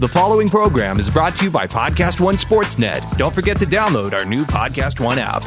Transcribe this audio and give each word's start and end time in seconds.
The 0.00 0.08
following 0.08 0.48
program 0.48 0.98
is 0.98 1.08
brought 1.08 1.36
to 1.36 1.44
you 1.44 1.50
by 1.52 1.68
Podcast 1.68 2.18
One 2.18 2.34
Sportsnet. 2.34 3.16
Don't 3.16 3.32
forget 3.32 3.58
to 3.58 3.64
download 3.64 4.12
our 4.12 4.24
new 4.24 4.44
Podcast 4.44 4.98
One 4.98 5.20
app. 5.20 5.44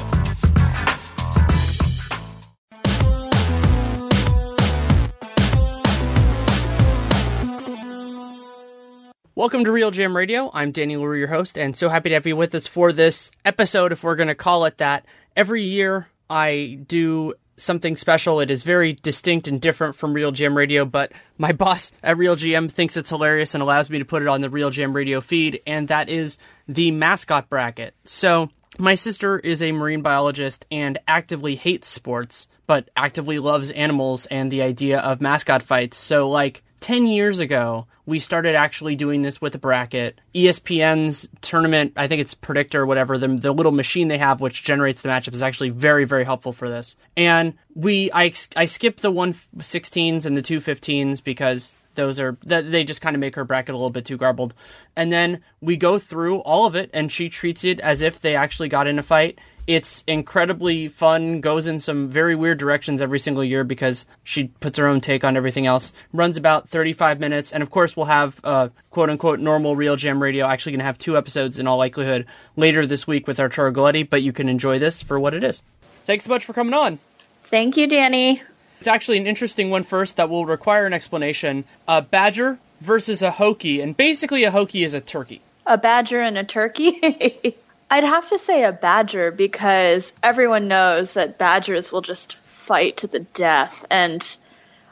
Welcome 9.36 9.66
to 9.66 9.72
RealGM 9.72 10.16
Radio. 10.16 10.50
I'm 10.54 10.72
Danny 10.72 10.96
Leroux, 10.96 11.20
your 11.20 11.28
host, 11.28 11.58
and 11.58 11.76
so 11.76 11.90
happy 11.90 12.08
to 12.10 12.16
have 12.16 12.26
you 12.26 12.38
with 12.38 12.56
us 12.56 12.68
for 12.68 12.94
this 12.94 13.32
episode, 13.44 13.92
if 13.92 14.02
we're 14.02 14.16
going 14.16 14.30
to 14.30 14.36
call 14.36 14.64
it 14.64 14.78
that. 14.78 15.06
Every 15.36 15.64
year, 15.64 16.08
I 16.30 16.80
do 16.88 17.34
something 17.58 17.98
special. 17.98 18.40
It 18.40 18.50
is 18.50 18.64
very 18.64 18.94
distinct 18.94 19.48
and 19.48 19.60
different 19.60 19.96
from 19.96 20.14
RealGM 20.14 20.56
Radio, 20.56 20.86
but 20.86 21.12
my 21.38 21.52
boss 21.54 21.92
at 22.04 22.18
RealGM 22.18 22.72
thinks 22.72 22.96
it's 22.96 23.10
hilarious 23.10 23.54
and 23.54 23.62
allows 23.62 23.90
me 23.90 24.00
to 24.00 24.06
put 24.06 24.22
it 24.22 24.28
on 24.28 24.42
the 24.42 24.50
RealGM 24.50 24.94
Radio 24.94 25.20
feed, 25.22 25.62
and 25.68 25.88
that 25.90 26.10
is 26.10 26.38
the 26.68 26.92
mascot 26.92 27.50
bracket. 27.50 27.96
So, 28.06 28.50
my 28.80 28.94
sister 28.94 29.40
is 29.40 29.62
a 29.62 29.72
marine 29.72 30.02
biologist 30.02 30.66
and 30.70 31.00
actively 31.08 31.56
hates 31.56 31.88
sports, 31.88 32.48
but 32.68 32.90
actively 32.96 33.40
loves 33.40 33.72
animals 33.72 34.28
and 34.28 34.52
the 34.52 34.62
idea 34.62 35.00
of 35.00 35.20
mascot 35.20 35.64
fights. 35.64 35.98
So, 35.98 36.30
like, 36.30 36.64
10 36.80 37.08
years 37.08 37.40
ago, 37.40 37.88
we 38.06 38.20
started 38.20 38.56
actually 38.56 38.96
doing 38.96 39.22
this 39.22 39.42
with 39.42 39.56
a 39.56 39.58
bracket. 39.58 40.20
ESPN's 40.34 41.28
tournament, 41.42 41.94
I 41.96 42.08
think 42.08 42.22
it's 42.22 42.34
Predictor 42.34 42.82
or 42.82 42.86
whatever, 42.86 43.18
the, 43.18 43.28
the 43.28 43.54
little 43.54 43.72
machine 43.72 44.08
they 44.08 44.18
have 44.18 44.42
which 44.42 44.64
generates 44.64 45.02
the 45.02 45.10
matchup 45.10 45.34
is 45.34 45.44
actually 45.44 45.70
very, 45.70 46.06
very 46.06 46.24
helpful 46.24 46.54
for 46.54 46.70
this. 46.70 46.96
And 47.16 47.56
we, 47.76 48.12
I, 48.14 48.32
I 48.56 48.66
skipped 48.66 49.02
the 49.02 49.12
116s 49.12 50.26
and 50.26 50.38
the 50.38 50.42
215s 50.42 51.24
because 51.24 51.76
those 51.96 52.20
are, 52.20 52.38
they 52.44 52.84
just 52.84 53.02
kind 53.02 53.16
of 53.16 53.20
make 53.20 53.36
her 53.36 53.44
bracket 53.44 53.74
a 53.74 53.78
little 53.78 53.90
bit 53.90 54.06
too 54.06 54.18
garbled. 54.18 54.54
And 54.96 55.12
then 55.12 55.42
we 55.60 55.76
go 55.76 55.98
through 55.98 56.40
all 56.40 56.66
of 56.66 56.76
it 56.76 56.92
and 56.94 57.12
she 57.12 57.28
treats 57.28 57.64
it 57.64 57.80
as 57.80 58.02
if 58.02 58.22
they 58.22 58.36
actually 58.36 58.70
got 58.70 58.88
in 58.88 59.00
a 59.00 59.04
fight 59.04 59.40
it's 59.68 60.06
incredibly 60.08 60.88
fun, 60.88 61.42
goes 61.42 61.68
in 61.68 61.82
some 61.82 62.08
very 62.08 62.36
weird 62.36 62.58
directions 62.58 63.02
every 63.02 63.20
single 63.20 63.44
year 63.44 63.66
because 63.66 64.08
she 64.24 64.46
puts 64.62 64.78
her 64.78 64.88
own 64.88 65.02
take 65.02 65.26
on 65.26 65.36
everything 65.36 65.68
else. 65.68 65.92
Runs 66.14 66.38
about 66.38 66.70
35 66.70 67.20
minutes, 67.20 67.52
and 67.52 67.62
of 67.62 67.70
course, 67.70 67.98
we'll 67.98 68.06
have 68.06 68.40
uh, 68.46 68.70
quote 68.90 69.10
unquote 69.10 69.42
normal 69.42 69.76
RealGM 69.76 70.22
Radio. 70.22 70.48
Actually, 70.48 70.72
going 70.72 70.80
to 70.80 70.86
have 70.86 70.98
two 70.98 71.18
episodes 71.18 71.60
in 71.60 71.68
all 71.68 71.78
likelihood 71.78 72.26
later 72.56 72.86
this 72.86 73.06
week 73.06 73.28
with 73.28 73.40
Arturo 73.40 73.72
Galletti, 73.72 74.10
but 74.10 74.24
you 74.24 74.32
can 74.32 74.48
enjoy 74.48 74.80
this 74.80 75.02
for 75.02 75.20
what 75.20 75.34
it 75.34 75.44
is. 75.44 75.64
Thanks 76.06 76.24
so 76.24 76.30
much 76.30 76.46
for 76.46 76.54
coming 76.54 76.74
on. 76.74 77.00
Thank 77.46 77.76
you, 77.76 77.88
Danny. 77.88 78.42
It's 78.80 78.88
actually 78.88 79.18
an 79.18 79.28
interesting 79.28 79.70
one 79.70 79.84
first 79.84 80.16
that 80.16 80.30
will 80.30 80.46
require 80.46 80.86
an 80.86 80.94
explanation. 80.94 81.66
A 81.88 82.02
badger 82.02 82.58
versus 82.80 83.22
a 83.22 83.32
hokie, 83.32 83.84
and 83.84 83.98
basically, 83.98 84.46
a 84.46 84.52
hokie 84.52 84.86
is 84.86 84.94
a 84.94 85.02
turkey. 85.02 85.42
A 85.66 85.78
badger 85.78 86.22
and 86.22 86.38
a 86.38 86.46
turkey? 86.46 87.58
I'd 87.90 88.04
have 88.04 88.28
to 88.30 88.40
say 88.40 88.64
a 88.64 88.72
badger 88.72 89.32
because 89.32 90.14
everyone 90.22 90.68
knows 90.68 91.14
that 91.14 91.38
badgers 91.38 91.92
will 91.92 92.02
just 92.02 92.36
fight 92.36 92.98
to 92.98 93.08
the 93.08 93.20
death, 93.20 93.86
and 93.90 94.38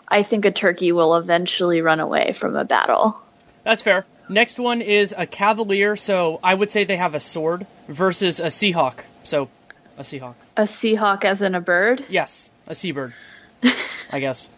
I 0.08 0.24
think 0.24 0.46
a 0.46 0.52
turkey 0.52 0.92
will 0.92 1.16
eventually 1.16 1.82
run 1.82 2.00
away 2.00 2.32
from 2.32 2.56
a 2.56 2.64
battle. 2.64 3.20
That's 3.64 3.82
fair. 3.82 4.06
Next 4.30 4.58
one 4.58 4.82
is 4.82 5.14
a 5.18 5.26
cavalier, 5.26 5.96
so 5.96 6.40
I 6.44 6.56
would 6.56 6.72
say 6.72 6.84
they 6.84 6.98
have 6.98 7.16
a 7.16 7.20
sword 7.20 7.68
versus 7.88 8.40
a 8.40 8.48
seahawk. 8.48 9.02
So, 9.24 9.50
a 9.98 10.02
seahawk. 10.02 10.36
A 10.58 10.64
seahawk 10.64 11.26
as 11.26 11.42
in 11.42 11.54
a 11.54 11.62
bird? 11.62 12.04
Yes, 12.10 12.50
a 12.66 12.74
seabird. 12.74 13.14
I 14.12 14.20
guess. 14.20 14.50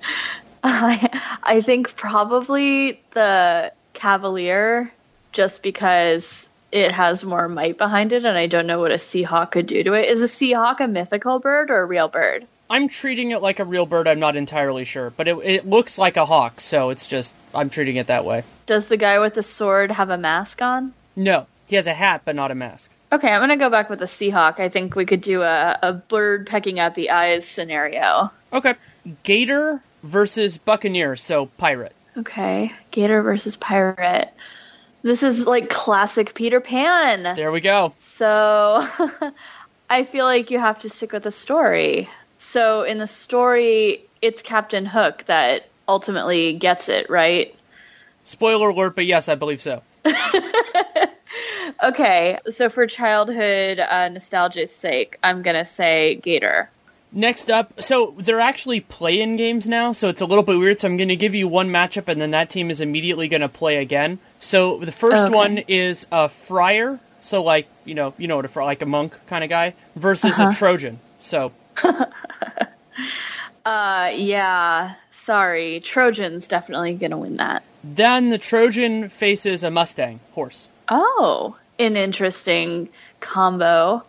I 0.63 1.37
I 1.43 1.61
think 1.61 1.95
probably 1.95 3.01
the 3.11 3.73
cavalier 3.93 4.91
just 5.31 5.63
because 5.63 6.51
it 6.71 6.91
has 6.91 7.23
more 7.23 7.47
might 7.47 7.77
behind 7.77 8.13
it, 8.13 8.25
and 8.25 8.37
I 8.37 8.47
don't 8.47 8.67
know 8.67 8.79
what 8.79 8.91
a 8.91 8.95
seahawk 8.95 9.51
could 9.51 9.67
do 9.67 9.83
to 9.83 9.93
it. 9.93 10.09
Is 10.09 10.21
a 10.21 10.25
seahawk 10.25 10.79
a 10.79 10.87
mythical 10.87 11.39
bird 11.39 11.71
or 11.71 11.81
a 11.81 11.85
real 11.85 12.07
bird? 12.07 12.45
I'm 12.69 12.89
treating 12.89 13.31
it 13.31 13.41
like 13.41 13.59
a 13.59 13.65
real 13.65 13.85
bird. 13.85 14.07
I'm 14.07 14.19
not 14.19 14.35
entirely 14.35 14.83
sure, 14.83 15.09
but 15.11 15.27
it, 15.27 15.37
it 15.37 15.67
looks 15.67 15.97
like 15.97 16.17
a 16.17 16.25
hawk, 16.25 16.59
so 16.59 16.89
it's 16.89 17.07
just 17.07 17.33
I'm 17.55 17.69
treating 17.69 17.95
it 17.95 18.07
that 18.07 18.25
way. 18.25 18.43
Does 18.65 18.89
the 18.89 18.97
guy 18.97 19.19
with 19.19 19.33
the 19.33 19.43
sword 19.43 19.91
have 19.91 20.09
a 20.09 20.17
mask 20.17 20.61
on? 20.61 20.93
No, 21.15 21.47
he 21.65 21.77
has 21.77 21.87
a 21.87 21.93
hat, 21.93 22.23
but 22.25 22.35
not 22.35 22.51
a 22.51 22.55
mask. 22.55 22.91
Okay, 23.09 23.31
I'm 23.31 23.39
gonna 23.39 23.55
go 23.55 23.69
back 23.69 23.89
with 23.89 23.99
the 23.99 24.05
Seahawk. 24.05 24.59
I 24.59 24.67
think 24.67 24.95
we 24.95 25.05
could 25.05 25.21
do 25.21 25.41
a, 25.41 25.79
a 25.81 25.93
bird 25.93 26.45
pecking 26.45 26.77
out 26.77 26.93
the 26.93 27.11
eyes 27.11 27.47
scenario. 27.47 28.31
Okay, 28.51 28.75
Gator 29.23 29.81
versus 30.03 30.57
Buccaneer, 30.57 31.15
so 31.15 31.45
pirate. 31.45 31.95
Okay, 32.17 32.73
Gator 32.91 33.21
versus 33.21 33.55
pirate. 33.55 34.33
This 35.01 35.23
is 35.23 35.47
like 35.47 35.69
classic 35.69 36.33
Peter 36.33 36.59
Pan. 36.59 37.35
There 37.35 37.51
we 37.51 37.61
go. 37.61 37.93
So 37.97 38.85
I 39.89 40.03
feel 40.03 40.25
like 40.25 40.51
you 40.51 40.59
have 40.59 40.79
to 40.79 40.89
stick 40.89 41.13
with 41.13 41.23
the 41.23 41.31
story. 41.31 42.09
So 42.37 42.83
in 42.83 42.97
the 42.97 43.07
story, 43.07 44.05
it's 44.21 44.41
Captain 44.41 44.85
Hook 44.85 45.23
that 45.25 45.67
ultimately 45.87 46.53
gets 46.53 46.89
it, 46.89 47.09
right? 47.09 47.55
Spoiler 48.23 48.69
alert, 48.69 48.95
but 48.95 49.05
yes, 49.05 49.29
I 49.29 49.35
believe 49.35 49.61
so. 49.61 49.81
okay, 51.83 52.39
so 52.49 52.69
for 52.69 52.85
childhood 52.87 53.79
uh, 53.79 54.09
nostalgia's 54.09 54.75
sake, 54.75 55.17
I'm 55.23 55.41
gonna 55.41 55.65
say 55.65 56.15
Gator. 56.15 56.69
Next 57.11 57.49
up, 57.49 57.81
so 57.81 58.13
they're 58.17 58.41
actually 58.41 58.81
play-in 58.81 59.37
games 59.37 59.65
now, 59.65 59.93
so 59.93 60.09
it's 60.09 60.19
a 60.19 60.25
little 60.25 60.43
bit 60.43 60.57
weird. 60.57 60.79
So 60.79 60.87
I'm 60.87 60.97
going 60.97 61.07
to 61.07 61.15
give 61.15 61.33
you 61.33 61.47
one 61.47 61.69
matchup, 61.69 62.09
and 62.09 62.19
then 62.19 62.31
that 62.31 62.49
team 62.49 62.69
is 62.69 62.81
immediately 62.81 63.29
going 63.29 63.41
to 63.41 63.49
play 63.49 63.77
again. 63.77 64.19
So 64.39 64.79
the 64.79 64.91
first 64.91 65.25
okay. 65.25 65.33
one 65.33 65.57
is 65.59 66.05
a 66.11 66.27
friar, 66.27 66.99
so 67.21 67.41
like 67.43 67.67
you 67.85 67.95
know, 67.95 68.13
you 68.17 68.27
know 68.27 68.35
what 68.35 68.45
a 68.45 68.49
fri- 68.49 68.65
like 68.65 68.81
a 68.81 68.85
monk 68.85 69.15
kind 69.27 69.43
of 69.43 69.49
guy, 69.49 69.73
versus 69.95 70.31
uh-huh. 70.31 70.49
a 70.49 70.53
Trojan. 70.53 70.99
So. 71.21 71.53
uh, 73.65 74.11
yeah. 74.13 74.95
Sorry, 75.11 75.79
Trojan's 75.79 76.47
definitely 76.47 76.93
going 76.95 77.11
to 77.11 77.17
win 77.17 77.37
that. 77.37 77.63
Then 77.83 78.29
the 78.29 78.37
Trojan 78.37 79.07
faces 79.09 79.63
a 79.63 79.71
Mustang 79.71 80.19
horse. 80.33 80.67
Oh, 80.89 81.55
an 81.79 81.95
interesting 81.95 82.89
combo. 83.19 84.03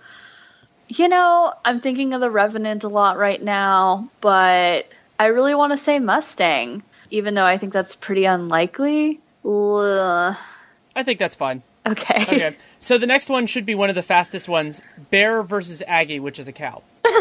You 0.89 1.09
know, 1.09 1.53
I'm 1.65 1.81
thinking 1.81 2.15
of 2.15 2.21
the 2.21 2.31
Revenant 2.31 2.85
a 2.85 2.89
lot 2.89 3.19
right 3.19 3.43
now, 3.43 4.09
but 4.21 4.87
I 5.19 5.27
really 5.27 5.55
want 5.55 5.73
to 5.73 5.77
say 5.77 5.99
Mustang, 5.99 6.83
even 7.11 7.35
though 7.35 7.45
I 7.45 7.59
think 7.59 7.73
that's 7.73 7.95
pretty 7.95 8.25
unlikely. 8.25 9.21
Ugh. 9.45 10.37
I 10.97 11.03
think 11.03 11.19
that's 11.19 11.37
fine. 11.37 11.63
Okay. 11.87 12.23
Okay. 12.23 12.57
So 12.81 12.97
the 12.97 13.07
next 13.07 13.29
one 13.29 13.47
should 13.47 13.67
be 13.67 13.75
one 13.75 13.89
of 13.89 13.95
the 13.95 14.03
fastest 14.03 14.49
ones 14.49 14.81
Bear 15.11 15.43
versus 15.43 15.83
Aggie, 15.87 16.21
which 16.21 16.39
is 16.39 16.49
a 16.49 16.53
cow. 16.53 16.83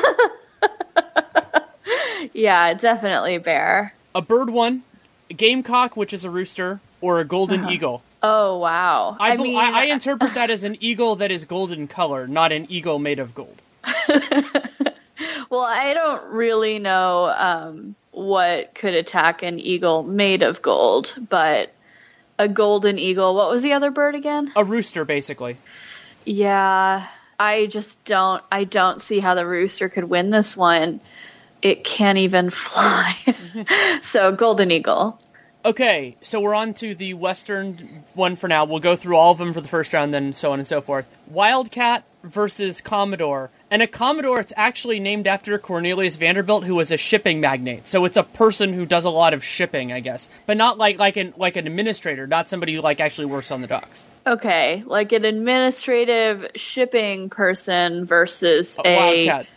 yeah, 2.33 2.73
definitely 2.73 3.37
bear. 3.37 3.93
A 4.13 4.21
bird 4.21 4.49
one, 4.49 4.83
a 5.29 5.33
gamecock, 5.33 5.97
which 5.97 6.13
is 6.13 6.23
a 6.23 6.29
rooster, 6.29 6.79
or 7.01 7.19
a 7.19 7.25
golden 7.25 7.61
uh-huh. 7.61 7.71
eagle. 7.71 8.03
Oh 8.23 8.57
wow! 8.57 9.15
I, 9.19 9.31
I 9.31 9.37
mean, 9.37 9.55
I, 9.57 9.81
I 9.81 9.83
interpret 9.85 10.33
that 10.33 10.49
as 10.49 10.63
an 10.63 10.77
eagle 10.81 11.17
that 11.17 11.31
is 11.31 11.45
golden 11.45 11.87
color, 11.87 12.27
not 12.27 12.51
an 12.51 12.65
eagle 12.69 12.99
made 12.99 13.19
of 13.19 13.35
gold. 13.35 13.61
well, 15.49 15.61
I 15.61 15.93
don't 15.93 16.23
really 16.31 16.79
know 16.79 17.33
um, 17.37 17.95
what 18.11 18.73
could 18.73 18.95
attack 18.95 19.43
an 19.43 19.59
eagle 19.59 20.03
made 20.03 20.43
of 20.43 20.61
gold, 20.61 21.15
but 21.29 21.71
a 22.39 22.47
golden 22.47 22.97
eagle. 22.97 23.35
What 23.35 23.51
was 23.51 23.61
the 23.61 23.73
other 23.73 23.91
bird 23.91 24.15
again? 24.15 24.51
A 24.55 24.63
rooster, 24.63 25.05
basically. 25.05 25.57
Yeah, 26.25 27.07
I 27.39 27.67
just 27.67 28.03
don't. 28.03 28.43
I 28.51 28.63
don't 28.63 28.99
see 28.99 29.19
how 29.19 29.35
the 29.35 29.45
rooster 29.45 29.89
could 29.89 30.05
win 30.05 30.31
this 30.31 30.57
one. 30.57 30.99
It 31.61 31.83
can't 31.83 32.17
even 32.17 32.49
fly. 32.51 33.15
so 34.01 34.31
golden 34.31 34.71
eagle. 34.71 35.19
Okay, 35.67 36.15
so 36.21 36.39
we're 36.39 36.55
on 36.55 36.73
to 36.75 36.95
the 36.95 37.13
Western 37.13 38.05
one 38.13 38.37
for 38.37 38.47
now. 38.47 38.63
We'll 38.63 38.79
go 38.79 38.95
through 38.95 39.17
all 39.17 39.33
of 39.33 39.37
them 39.37 39.51
for 39.53 39.59
the 39.59 39.67
first 39.67 39.91
round, 39.91 40.13
then 40.13 40.31
so 40.31 40.53
on 40.53 40.59
and 40.59 40.67
so 40.67 40.79
forth. 40.79 41.13
Wildcat 41.27 42.05
versus 42.23 42.79
Commodore. 42.79 43.49
And 43.69 43.81
a 43.81 43.87
Commodore, 43.87 44.39
it's 44.39 44.53
actually 44.55 45.01
named 45.01 45.27
after 45.27 45.57
Cornelius 45.57 46.15
Vanderbilt, 46.15 46.63
who 46.63 46.75
was 46.75 46.89
a 46.89 46.95
shipping 46.95 47.41
magnate. 47.41 47.85
So 47.85 48.05
it's 48.05 48.15
a 48.15 48.23
person 48.23 48.71
who 48.71 48.85
does 48.85 49.03
a 49.03 49.09
lot 49.09 49.33
of 49.33 49.43
shipping, 49.43 49.91
I 49.91 49.99
guess, 49.99 50.29
but 50.45 50.55
not 50.55 50.77
like 50.77 50.99
like 50.99 51.17
an 51.17 51.33
like 51.35 51.57
an 51.57 51.67
administrator, 51.67 52.27
not 52.27 52.47
somebody 52.47 52.73
who 52.73 52.79
like 52.79 53.01
actually 53.01 53.25
works 53.25 53.51
on 53.51 53.59
the 53.59 53.67
docks. 53.67 54.05
Okay, 54.25 54.83
like 54.85 55.11
an 55.11 55.25
administrative 55.25 56.47
shipping 56.55 57.29
person 57.29 58.05
versus 58.05 58.79
A 58.85 58.87
a 58.87 58.95
wildcat. 58.95 59.47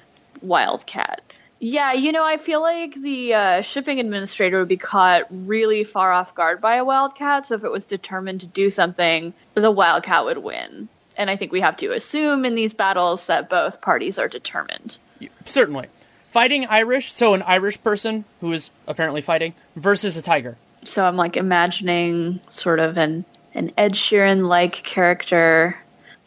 wildcat. 0.42 1.22
Yeah, 1.62 1.92
you 1.92 2.12
know, 2.12 2.24
I 2.24 2.38
feel 2.38 2.62
like 2.62 2.94
the 2.94 3.34
uh, 3.34 3.60
shipping 3.60 4.00
administrator 4.00 4.58
would 4.58 4.68
be 4.68 4.78
caught 4.78 5.26
really 5.30 5.84
far 5.84 6.10
off 6.10 6.34
guard 6.34 6.62
by 6.62 6.76
a 6.76 6.84
wildcat. 6.84 7.44
So 7.44 7.54
if 7.54 7.64
it 7.64 7.70
was 7.70 7.86
determined 7.86 8.40
to 8.40 8.46
do 8.46 8.70
something, 8.70 9.34
the 9.52 9.70
wildcat 9.70 10.24
would 10.24 10.38
win. 10.38 10.88
And 11.18 11.28
I 11.28 11.36
think 11.36 11.52
we 11.52 11.60
have 11.60 11.76
to 11.76 11.92
assume 11.92 12.46
in 12.46 12.54
these 12.54 12.72
battles 12.72 13.26
that 13.26 13.50
both 13.50 13.82
parties 13.82 14.18
are 14.18 14.26
determined. 14.26 14.98
Certainly. 15.44 15.88
Fighting 16.28 16.66
Irish, 16.66 17.12
so 17.12 17.34
an 17.34 17.42
Irish 17.42 17.82
person 17.82 18.24
who 18.40 18.52
is 18.52 18.70
apparently 18.86 19.20
fighting, 19.20 19.52
versus 19.76 20.16
a 20.16 20.22
tiger. 20.22 20.56
So 20.84 21.04
I'm 21.04 21.16
like 21.16 21.36
imagining 21.36 22.40
sort 22.46 22.78
of 22.78 22.96
an 22.96 23.26
an 23.52 23.72
Ed 23.76 23.92
Sheeran 23.92 24.46
like 24.46 24.72
character. 24.72 25.76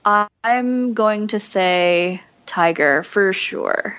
I'm 0.06 0.94
going 0.94 1.28
to 1.30 1.40
say 1.40 2.22
tiger 2.46 3.02
for 3.02 3.34
sure. 3.34 3.98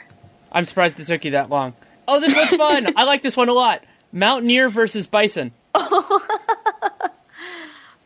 I'm 0.55 0.65
surprised 0.65 0.99
it 1.01 1.09
took 1.09 1.25
you 1.25 1.33
that 1.33 1.51
long. 1.51 1.75
Oh, 2.06 2.21
this 2.21 2.37
one's 2.37 2.55
fun. 2.55 2.93
I 2.97 3.05
like 3.05 3.23
this 3.23 3.37
one 3.37 3.49
a 3.49 3.53
lot. 3.53 3.85
Mountaineer 4.12 4.69
versus 4.69 5.09
bison. 5.09 5.53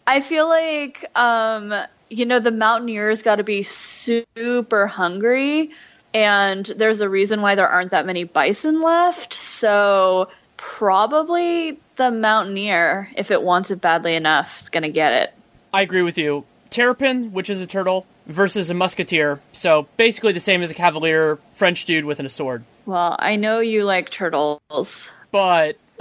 I 0.06 0.23
feel 0.23 0.49
like 0.49 1.05
um, 1.15 1.75
you 2.09 2.25
know 2.25 2.41
the 2.41 2.50
mountaineers 2.50 3.23
got 3.23 3.37
to 3.37 3.45
be 3.45 3.62
super 3.62 4.87
hungry, 4.87 5.73
and 6.15 6.65
there's 6.65 7.03
a 7.03 7.11
reason 7.11 7.43
why 7.43 7.55
there 7.55 7.69
aren't 7.69 7.91
that 7.91 8.06
many 8.06 8.25
bison 8.25 8.81
left. 8.81 9.35
So 9.35 10.31
probably 10.56 11.79
the 11.97 12.11
mountaineer, 12.11 13.11
if 13.15 13.31
it 13.31 13.43
wants 13.43 13.71
it 13.71 13.83
badly 13.83 14.15
enough, 14.15 14.59
is 14.59 14.71
gonna 14.71 14.89
get 14.89 15.12
it. 15.12 15.35
I 15.75 15.83
agree 15.83 16.03
with 16.03 16.17
you. 16.17 16.47
Terrapin, 16.71 17.33
which 17.33 17.50
is 17.50 17.61
a 17.61 17.67
turtle, 17.67 18.06
versus 18.28 18.70
a 18.70 18.75
musketeer. 18.75 19.40
So 19.52 19.88
basically 19.96 20.32
the 20.32 20.40
same 20.40 20.62
as 20.62 20.70
a 20.70 20.75
cavalier 20.75 21.36
French 21.54 21.84
dude 21.84 22.04
with 22.04 22.20
a 22.20 22.28
sword. 22.28 22.62
Well, 22.86 23.16
I 23.19 23.36
know 23.36 23.60
you 23.60 23.84
like 23.84 24.10
turtles. 24.10 25.10
But 25.30 25.76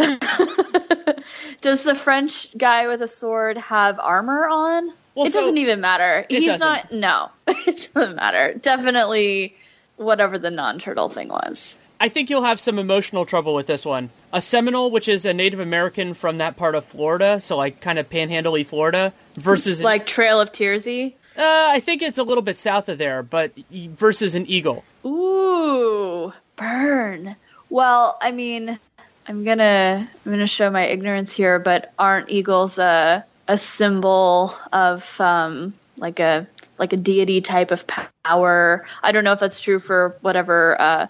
Does 1.62 1.84
the 1.84 1.96
French 1.96 2.56
guy 2.58 2.88
with 2.88 3.02
a 3.02 3.08
sword 3.08 3.58
have 3.58 4.00
armor 4.00 4.48
on? 4.48 4.92
Well, 5.16 5.26
it 5.26 5.34
so- 5.34 5.40
doesn't 5.42 5.58
even 5.58 5.82
matter. 5.82 6.26
He's 6.30 6.58
doesn't. 6.60 6.60
not. 6.60 6.92
No, 6.92 7.30
it 7.66 7.90
doesn't 7.94 8.16
matter. 8.16 8.54
Definitely, 8.54 9.56
whatever 9.96 10.38
the 10.38 10.52
non-turtle 10.52 11.10
thing 11.10 11.30
was. 11.30 11.80
I 12.00 12.10
think 12.10 12.30
you'll 12.30 12.44
have 12.44 12.60
some 12.60 12.78
emotional 12.78 13.26
trouble 13.26 13.56
with 13.56 13.66
this 13.66 13.84
one. 13.84 14.12
A 14.32 14.40
Seminole, 14.40 14.92
which 14.92 15.08
is 15.08 15.26
a 15.26 15.34
Native 15.34 15.60
American 15.60 16.14
from 16.14 16.38
that 16.38 16.56
part 16.56 16.76
of 16.76 16.86
Florida, 16.86 17.42
so 17.42 17.58
like 17.58 17.82
kind 17.82 17.98
of 17.98 18.08
panhandle 18.08 18.64
Florida, 18.64 19.14
versus 19.40 19.80
It's 19.80 19.84
like 19.84 20.06
Trail 20.06 20.40
of 20.40 20.52
Tearsy. 20.52 21.16
Uh, 21.38 21.70
I 21.72 21.80
think 21.80 22.02
it's 22.02 22.18
a 22.18 22.24
little 22.24 22.42
bit 22.42 22.58
south 22.58 22.90
of 22.90 22.98
there, 22.98 23.24
but 23.24 23.52
versus 23.72 24.36
an 24.36 24.46
eagle. 24.48 24.84
Ooh, 25.06 26.34
burn. 26.56 27.36
Well, 27.70 28.18
I 28.22 28.32
mean, 28.32 28.80
I'm 29.28 29.44
gonna 29.44 30.10
I'm 30.26 30.32
gonna 30.32 30.48
show 30.48 30.70
my 30.70 30.86
ignorance 30.86 31.36
here, 31.36 31.60
but 31.60 31.94
aren't 32.00 32.30
eagles 32.30 32.80
a 32.80 33.26
a 33.48 33.58
symbol 33.58 34.54
of 34.72 35.20
um 35.22 35.74
like 35.98 36.20
a 36.20 36.48
like 36.78 36.94
a 36.94 36.98
deity 36.98 37.42
type 37.42 37.72
of 37.72 37.86
power? 38.24 38.86
I 39.04 39.12
don't 39.12 39.24
know 39.24 39.34
if 39.34 39.40
that's 39.40 39.60
true 39.60 39.80
for 39.80 40.16
whatever 40.22 40.80
uh, 40.80 41.08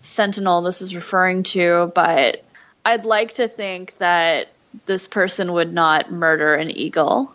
sentinel 0.00 0.62
this 0.62 0.82
is 0.82 0.94
referring 0.94 1.44
to, 1.44 1.92
but 1.94 2.44
I'd 2.84 3.06
like 3.06 3.34
to 3.34 3.48
think 3.48 3.96
that 3.98 4.48
this 4.86 5.06
person 5.06 5.52
would 5.52 5.72
not 5.72 6.10
murder 6.10 6.54
an 6.54 6.70
eagle, 6.70 7.32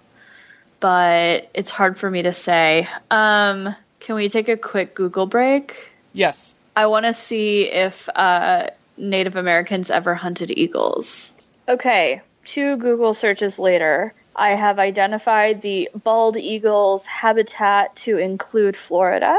but 0.79 1.49
it's 1.53 1.69
hard 1.69 1.97
for 1.97 2.09
me 2.09 2.23
to 2.23 2.33
say. 2.33 2.87
Um, 3.09 3.75
can 3.99 4.15
we 4.15 4.29
take 4.29 4.49
a 4.49 4.57
quick 4.57 4.95
Google 4.95 5.25
break? 5.25 5.91
Yes. 6.13 6.55
I 6.75 6.87
want 6.87 7.05
to 7.05 7.13
see 7.13 7.63
if 7.63 8.07
uh, 8.13 8.67
Native 8.97 9.35
Americans 9.35 9.89
ever 9.89 10.13
hunted 10.15 10.51
eagles. 10.51 11.35
Okay, 11.67 12.21
two 12.45 12.77
Google 12.77 13.13
searches 13.13 13.59
later, 13.59 14.13
I 14.35 14.51
have 14.51 14.77
identified 14.77 15.61
the 15.61 15.89
bald 15.95 16.37
eagle's 16.37 17.05
habitat 17.07 17.95
to 17.97 18.17
include 18.17 18.77
Florida. 18.77 19.37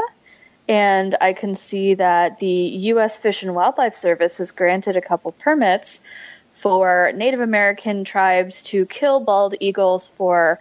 And 0.67 1.15
I 1.19 1.33
can 1.33 1.55
see 1.55 1.95
that 1.95 2.37
the 2.37 2.47
U.S. 2.47 3.17
Fish 3.17 3.41
and 3.41 3.55
Wildlife 3.55 3.95
Service 3.95 4.37
has 4.37 4.51
granted 4.51 4.97
a 4.97 5.01
couple 5.01 5.31
permits 5.31 6.01
for 6.51 7.11
Native 7.15 7.39
American 7.39 8.03
tribes 8.03 8.61
to 8.63 8.85
kill 8.85 9.21
bald 9.21 9.55
eagles 9.59 10.09
for 10.09 10.59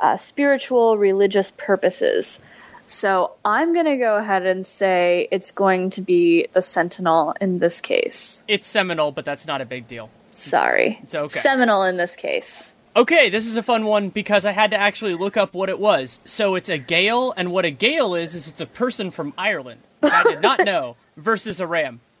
uh, 0.00 0.16
spiritual, 0.16 0.96
religious 0.98 1.52
purposes. 1.56 2.40
So 2.86 3.32
I'm 3.44 3.74
going 3.74 3.86
to 3.86 3.96
go 3.98 4.16
ahead 4.16 4.46
and 4.46 4.64
say 4.64 5.28
it's 5.30 5.52
going 5.52 5.90
to 5.90 6.02
be 6.02 6.46
the 6.52 6.62
Sentinel 6.62 7.34
in 7.40 7.58
this 7.58 7.80
case. 7.80 8.44
It's 8.48 8.66
Seminole, 8.66 9.12
but 9.12 9.24
that's 9.24 9.46
not 9.46 9.60
a 9.60 9.66
big 9.66 9.86
deal. 9.86 10.10
Sorry. 10.32 10.98
It's 11.02 11.14
okay. 11.14 11.28
Seminole 11.28 11.84
in 11.84 11.96
this 11.96 12.16
case. 12.16 12.74
Okay, 12.96 13.28
this 13.28 13.46
is 13.46 13.56
a 13.56 13.62
fun 13.62 13.84
one 13.84 14.08
because 14.08 14.46
I 14.46 14.52
had 14.52 14.70
to 14.70 14.76
actually 14.76 15.14
look 15.14 15.36
up 15.36 15.52
what 15.54 15.68
it 15.68 15.78
was. 15.78 16.20
So 16.24 16.54
it's 16.54 16.68
a 16.68 16.78
Gael, 16.78 17.32
and 17.36 17.52
what 17.52 17.64
a 17.64 17.70
Gael 17.70 18.14
is, 18.14 18.34
is 18.34 18.48
it's 18.48 18.60
a 18.60 18.66
person 18.66 19.10
from 19.10 19.34
Ireland. 19.36 19.82
I 20.02 20.22
did 20.24 20.40
not 20.40 20.60
know, 20.64 20.96
versus 21.16 21.60
a 21.60 21.66
ram. 21.66 22.00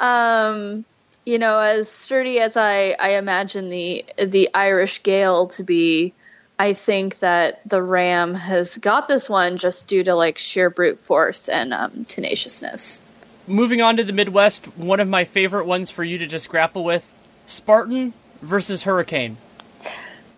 Um, 0.00 0.86
you 1.30 1.38
know, 1.38 1.60
as 1.60 1.88
sturdy 1.88 2.40
as 2.40 2.56
I, 2.56 2.96
I 2.98 3.10
imagine 3.10 3.68
the 3.68 4.04
the 4.18 4.50
Irish 4.52 5.04
Gael 5.04 5.46
to 5.48 5.62
be, 5.62 6.12
I 6.58 6.72
think 6.72 7.20
that 7.20 7.60
the 7.68 7.80
Ram 7.80 8.34
has 8.34 8.78
got 8.78 9.06
this 9.06 9.30
one 9.30 9.56
just 9.56 9.86
due 9.86 10.02
to 10.02 10.16
like 10.16 10.38
sheer 10.38 10.70
brute 10.70 10.98
force 10.98 11.48
and 11.48 11.72
um, 11.72 12.04
tenaciousness. 12.06 13.00
Moving 13.46 13.80
on 13.80 13.96
to 13.98 14.02
the 14.02 14.12
Midwest, 14.12 14.76
one 14.76 14.98
of 14.98 15.06
my 15.06 15.22
favorite 15.22 15.66
ones 15.66 15.88
for 15.88 16.02
you 16.02 16.18
to 16.18 16.26
just 16.26 16.48
grapple 16.48 16.82
with 16.82 17.14
Spartan 17.46 18.12
versus 18.42 18.82
Hurricane. 18.82 19.36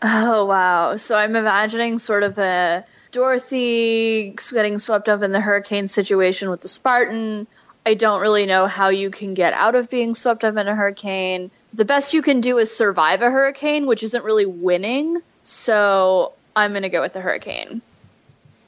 Oh 0.03 0.45
wow! 0.45 0.99
So 0.99 1.17
I'm 1.17 1.37
imagining 1.37 1.99
sort 2.01 2.23
of 2.23 2.37
a 2.37 2.85
Dorothy 3.13 4.35
getting 4.51 4.79
swept 4.79 5.09
up 5.09 5.23
in 5.23 5.33
the 5.33 5.41
hurricane 5.41 5.89
situation 5.89 6.51
with 6.51 6.61
the 6.61 6.69
Spartan. 6.69 7.47
I 7.85 7.95
don't 7.95 8.21
really 8.21 8.47
know 8.47 8.67
how 8.67 8.91
you 8.91 9.11
can 9.11 9.35
get 9.35 9.53
out 9.55 9.75
of 9.75 9.91
being 9.91 10.15
swept 10.15 10.45
up 10.45 10.57
in 10.57 10.69
a 10.69 10.75
hurricane. 10.75 11.51
The 11.75 11.85
best 11.85 12.15
you 12.15 12.23
can 12.23 12.41
do 12.41 12.59
is 12.59 12.75
survive 12.75 13.23
a 13.23 13.31
hurricane, 13.31 13.87
which 13.87 14.03
isn't 14.03 14.25
really 14.25 14.47
winning. 14.47 15.21
So 15.43 16.33
I'm 16.55 16.73
gonna 16.73 16.89
go 16.89 17.01
with 17.01 17.13
the 17.13 17.21
hurricane. 17.21 17.83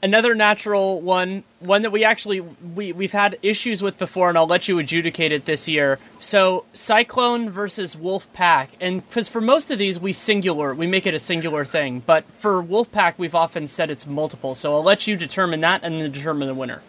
Another 0.02 0.35
natural 0.35 1.00
one, 1.00 1.44
one 1.61 1.83
that 1.83 1.90
we 1.90 2.04
actually 2.04 2.40
we 2.40 2.92
we've 2.92 3.12
had 3.12 3.38
issues 3.40 3.80
with 3.80 3.99
before, 3.99 4.28
and 4.28 4.37
I'll 4.37 4.47
let 4.47 4.68
you 4.68 4.78
adjudicate 4.78 5.33
it 5.33 5.47
this 5.47 5.68
year. 5.68 5.99
So 6.18 6.64
Cyclone 6.75 7.49
versus 7.49 7.97
Wolf 7.97 8.30
Pack, 8.33 8.71
and 8.80 9.09
because 9.09 9.28
for 9.28 9.40
most 9.40 9.71
of 9.71 9.78
these 9.78 9.99
we 9.99 10.12
singular, 10.12 10.75
we 10.75 10.87
make 10.87 11.06
it 11.06 11.14
a 11.14 11.18
singular 11.18 11.64
thing, 11.64 12.02
but 12.04 12.25
for 12.25 12.61
Wolf 12.61 12.90
Pack 12.92 13.18
we've 13.18 13.35
often 13.35 13.66
said 13.66 13.90
it's 13.90 14.06
multiple. 14.06 14.54
So 14.54 14.75
I'll 14.75 14.83
let 14.83 15.06
you 15.06 15.16
determine 15.16 15.61
that 15.61 15.83
and 15.85 16.02
then 16.02 16.11
determine 16.11 16.49
the 16.49 16.54
winner. 16.54 16.83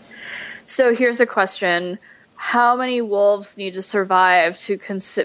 So 0.65 0.93
here's 0.93 1.21
a 1.21 1.25
question: 1.25 1.99
How 2.35 2.75
many 2.75 3.01
wolves 3.01 3.57
need 3.57 3.73
to 3.73 3.81
survive 3.81 4.57
to 4.59 4.77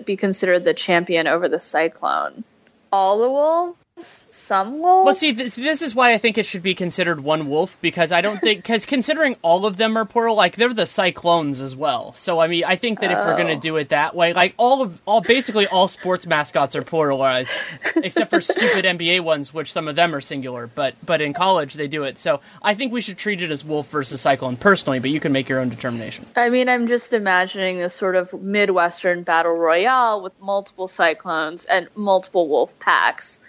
be 0.04 0.16
considered 0.16 0.64
the 0.64 0.74
champion 0.74 1.26
over 1.26 1.48
the 1.48 1.60
cyclone? 1.60 2.44
All 2.92 3.18
the 3.18 3.30
wolves? 3.30 3.78
Some 4.06 4.80
wolves. 4.80 5.06
Well, 5.06 5.14
see, 5.14 5.32
this, 5.32 5.54
this 5.56 5.82
is 5.82 5.94
why 5.94 6.12
I 6.12 6.18
think 6.18 6.38
it 6.38 6.46
should 6.46 6.62
be 6.62 6.74
considered 6.74 7.20
one 7.20 7.48
wolf 7.48 7.76
because 7.80 8.12
I 8.12 8.20
don't 8.20 8.40
think 8.40 8.58
because 8.62 8.86
considering 8.86 9.36
all 9.42 9.66
of 9.66 9.76
them 9.76 9.96
are 9.96 10.04
plural, 10.04 10.34
like 10.36 10.56
they're 10.56 10.74
the 10.74 10.86
cyclones 10.86 11.60
as 11.60 11.74
well. 11.76 12.12
So 12.14 12.38
I 12.40 12.46
mean, 12.46 12.64
I 12.64 12.76
think 12.76 13.00
that 13.00 13.10
if 13.10 13.18
we're 13.18 13.36
gonna 13.36 13.50
Oh. 13.54 13.60
do 13.60 13.76
it 13.76 13.88
that 13.90 14.14
way, 14.14 14.32
like 14.32 14.54
all 14.56 14.82
of 14.82 15.00
all 15.06 15.20
basically 15.20 15.66
all 15.66 15.88
sports 15.88 16.26
mascots 16.26 16.74
are 16.76 16.82
pluralized, 16.82 17.50
except 18.04 18.30
for 18.30 18.40
stupid 18.40 18.84
NBA 18.84 19.20
ones, 19.20 19.52
which 19.52 19.72
some 19.72 19.88
of 19.88 19.96
them 19.96 20.14
are 20.14 20.20
singular. 20.20 20.66
But 20.66 20.94
but 21.04 21.20
in 21.20 21.32
college 21.32 21.74
they 21.74 21.88
do 21.88 22.04
it. 22.04 22.18
So 22.18 22.40
I 22.62 22.74
think 22.74 22.92
we 22.92 23.00
should 23.00 23.18
treat 23.18 23.42
it 23.42 23.50
as 23.50 23.64
wolf 23.64 23.88
versus 23.90 24.20
cyclone 24.20 24.56
personally. 24.56 24.98
But 24.98 25.10
you 25.10 25.20
can 25.20 25.32
make 25.32 25.48
your 25.48 25.60
own 25.60 25.68
determination. 25.68 26.26
I 26.36 26.48
mean, 26.50 26.68
I'm 26.68 26.86
just 26.86 27.12
imagining 27.12 27.82
a 27.82 27.88
sort 27.88 28.16
of 28.16 28.32
Midwestern 28.40 29.22
battle 29.22 29.52
royale 29.52 30.22
with 30.22 30.32
multiple 30.40 30.88
cyclones 30.88 31.64
and 31.64 31.88
multiple 31.94 32.48
wolf 32.48 32.78
packs, 32.78 33.40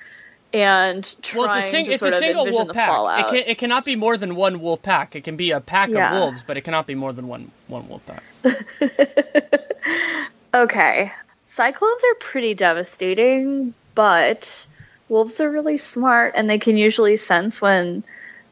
and 0.54 1.16
trying 1.22 1.48
Well, 1.48 1.58
it's 1.58 1.68
a, 1.68 1.70
sing- 1.72 1.86
to 1.86 1.92
it's 1.92 2.00
sort 2.00 2.14
a 2.14 2.16
of 2.16 2.20
single 2.20 2.42
envision 2.46 2.58
wolf 2.58 2.68
the 2.70 2.74
pack. 2.74 2.88
It, 2.90 2.92
fallout. 2.92 3.30
can, 3.30 3.38
it 3.48 3.58
cannot 3.58 3.86
be 3.86 3.96
more 3.96 4.18
than 4.18 4.36
one 4.36 4.60
wolf 4.62 4.82
pack. 4.82 5.16
It 5.16 5.24
can 5.24 5.36
be 5.38 5.52
a 5.52 5.60
pack 5.62 5.90
Yeah. 5.90 6.14
of 6.14 6.20
wolves, 6.20 6.44
but 6.44 6.58
it 6.58 6.62
cannot 6.62 6.88
be 6.88 6.96
more 6.96 7.14
than 7.14 7.28
one 7.28 7.52
one 7.68 7.88
wolf 7.88 8.02
pack. 8.06 8.24
Okay. 10.54 11.12
Cyclones 11.44 12.02
are 12.04 12.16
pretty 12.16 12.54
devastating, 12.54 13.74
but 13.96 14.68
wolves 15.08 15.40
are 15.40 15.50
really 15.50 15.78
smart 15.78 16.34
and 16.36 16.50
they 16.50 16.60
can 16.60 16.76
usually 16.78 17.16
sense 17.16 17.62
when 17.62 18.04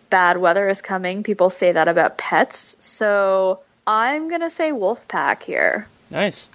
bad 0.09 0.37
weather 0.37 0.69
is 0.69 0.81
coming. 0.81 1.23
People 1.23 1.49
say 1.49 1.73
that 1.73 1.87
about 1.89 2.17
pets. 2.17 2.77
So 2.83 3.59
I'm 3.85 4.29
going 4.29 4.41
to 4.41 4.49
say 4.49 4.71
wolf 4.71 5.07
pack 5.09 5.43
here. 5.43 5.87
Nice. 6.09 6.47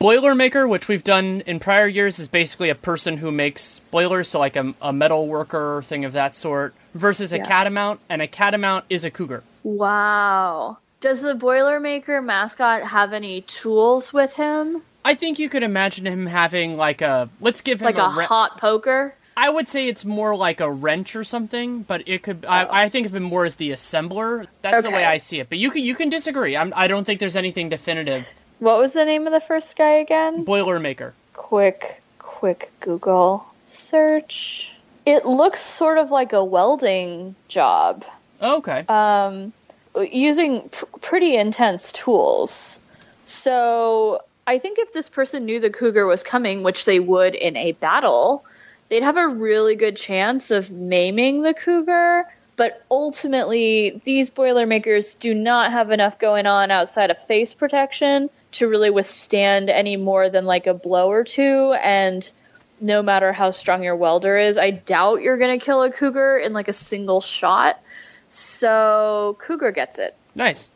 Boilermaker, 0.00 0.68
which 0.68 0.88
we've 0.88 1.04
done 1.04 1.42
in 1.46 1.58
prior 1.58 1.86
years, 1.86 2.18
is 2.18 2.28
basically 2.28 2.68
a 2.68 2.74
person 2.74 3.16
who 3.16 3.30
makes 3.30 3.78
boilers, 3.90 4.28
so 4.28 4.38
like 4.38 4.56
a, 4.56 4.74
a 4.82 4.92
metal 4.92 5.26
worker 5.26 5.78
or 5.78 5.82
thing 5.82 6.04
of 6.04 6.12
that 6.12 6.34
sort, 6.34 6.74
versus 6.94 7.32
a 7.32 7.38
Yeah. 7.38 7.46
catamount, 7.46 8.00
and 8.08 8.20
a 8.20 8.26
catamount 8.28 8.84
is 8.90 9.04
a 9.04 9.10
cougar. 9.10 9.42
Wow. 9.64 10.78
Does 11.00 11.22
the 11.22 11.34
Boilermaker 11.34 12.22
mascot 12.24 12.82
have 12.82 13.12
any 13.12 13.40
tools 13.42 14.12
with 14.12 14.34
him? 14.34 14.82
I 15.04 15.14
think 15.14 15.38
you 15.38 15.48
could 15.48 15.62
imagine 15.62 16.06
him 16.06 16.26
having 16.26 16.76
like 16.76 17.00
a 17.00 17.28
let's 17.40 17.60
give 17.60 17.80
him 17.80 17.86
Like 17.86 17.98
a 17.98 18.12
re- 18.16 18.24
hot 18.24 18.58
poker? 18.58 19.14
I 19.38 19.50
would 19.50 19.68
say 19.68 19.86
it's 19.86 20.04
more 20.04 20.34
like 20.34 20.60
a 20.60 20.70
wrench 20.70 21.14
or 21.14 21.22
something, 21.22 21.82
but 21.82 22.08
it 22.08 22.22
could. 22.22 22.44
I, 22.48 22.64
oh. 22.64 22.68
I 22.72 22.88
think 22.88 23.06
of 23.06 23.14
him 23.14 23.22
more 23.22 23.44
as 23.44 23.56
the 23.56 23.70
assembler. 23.70 24.46
That's 24.62 24.82
the 24.82 24.90
way 24.90 25.04
Oh. 25.04 25.10
I 25.10 25.18
see 25.18 25.38
it. 25.40 25.48
But 25.48 25.58
you 25.58 25.70
can 25.70 25.84
you 25.84 25.94
can 25.94 26.08
disagree. 26.08 26.56
I'm, 26.56 26.72
I 26.74 26.86
don't 26.88 27.04
think 27.04 27.20
there's 27.20 27.36
anything 27.36 27.68
definitive. 27.68 28.26
What 28.58 28.78
was 28.78 28.92
the 28.94 29.04
name 29.04 29.26
of 29.26 29.32
the 29.32 29.40
first 29.40 29.76
guy 29.76 29.94
again? 29.94 30.44
Boilermaker. 30.44 31.12
quick, 31.34 32.00
quick 32.18 32.70
Google 32.80 33.46
search. 33.66 34.72
It 35.04 35.26
looks 35.26 35.60
sort 35.60 35.98
of 35.98 36.10
like 36.10 36.32
a 36.32 36.44
welding 36.44 37.34
job, 37.48 38.04
Oh, 38.40 38.56
okay. 38.58 38.84
um, 38.88 39.52
using 39.96 40.68
pr- 40.70 40.84
pretty 41.00 41.36
intense 41.36 41.92
tools. 41.92 42.80
So 43.24 44.22
I 44.46 44.58
think 44.58 44.78
if 44.78 44.92
this 44.92 45.08
person 45.08 45.44
knew 45.44 45.60
the 45.60 45.70
cougar 45.70 46.06
was 46.06 46.22
coming, 46.22 46.62
which 46.62 46.84
they 46.86 46.98
would 46.98 47.34
in 47.34 47.56
a 47.56 47.72
battle, 47.72 48.44
they'd 48.88 49.02
have 49.02 49.16
a 49.16 49.28
really 49.28 49.76
good 49.76 49.96
chance 49.96 50.50
of 50.50 50.70
maiming 50.70 51.42
the 51.42 51.54
cougar. 51.54 52.24
But 52.56 52.82
ultimately, 52.90 54.00
these 54.04 54.30
Boilermakers 54.30 55.14
do 55.14 55.34
not 55.34 55.72
have 55.72 55.90
enough 55.90 56.18
going 56.18 56.46
on 56.46 56.70
outside 56.70 57.10
of 57.10 57.18
face 57.22 57.52
protection 57.52 58.30
to 58.56 58.68
really 58.68 58.90
withstand 58.90 59.70
any 59.70 59.96
more 59.96 60.28
than 60.28 60.44
like 60.44 60.66
a 60.66 60.74
blow 60.74 61.08
or 61.10 61.24
two. 61.24 61.74
And 61.82 62.30
no 62.80 63.02
matter 63.02 63.32
how 63.32 63.50
strong 63.52 63.82
your 63.82 63.96
welder 63.96 64.36
is, 64.36 64.58
I 64.58 64.70
doubt 64.70 65.22
you're 65.22 65.38
going 65.38 65.58
to 65.58 65.64
kill 65.64 65.82
a 65.82 65.90
cougar 65.90 66.36
in 66.38 66.52
like 66.52 66.68
a 66.68 66.72
single 66.72 67.20
shot. 67.20 67.80
So, 68.28 69.36
cougar 69.40 69.72
gets 69.72 69.98
it. 69.98 70.14
Nice. 70.34 70.70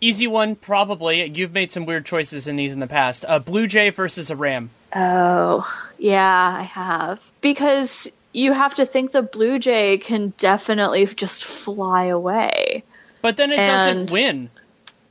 Easy 0.00 0.26
one, 0.26 0.56
probably. 0.56 1.24
You've 1.24 1.52
made 1.52 1.72
some 1.72 1.86
weird 1.86 2.04
choices 2.06 2.46
in 2.46 2.56
these 2.56 2.72
in 2.72 2.80
the 2.80 2.86
past. 2.86 3.24
A 3.28 3.40
blue 3.40 3.66
jay 3.66 3.90
versus 3.90 4.30
a 4.30 4.36
ram. 4.36 4.70
Oh, 4.94 5.70
yeah, 5.98 6.56
I 6.58 6.62
have. 6.62 7.30
Because 7.40 8.12
you 8.32 8.52
have 8.52 8.74
to 8.74 8.86
think 8.86 9.12
the 9.12 9.22
blue 9.22 9.58
jay 9.58 9.98
can 9.98 10.32
definitely 10.36 11.06
just 11.06 11.44
fly 11.44 12.04
away. 12.06 12.84
But 13.22 13.36
then 13.36 13.52
it 13.52 13.58
And- 13.58 14.06
doesn't 14.08 14.12
win. 14.12 14.50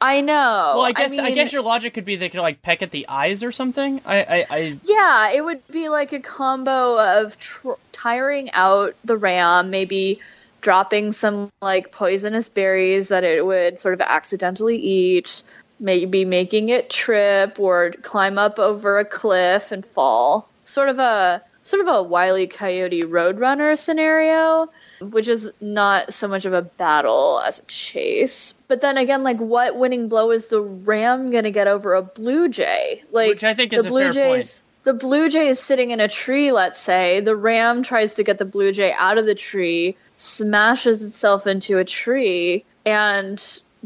I 0.05 0.21
know. 0.21 0.74
Well, 0.75 0.81
I 0.85 0.91
guess 0.91 1.12
I, 1.12 1.15
mean, 1.15 1.33
guess 1.33 1.51
your 1.51 1.63
logic 1.63 1.95
could 1.95 2.05
be 2.05 2.15
they 2.15 2.29
could 2.29 2.39
like 2.39 2.62
peck 2.62 2.83
at 2.83 2.91
the 2.91 3.07
eyes 3.09 3.41
or 3.41 3.51
something. 3.51 4.01
I 4.05 4.17
I, 4.21 4.45
I 4.51 4.79
Yeah, 4.83 5.31
it 5.31 5.43
would 5.43 5.67
be 5.69 5.89
like 5.89 6.13
a 6.13 6.19
combo 6.19 7.24
of 7.24 7.39
tr- 7.39 7.71
tiring 7.91 8.51
out 8.51 8.93
the 9.03 9.17
ram, 9.17 9.71
maybe 9.71 10.19
dropping 10.62 11.12
some 11.12 11.51
like 11.59 11.91
poisonous 11.91 12.50
berries 12.50 13.09
that 13.09 13.24
it 13.24 13.43
would 13.43 13.79
sort 13.79 13.95
of 13.95 14.01
accidentally 14.01 14.77
eat, 14.77 15.41
maybe 15.79 16.24
making 16.24 16.69
it 16.69 16.91
trip 16.91 17.59
or 17.59 17.89
climb 17.89 18.38
up 18.38 18.59
over 18.59 19.00
a 19.00 19.05
cliff 19.05 19.71
and 19.71 19.83
fall. 19.83 20.47
Sort 20.65 20.89
of 20.89 21.00
a 21.00 21.41
sort 21.63 21.81
of 21.81 21.95
a 21.95 22.03
wily 22.03 22.45
coyote 22.45 23.01
roadrunner 23.01 23.75
scenario, 23.75 24.69
which 25.13 25.27
is 25.27 25.51
not 25.62 26.13
so 26.13 26.27
much 26.27 26.45
of 26.45 26.53
a 26.53 26.62
battle 26.62 27.41
as 27.45 27.59
a 27.59 27.65
chase. 27.65 28.53
But 28.67 28.81
then 28.81 28.97
again, 28.97 29.24
like 29.24 29.39
what 29.39 29.77
winning 29.77 30.09
blow 30.09 30.31
is 30.31 30.47
the 30.47 30.62
ram 30.62 31.31
going 31.31 31.43
to 31.43 31.51
get 31.51 31.67
over 31.67 31.93
a 31.93 32.01
blue 32.01 32.50
jay? 32.50 33.03
Like 33.12 33.29
Which 33.29 33.43
I 33.43 33.53
think 33.53 33.74
is 33.74 33.83
the 33.83 33.89
a 33.89 33.91
blue 33.91 34.12
jays 34.12 34.63
the 34.85 34.93
blue 34.93 35.29
jay 35.29 35.47
is 35.47 35.59
sitting 35.59 35.89
in 35.89 36.00
a 36.00 36.07
tree, 36.07 36.51
let's 36.51 36.79
say. 36.79 37.19
The 37.19 37.35
ram 37.35 37.81
tries 37.81 38.13
to 38.13 38.24
get 38.24 38.38
the 38.38 38.45
blue 38.45 38.71
jay 38.71 38.93
out 38.93 39.17
of 39.17 39.25
the 39.25 39.35
tree, 39.35 39.97
smashes 40.13 41.03
itself 41.03 41.47
into 41.47 41.79
a 41.79 41.83
tree, 41.83 42.63
and 42.85 43.43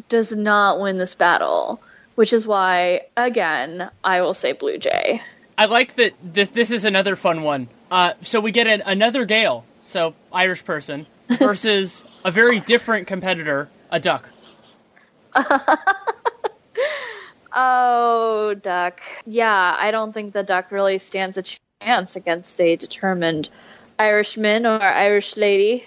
does 0.10 0.36
not 0.36 0.80
win 0.82 0.98
this 0.98 1.16
battle. 1.16 1.82
Which 2.16 2.34
is 2.34 2.46
why, 2.46 3.04
again, 3.16 3.90
I 4.04 4.22
will 4.22 4.34
say 4.34 4.52
blue 4.52 4.78
jay. 4.78 5.22
I 5.58 5.66
like 5.66 5.96
that 5.96 6.14
this 6.22 6.50
this 6.50 6.70
is 6.70 6.84
another 6.84 7.16
fun 7.16 7.44
one. 7.44 7.70
Uh, 7.90 8.14
so 8.22 8.42
we 8.42 8.52
get 8.52 8.68
an, 8.68 8.84
another 8.86 9.24
Gael, 9.24 9.66
so 9.90 10.14
Irish 10.32 10.64
person, 10.64 11.06
versus 11.28 12.22
a 12.24 12.32
very 12.32 12.60
different 12.60 13.08
competitor, 13.08 13.70
a 13.92 14.00
duck. 14.00 14.30
Oh, 17.52 18.54
duck. 18.62 19.02
Yeah, 19.26 19.76
I 19.78 19.92
don't 19.92 20.14
think 20.14 20.34
the 20.34 20.44
duck 20.44 20.72
really 20.72 20.98
stands 20.98 21.38
a 21.38 21.44
chance 21.82 22.16
against 22.16 22.60
a 22.62 22.76
determined 22.76 23.50
Irishman 23.98 24.66
or 24.66 24.82
Irish 24.82 25.36
lady. 25.36 25.86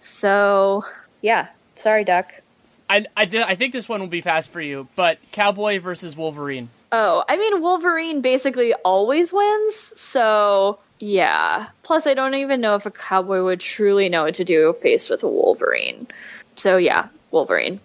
So, 0.00 0.84
yeah, 1.22 1.48
sorry, 1.74 2.04
duck. 2.04 2.32
I 2.90 3.06
I, 3.16 3.26
th- 3.26 3.44
I 3.46 3.54
think 3.54 3.72
this 3.72 3.88
one 3.88 4.00
will 4.00 4.08
be 4.08 4.20
fast 4.20 4.50
for 4.50 4.60
you, 4.60 4.88
but 4.96 5.18
cowboy 5.32 5.80
versus 5.80 6.16
Wolverine. 6.16 6.68
Oh, 6.92 7.24
I 7.28 7.36
mean, 7.36 7.60
Wolverine 7.60 8.20
basically 8.20 8.74
always 8.74 9.32
wins, 9.32 9.74
so 9.74 10.78
yeah. 11.00 11.66
Plus, 11.82 12.06
I 12.06 12.14
don't 12.14 12.34
even 12.34 12.60
know 12.60 12.74
if 12.74 12.86
a 12.86 12.90
cowboy 12.90 13.42
would 13.42 13.60
truly 13.60 14.08
know 14.08 14.24
what 14.24 14.34
to 14.36 14.44
do 14.44 14.72
faced 14.72 15.10
with 15.10 15.22
a 15.22 15.28
Wolverine. 15.28 16.06
So, 16.56 16.76
yeah, 16.76 17.08
Wolverine. 17.30 17.80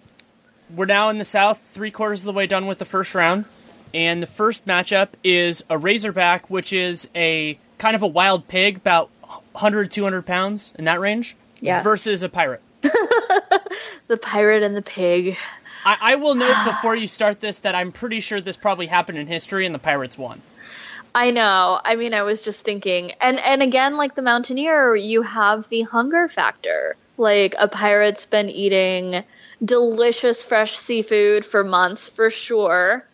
We're 0.74 0.86
now 0.86 1.08
in 1.10 1.18
the 1.18 1.24
South, 1.24 1.60
three 1.72 1.90
quarters 1.90 2.20
of 2.20 2.26
the 2.26 2.32
way 2.32 2.46
done 2.46 2.66
with 2.66 2.78
the 2.78 2.84
first 2.84 3.14
round, 3.14 3.44
and 3.92 4.22
the 4.22 4.26
first 4.26 4.66
matchup 4.66 5.10
is 5.22 5.62
a 5.70 5.78
Razorback, 5.78 6.48
which 6.50 6.72
is 6.72 7.08
a 7.14 7.58
kind 7.78 7.94
of 7.94 8.02
a 8.02 8.06
wild 8.06 8.48
pig, 8.48 8.76
about 8.78 9.10
100 9.52 9.90
200 9.90 10.22
pounds 10.26 10.72
in 10.78 10.84
that 10.86 10.98
range, 11.00 11.36
Yeah. 11.60 11.82
versus 11.82 12.22
a 12.22 12.28
pirate. 12.28 12.62
The 14.06 14.16
pirate 14.18 14.62
and 14.62 14.76
the 14.76 14.82
pig. 14.82 15.36
I, 15.86 15.96
I 16.00 16.14
will 16.16 16.34
note 16.34 16.54
before 16.66 16.94
you 16.94 17.08
start 17.08 17.40
this 17.40 17.58
that 17.60 17.74
I'm 17.74 17.90
pretty 17.90 18.20
sure 18.20 18.38
this 18.40 18.56
probably 18.56 18.86
happened 18.86 19.16
in 19.16 19.26
history 19.26 19.64
and 19.64 19.74
the 19.74 19.78
pirates 19.78 20.18
won. 20.18 20.42
I 21.14 21.30
know. 21.30 21.80
I 21.84 21.94
mean, 21.94 22.12
I 22.12 22.22
was 22.22 22.42
just 22.42 22.64
thinking, 22.64 23.12
and 23.20 23.38
and 23.38 23.62
again, 23.62 23.96
like 23.96 24.14
the 24.14 24.22
Mountaineer, 24.22 24.96
you 24.96 25.22
have 25.22 25.68
the 25.68 25.82
hunger 25.82 26.26
factor. 26.26 26.96
Like 27.16 27.54
a 27.58 27.68
pirate's 27.68 28.26
been 28.26 28.50
eating 28.50 29.22
delicious 29.64 30.44
fresh 30.44 30.76
seafood 30.76 31.44
for 31.44 31.62
months 31.62 32.08
for 32.08 32.30
sure, 32.30 33.06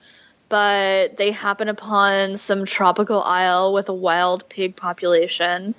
but 0.49 1.19
they 1.19 1.31
happen 1.31 1.69
upon 1.69 2.37
some 2.37 2.65
tropical 2.65 3.23
isle 3.23 3.75
with 3.75 3.91
a 3.91 3.95
wild 3.95 4.49
pig 4.49 4.77
population, 4.77 5.75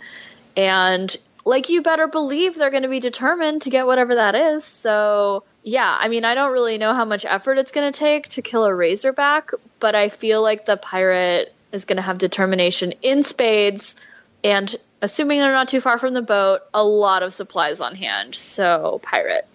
and 0.55 1.15
like 1.43 1.69
you 1.69 1.81
better 1.81 2.07
believe 2.07 2.53
they're 2.55 2.69
going 2.69 2.83
to 2.83 2.89
be 2.89 2.99
determined 2.99 3.63
to 3.63 3.71
get 3.71 3.87
whatever 3.87 4.13
that 4.13 4.35
is. 4.35 4.63
So 4.63 5.43
yeah, 5.63 5.97
I 5.99 6.07
mean, 6.07 6.23
I 6.23 6.35
don't 6.35 6.53
really 6.53 6.77
know 6.77 6.93
how 6.93 7.05
much 7.05 7.25
effort 7.25 7.57
it's 7.57 7.71
going 7.71 7.91
to 7.91 7.99
take 7.99 8.29
to 8.29 8.43
kill 8.43 8.65
a 8.65 8.73
razorback, 8.73 9.49
but 9.79 9.95
I 9.95 10.09
feel 10.09 10.43
like 10.43 10.65
the 10.65 10.77
pirate 10.77 11.51
is 11.71 11.85
going 11.85 11.97
to 11.97 12.01
have 12.01 12.17
determination 12.17 12.93
in 13.01 13.23
spades, 13.23 13.95
and 14.43 14.75
assuming 15.01 15.39
they're 15.39 15.51
not 15.51 15.67
too 15.67 15.81
far 15.81 15.97
from 15.97 16.13
the 16.13 16.21
boat, 16.21 16.61
a 16.73 16.83
lot 16.83 17.23
of 17.23 17.33
supplies 17.33 17.81
on 17.81 17.95
hand. 17.95 18.35
So 18.35 18.99
pirate. 19.03 19.47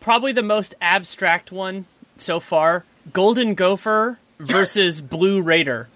Probably 0.00 0.32
the 0.32 0.42
most 0.42 0.74
abstract 0.80 1.50
one 1.50 1.86
so 2.16 2.40
far 2.40 2.84
Golden 3.12 3.54
Gopher 3.54 4.18
versus 4.38 5.00
Blue 5.02 5.42
Raider. 5.42 5.88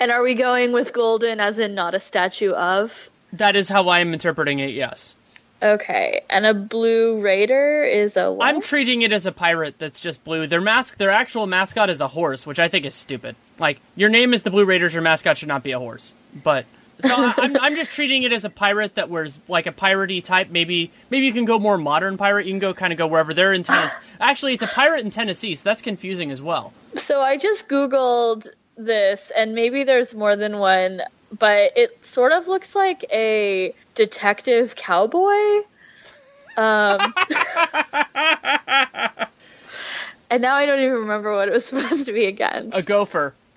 And 0.00 0.10
are 0.10 0.22
we 0.22 0.34
going 0.34 0.72
with 0.72 0.92
golden 0.92 1.40
as 1.40 1.58
in 1.58 1.74
not 1.74 1.94
a 1.94 2.00
statue 2.00 2.52
of? 2.52 3.08
That 3.32 3.56
is 3.56 3.68
how 3.68 3.88
I 3.88 4.00
am 4.00 4.12
interpreting 4.12 4.58
it. 4.58 4.70
Yes. 4.70 5.14
Okay, 5.64 6.20
and 6.28 6.44
a 6.44 6.52
blue 6.52 7.22
raider 7.22 7.82
is 7.84 8.18
a. 8.18 8.36
I'm 8.38 8.60
treating 8.60 9.00
it 9.00 9.12
as 9.12 9.24
a 9.24 9.32
pirate 9.32 9.78
that's 9.78 9.98
just 9.98 10.22
blue. 10.22 10.46
Their 10.46 10.60
mask, 10.60 10.98
their 10.98 11.10
actual 11.10 11.46
mascot 11.46 11.88
is 11.88 12.02
a 12.02 12.08
horse, 12.08 12.46
which 12.46 12.58
I 12.58 12.68
think 12.68 12.84
is 12.84 12.94
stupid. 12.94 13.34
Like 13.58 13.80
your 13.96 14.10
name 14.10 14.34
is 14.34 14.42
the 14.42 14.50
Blue 14.50 14.66
Raiders, 14.66 14.92
your 14.92 15.02
mascot 15.02 15.38
should 15.38 15.48
not 15.48 15.62
be 15.62 15.72
a 15.72 15.78
horse. 15.78 16.12
But 16.34 16.66
so 17.00 17.08
I, 17.14 17.32
I'm, 17.38 17.56
I'm 17.60 17.76
just 17.76 17.92
treating 17.92 18.24
it 18.24 18.32
as 18.32 18.44
a 18.44 18.50
pirate 18.50 18.96
that 18.96 19.08
wears 19.08 19.40
like 19.48 19.66
a 19.66 19.72
piratey 19.72 20.22
type. 20.22 20.50
Maybe 20.50 20.90
maybe 21.08 21.24
you 21.24 21.32
can 21.32 21.46
go 21.46 21.58
more 21.58 21.78
modern 21.78 22.18
pirate. 22.18 22.44
You 22.44 22.52
can 22.52 22.58
go 22.58 22.74
kind 22.74 22.92
of 22.92 22.98
go 22.98 23.06
wherever 23.06 23.32
they're 23.32 23.54
in 23.54 23.62
Tennessee. 23.62 23.96
Actually, 24.20 24.52
it's 24.52 24.64
a 24.64 24.68
pirate 24.68 25.02
in 25.02 25.10
Tennessee, 25.10 25.54
so 25.54 25.66
that's 25.66 25.80
confusing 25.80 26.30
as 26.30 26.42
well. 26.42 26.74
So 26.94 27.22
I 27.22 27.38
just 27.38 27.70
googled 27.70 28.48
this, 28.76 29.32
and 29.34 29.54
maybe 29.54 29.84
there's 29.84 30.14
more 30.14 30.36
than 30.36 30.58
one, 30.58 31.00
but 31.38 31.72
it 31.74 32.04
sort 32.04 32.32
of 32.32 32.48
looks 32.48 32.74
like 32.74 33.06
a 33.10 33.74
detective 33.94 34.74
cowboy. 34.76 35.62
Um, 36.56 37.00
and 40.30 40.42
now 40.42 40.54
I 40.54 40.66
don't 40.66 40.80
even 40.80 40.92
remember 40.92 41.34
what 41.34 41.48
it 41.48 41.52
was 41.52 41.64
supposed 41.66 42.06
to 42.06 42.12
be 42.12 42.26
against. 42.26 42.76
A 42.76 42.82
gopher. 42.82 43.34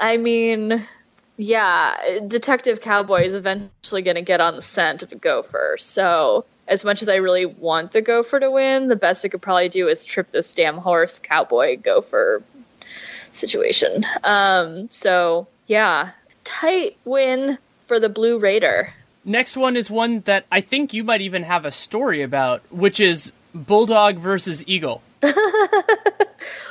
I 0.00 0.16
mean, 0.18 0.86
yeah, 1.36 2.20
Detective 2.26 2.80
Cowboy 2.80 3.22
is 3.22 3.34
eventually 3.34 4.02
going 4.02 4.16
to 4.16 4.22
get 4.22 4.40
on 4.40 4.56
the 4.56 4.62
scent 4.62 5.02
of 5.02 5.12
a 5.12 5.16
gopher. 5.16 5.76
So, 5.78 6.44
as 6.68 6.84
much 6.84 7.02
as 7.02 7.08
I 7.08 7.16
really 7.16 7.46
want 7.46 7.92
the 7.92 8.02
gopher 8.02 8.40
to 8.40 8.50
win, 8.50 8.88
the 8.88 8.96
best 8.96 9.24
I 9.24 9.28
could 9.28 9.42
probably 9.42 9.68
do 9.68 9.88
is 9.88 10.04
trip 10.04 10.28
this 10.28 10.52
damn 10.54 10.78
horse 10.78 11.18
cowboy 11.18 11.78
gopher 11.78 12.42
situation. 13.32 14.04
Um, 14.24 14.90
so, 14.90 15.46
yeah, 15.66 16.10
tight 16.44 16.96
win 17.04 17.58
for 17.86 17.98
the 17.98 18.08
Blue 18.08 18.38
Raider. 18.38 18.92
Next 19.24 19.56
one 19.56 19.76
is 19.76 19.90
one 19.90 20.20
that 20.20 20.44
I 20.52 20.60
think 20.60 20.92
you 20.92 21.02
might 21.02 21.20
even 21.20 21.42
have 21.42 21.64
a 21.64 21.72
story 21.72 22.22
about, 22.22 22.62
which 22.70 23.00
is 23.00 23.32
Bulldog 23.54 24.18
versus 24.18 24.62
Eagle. 24.68 25.02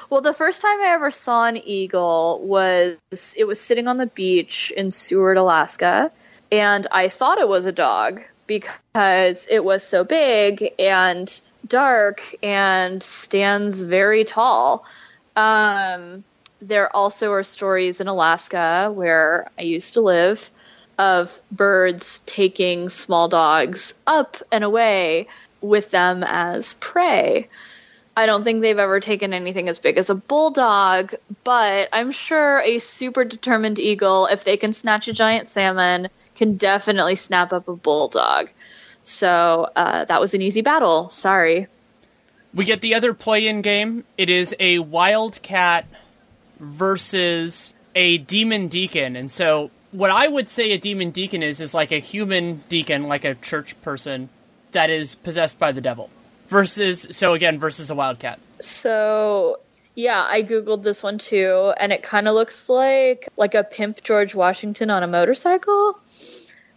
Well, 0.10 0.22
the 0.22 0.34
first 0.34 0.62
time 0.62 0.80
I 0.82 0.90
ever 0.90 1.10
saw 1.10 1.46
an 1.48 1.58
eagle 1.58 2.40
was 2.44 2.98
it 3.36 3.46
was 3.46 3.60
sitting 3.60 3.88
on 3.88 3.98
the 3.98 4.06
beach 4.06 4.72
in 4.76 4.92
Seward, 4.92 5.38
Alaska, 5.38 6.12
and 6.52 6.86
I 6.92 7.10
thought 7.10 7.40
it 7.40 7.50
was 7.50 7.66
a 7.66 7.72
dog 7.72 8.22
because 8.46 9.48
it 9.50 9.64
was 9.64 9.84
so 9.84 10.04
big 10.04 10.74
and 10.78 11.42
dark 11.68 12.22
and 12.44 13.02
stands 13.02 13.84
very 13.84 14.24
tall. 14.24 14.86
Um, 15.36 16.24
there 16.62 16.96
also 16.96 17.32
are 17.32 17.44
stories 17.44 18.00
in 18.00 18.08
Alaska 18.08 18.92
where 18.94 19.50
I 19.58 19.64
used 19.64 19.96
to 19.96 20.02
live 20.02 20.52
of 20.98 21.40
birds 21.52 22.20
taking 22.26 22.90
small 22.90 23.28
dogs 23.28 23.96
up 24.08 24.38
and 24.52 24.64
away 24.64 25.28
with 25.62 25.92
them 25.92 26.24
as 26.26 26.74
prey. 26.76 27.50
I 28.18 28.28
don't 28.28 28.46
think 28.46 28.62
they've 28.62 28.80
ever 28.80 29.02
taken 29.02 29.34
anything 29.34 29.68
as 29.68 29.80
big 29.80 29.98
as 29.98 30.10
a 30.10 30.16
bulldog, 30.16 31.16
but 31.44 31.90
I'm 31.92 32.12
sure 32.12 32.62
a 32.62 32.80
super 32.80 33.26
determined 33.26 33.78
eagle, 33.78 34.28
if 34.28 34.46
they 34.46 34.56
can 34.56 34.72
snatch 34.72 35.10
a 35.10 35.14
giant 35.14 35.50
salmon, 35.50 36.08
can 36.36 36.56
definitely 36.56 37.18
snap 37.18 37.52
up 37.52 37.68
a 37.68 37.76
bulldog. 37.76 38.50
So 39.04 39.70
uh, 39.76 40.06
that 40.06 40.22
was 40.22 40.34
an 40.34 40.42
easy 40.42 40.62
battle. 40.62 41.10
Sorry. 41.10 41.68
We 42.54 42.64
get 42.64 42.80
the 42.80 42.96
other 42.96 43.14
play 43.14 43.48
in 43.48 43.62
game. 43.62 44.06
It 44.18 44.30
is 44.30 44.56
a 44.62 44.80
wildcat 44.80 45.86
versus 46.58 47.74
a 47.96 48.18
demon 48.18 48.70
deacon. 48.70 49.18
And 49.18 49.30
so, 49.30 49.72
what 49.92 50.12
I 50.12 50.28
would 50.28 50.50
say 50.50 50.72
a 50.72 50.78
demon 50.78 51.12
deacon 51.12 51.44
is, 51.44 51.62
is 51.62 51.74
like 51.74 51.92
a 51.92 52.00
human 52.00 52.64
deacon, 52.70 53.08
like 53.08 53.26
a 53.26 53.36
church 53.36 53.80
person 53.82 54.30
that 54.72 54.90
is 54.90 55.16
possessed 55.16 55.58
by 55.58 55.72
the 55.72 55.82
devil 55.82 56.10
versus 56.48 57.08
so 57.12 57.34
again 57.34 57.60
versus 57.60 57.90
a 57.90 57.96
wildcat. 57.96 58.40
So 58.60 59.60
yeah, 59.96 60.26
I 60.28 60.44
googled 60.44 60.84
this 60.84 61.02
one 61.02 61.18
too, 61.18 61.74
and 61.78 61.94
it 61.94 62.04
kind 62.04 62.28
of 62.28 62.36
looks 62.36 62.70
like 62.70 63.30
like 63.38 63.56
a 63.56 63.64
pimp 63.64 64.04
George 64.04 64.36
Washington 64.36 64.90
on 64.90 65.04
a 65.04 65.08
motorcycle. 65.08 65.98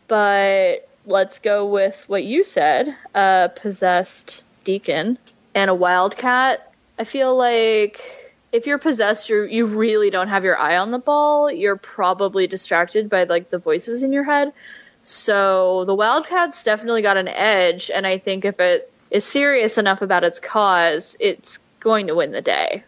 But 0.07 0.89
let's 1.05 1.41
go 1.41 1.67
with 1.67 2.05
what 2.09 2.25
you 2.25 2.43
said: 2.43 2.95
a 3.15 3.51
possessed 3.55 4.45
deacon 4.65 5.19
and 5.55 5.71
a 5.71 5.75
wildcat. 5.75 6.73
I 6.99 7.05
feel 7.05 7.37
like 7.37 8.28
if 8.53 8.67
you're 8.67 8.79
possessed, 8.79 9.29
you 9.29 9.43
you 9.43 9.67
really 9.67 10.11
don't 10.11 10.29
have 10.29 10.45
your 10.45 10.59
eye 10.59 10.77
on 10.77 10.91
the 10.91 10.99
ball. 10.99 11.51
You're 11.51 11.77
probably 11.77 12.47
distracted 12.47 13.09
by 13.09 13.25
like 13.25 13.51
the 13.51 13.59
voices 13.59 14.03
in 14.03 14.13
your 14.13 14.25
head. 14.25 14.53
So 15.03 15.85
the 15.85 15.95
wildcat's 15.95 16.65
definitely 16.65 17.03
got 17.03 17.17
an 17.17 17.29
edge, 17.29 17.91
and 17.91 18.07
I 18.07 18.19
think 18.19 18.45
if 18.45 18.61
it 18.61 18.93
is 19.11 19.25
serious 19.25 19.79
enough 19.79 20.03
about 20.03 20.25
its 20.25 20.41
cause, 20.41 21.17
it's 21.21 21.61
going 21.81 22.09
to 22.09 22.15
win 22.15 22.33
the 22.33 22.43
day. 22.43 22.85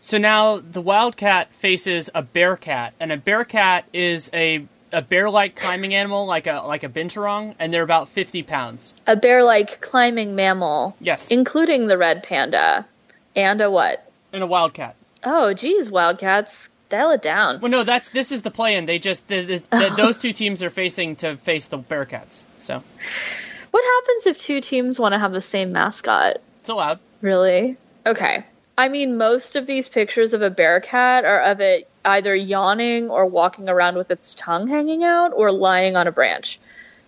So 0.00 0.18
now 0.18 0.58
the 0.58 0.80
Wildcat 0.80 1.54
faces 1.54 2.10
a 2.14 2.22
Bearcat, 2.22 2.92
and 2.98 3.12
a 3.12 3.16
Bearcat 3.16 3.84
is 3.92 4.30
a 4.34 4.66
a 4.92 5.00
bear-like 5.00 5.56
climbing 5.56 5.94
animal, 5.94 6.26
like 6.26 6.46
a 6.46 6.62
like 6.66 6.82
a 6.82 6.88
binturong, 6.88 7.54
and 7.58 7.72
they're 7.72 7.84
about 7.84 8.08
fifty 8.08 8.42
pounds. 8.42 8.94
A 9.06 9.16
bear-like 9.16 9.80
climbing 9.80 10.34
mammal. 10.34 10.96
Yes, 11.00 11.30
including 11.30 11.86
the 11.86 11.96
red 11.96 12.22
panda, 12.24 12.86
and 13.36 13.60
a 13.60 13.70
what? 13.70 14.10
And 14.32 14.42
a 14.42 14.46
wildcat. 14.46 14.96
Oh, 15.24 15.54
geez, 15.54 15.90
Wildcats, 15.90 16.68
dial 16.88 17.10
it 17.10 17.22
down. 17.22 17.60
Well, 17.60 17.70
no, 17.70 17.84
that's 17.84 18.10
this 18.10 18.32
is 18.32 18.42
the 18.42 18.50
plan. 18.50 18.86
They 18.86 18.98
just 18.98 19.28
the, 19.28 19.44
the, 19.44 19.62
the, 19.70 19.94
those 19.96 20.18
two 20.18 20.32
teams 20.32 20.62
are 20.62 20.70
facing 20.70 21.16
to 21.16 21.36
face 21.38 21.66
the 21.66 21.78
Bearcats. 21.78 22.44
So 22.58 22.82
what 23.70 23.84
happens 23.84 24.26
if 24.26 24.38
two 24.38 24.60
teams 24.60 25.00
want 25.00 25.12
to 25.12 25.18
have 25.18 25.32
the 25.32 25.40
same 25.40 25.72
mascot? 25.72 26.38
It's 26.60 26.68
allowed. 26.68 27.00
Really? 27.20 27.76
Okay. 28.06 28.44
I 28.76 28.88
mean, 28.88 29.16
most 29.16 29.56
of 29.56 29.66
these 29.66 29.88
pictures 29.88 30.32
of 30.32 30.42
a 30.42 30.50
bearcat 30.50 31.24
are 31.24 31.40
of 31.40 31.60
it 31.60 31.88
either 32.04 32.34
yawning 32.34 33.10
or 33.10 33.26
walking 33.26 33.68
around 33.68 33.96
with 33.96 34.10
its 34.10 34.34
tongue 34.34 34.66
hanging 34.66 35.04
out 35.04 35.32
or 35.34 35.52
lying 35.52 35.96
on 35.96 36.06
a 36.06 36.12
branch. 36.12 36.58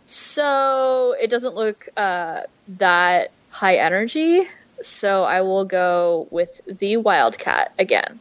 So 0.04 1.16
it 1.20 1.30
doesn't 1.30 1.54
look 1.54 1.88
uh, 1.96 2.42
that 2.76 3.30
high 3.50 3.76
energy. 3.76 4.46
So 4.82 5.24
I 5.24 5.40
will 5.40 5.64
go 5.64 6.28
with 6.30 6.60
the 6.66 6.96
wildcat 6.98 7.72
again. 7.78 8.20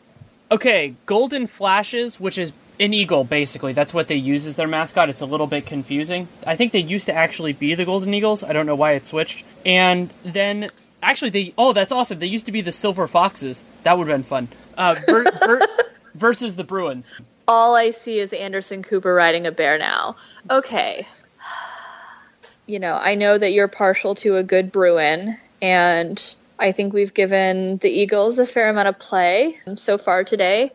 Okay, 0.51 0.95
Golden 1.05 1.47
Flashes, 1.47 2.19
which 2.19 2.37
is 2.37 2.53
an 2.79 2.93
eagle, 2.93 3.23
basically. 3.23 3.73
That's 3.73 3.93
what 3.93 4.07
they 4.07 4.15
use 4.15 4.45
as 4.45 4.55
their 4.55 4.67
mascot. 4.67 5.09
It's 5.09 5.21
a 5.21 5.25
little 5.25 5.47
bit 5.47 5.65
confusing. 5.65 6.27
I 6.45 6.55
think 6.55 6.71
they 6.71 6.79
used 6.79 7.07
to 7.07 7.13
actually 7.13 7.53
be 7.53 7.75
the 7.75 7.85
Golden 7.85 8.13
Eagles. 8.13 8.43
I 8.43 8.53
don't 8.53 8.65
know 8.65 8.75
why 8.75 8.91
it 8.91 9.05
switched. 9.05 9.43
And 9.65 10.13
then, 10.23 10.69
actually, 11.01 11.31
they. 11.31 11.53
Oh, 11.57 11.73
that's 11.73 11.91
awesome. 11.91 12.19
They 12.19 12.27
used 12.27 12.45
to 12.45 12.51
be 12.51 12.61
the 12.61 12.71
Silver 12.71 13.07
Foxes. 13.07 13.63
That 13.83 13.97
would 13.97 14.07
have 14.07 14.17
been 14.17 14.23
fun. 14.23 14.47
Uh, 14.77 14.95
ver, 15.07 15.23
ver, 15.23 15.67
versus 16.13 16.55
the 16.55 16.63
Bruins. 16.63 17.13
All 17.47 17.75
I 17.75 17.89
see 17.89 18.19
is 18.19 18.31
Anderson 18.31 18.83
Cooper 18.83 19.13
riding 19.13 19.47
a 19.47 19.51
bear 19.51 19.77
now. 19.77 20.15
Okay. 20.49 21.07
You 22.65 22.79
know, 22.79 22.95
I 22.95 23.15
know 23.15 23.37
that 23.37 23.51
you're 23.51 23.67
partial 23.67 24.15
to 24.15 24.37
a 24.37 24.43
good 24.43 24.71
Bruin, 24.71 25.35
and 25.61 26.35
I 26.59 26.71
think 26.71 26.93
we've 26.93 27.13
given 27.13 27.77
the 27.77 27.89
Eagles 27.89 28.39
a 28.39 28.45
fair 28.45 28.69
amount 28.69 28.87
of 28.87 28.99
play 28.99 29.59
so 29.75 29.97
far 29.97 30.23
today. 30.23 30.71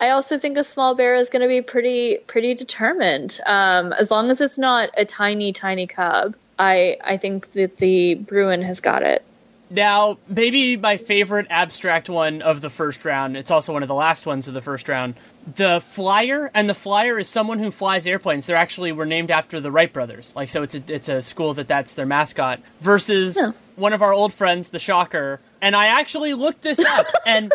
I 0.00 0.10
also 0.10 0.38
think 0.38 0.56
a 0.56 0.64
small 0.64 0.94
bear 0.94 1.14
is 1.14 1.30
going 1.30 1.42
to 1.42 1.48
be 1.48 1.60
pretty 1.62 2.18
pretty 2.26 2.54
determined. 2.54 3.38
Um, 3.44 3.92
as 3.92 4.10
long 4.10 4.30
as 4.30 4.40
it's 4.40 4.58
not 4.58 4.90
a 4.96 5.04
tiny 5.04 5.52
tiny 5.52 5.86
cub, 5.86 6.36
I 6.58 6.98
I 7.02 7.16
think 7.16 7.52
that 7.52 7.76
the 7.76 8.14
Bruin 8.14 8.62
has 8.62 8.80
got 8.80 9.02
it. 9.02 9.24
Now, 9.70 10.18
maybe 10.28 10.76
my 10.76 10.96
favorite 10.96 11.46
abstract 11.50 12.08
one 12.08 12.40
of 12.40 12.60
the 12.60 12.70
first 12.70 13.04
round. 13.04 13.36
It's 13.36 13.50
also 13.50 13.72
one 13.72 13.82
of 13.82 13.88
the 13.88 13.94
last 13.94 14.24
ones 14.24 14.48
of 14.48 14.54
the 14.54 14.62
first 14.62 14.88
round. 14.88 15.14
The 15.54 15.80
flyer, 15.80 16.50
and 16.52 16.68
the 16.68 16.74
flyer 16.74 17.18
is 17.18 17.28
someone 17.28 17.58
who 17.58 17.70
flies 17.70 18.06
airplanes. 18.06 18.46
They're 18.46 18.56
actually 18.56 18.92
were 18.92 19.06
named 19.06 19.30
after 19.30 19.60
the 19.60 19.70
Wright 19.70 19.92
brothers. 19.92 20.32
Like 20.36 20.48
so, 20.48 20.62
it's 20.62 20.74
a 20.74 20.82
it's 20.88 21.08
a 21.08 21.22
school 21.22 21.54
that 21.54 21.68
that's 21.68 21.94
their 21.94 22.06
mascot. 22.06 22.60
Versus 22.80 23.36
yeah. 23.36 23.52
one 23.76 23.92
of 23.92 24.02
our 24.02 24.12
old 24.12 24.34
friends, 24.34 24.68
the 24.68 24.78
Shocker. 24.78 25.40
And 25.60 25.74
I 25.74 25.86
actually 25.86 26.34
looked 26.34 26.62
this 26.62 26.78
up, 26.78 27.06
and 27.26 27.52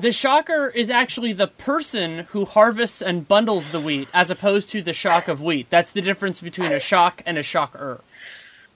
the 0.00 0.12
shocker 0.12 0.68
is 0.68 0.90
actually 0.90 1.32
the 1.32 1.46
person 1.46 2.20
who 2.30 2.44
harvests 2.44 3.02
and 3.02 3.28
bundles 3.28 3.68
the 3.70 3.80
wheat 3.80 4.08
as 4.12 4.30
opposed 4.30 4.70
to 4.70 4.82
the 4.82 4.92
shock 4.92 5.28
of 5.28 5.42
wheat. 5.42 5.68
That's 5.70 5.92
the 5.92 6.00
difference 6.00 6.40
between 6.40 6.72
a 6.72 6.80
shock 6.80 7.22
and 7.26 7.38
a 7.38 7.42
shocker. 7.42 8.00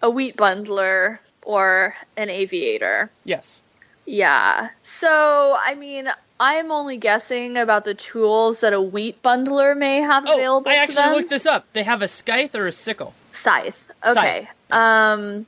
A 0.03 0.11
wheat 0.11 0.37
bundler 0.37 1.19
or 1.43 1.97
an 2.17 2.29
aviator. 2.29 3.11
Yes. 3.25 3.63
Yeah. 4.07 4.69
So, 4.83 5.59
I 5.65 5.75
mean, 5.75 6.09
I'm 6.41 6.71
only 6.71 6.97
guessing 6.97 7.57
about 7.57 7.85
the 7.85 7.95
tools 7.95 8.61
that 8.61 8.73
a 8.73 8.81
wheat 8.81 9.23
bundler 9.23 9.77
may 9.77 10.01
have 10.01 10.25
oh, 10.27 10.35
available 10.35 10.71
I 10.71 10.77
actually 10.77 10.95
them. 10.97 11.15
looked 11.15 11.31
this 11.31 11.47
up. 11.47 11.67
They 11.73 11.83
have 11.83 12.03
a 12.03 12.09
scythe 12.09 12.55
or 12.55 12.67
a 12.67 12.73
sickle. 12.73 13.15
Scythe. 13.33 13.91
Okay. 14.07 14.49
Scythe. 14.71 14.73
Um 14.73 15.47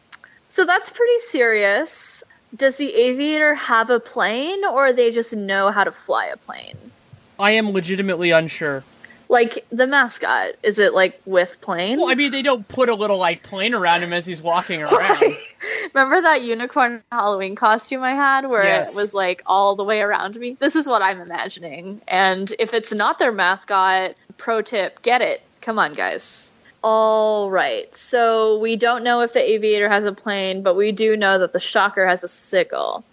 so 0.48 0.64
that's 0.64 0.90
pretty 0.90 1.18
serious 1.18 2.24
does 2.54 2.76
the 2.76 2.92
aviator 2.92 3.54
have 3.54 3.90
a 3.90 4.00
plane 4.00 4.64
or 4.64 4.92
they 4.92 5.10
just 5.10 5.34
know 5.36 5.70
how 5.70 5.84
to 5.84 5.92
fly 5.92 6.26
a 6.26 6.36
plane? 6.36 6.76
I 7.38 7.52
am 7.52 7.70
legitimately 7.70 8.30
unsure. 8.30 8.84
Like 9.28 9.64
the 9.70 9.86
mascot, 9.86 10.54
is 10.62 10.78
it 10.80 10.92
like 10.92 11.20
with 11.24 11.60
plane? 11.60 12.00
Well, 12.00 12.10
I 12.10 12.16
mean, 12.16 12.32
they 12.32 12.42
don't 12.42 12.66
put 12.66 12.88
a 12.88 12.94
little 12.94 13.18
like 13.18 13.44
plane 13.44 13.74
around 13.74 14.02
him 14.02 14.12
as 14.12 14.26
he's 14.26 14.42
walking 14.42 14.82
around. 14.82 15.36
Remember 15.94 16.22
that 16.22 16.42
unicorn 16.42 17.02
Halloween 17.10 17.54
costume 17.56 18.02
I 18.02 18.14
had 18.14 18.46
where 18.48 18.64
Yes. 18.64 18.92
it 18.92 18.96
was 18.96 19.14
like 19.14 19.42
all 19.46 19.76
the 19.76 19.84
way 19.84 20.00
around 20.00 20.36
me? 20.36 20.56
This 20.58 20.76
is 20.76 20.86
what 20.86 21.02
I'm 21.02 21.20
imagining. 21.20 22.00
And 22.08 22.52
if 22.58 22.74
it's 22.74 22.92
not 22.92 23.18
their 23.18 23.32
mascot, 23.32 24.14
pro 24.36 24.62
tip, 24.62 25.02
get 25.02 25.22
it. 25.22 25.42
Come 25.60 25.78
on, 25.78 25.94
guys. 25.94 26.52
All 26.82 27.50
right. 27.50 27.94
So 27.94 28.58
we 28.60 28.76
don't 28.76 29.04
know 29.04 29.20
if 29.20 29.32
the 29.34 29.50
aviator 29.50 29.88
has 29.88 30.04
a 30.04 30.12
plane, 30.12 30.62
but 30.62 30.76
we 30.76 30.92
do 30.92 31.16
know 31.16 31.38
that 31.38 31.52
the 31.52 31.60
shocker 31.60 32.06
has 32.06 32.24
a 32.24 32.28
sickle. 32.28 33.04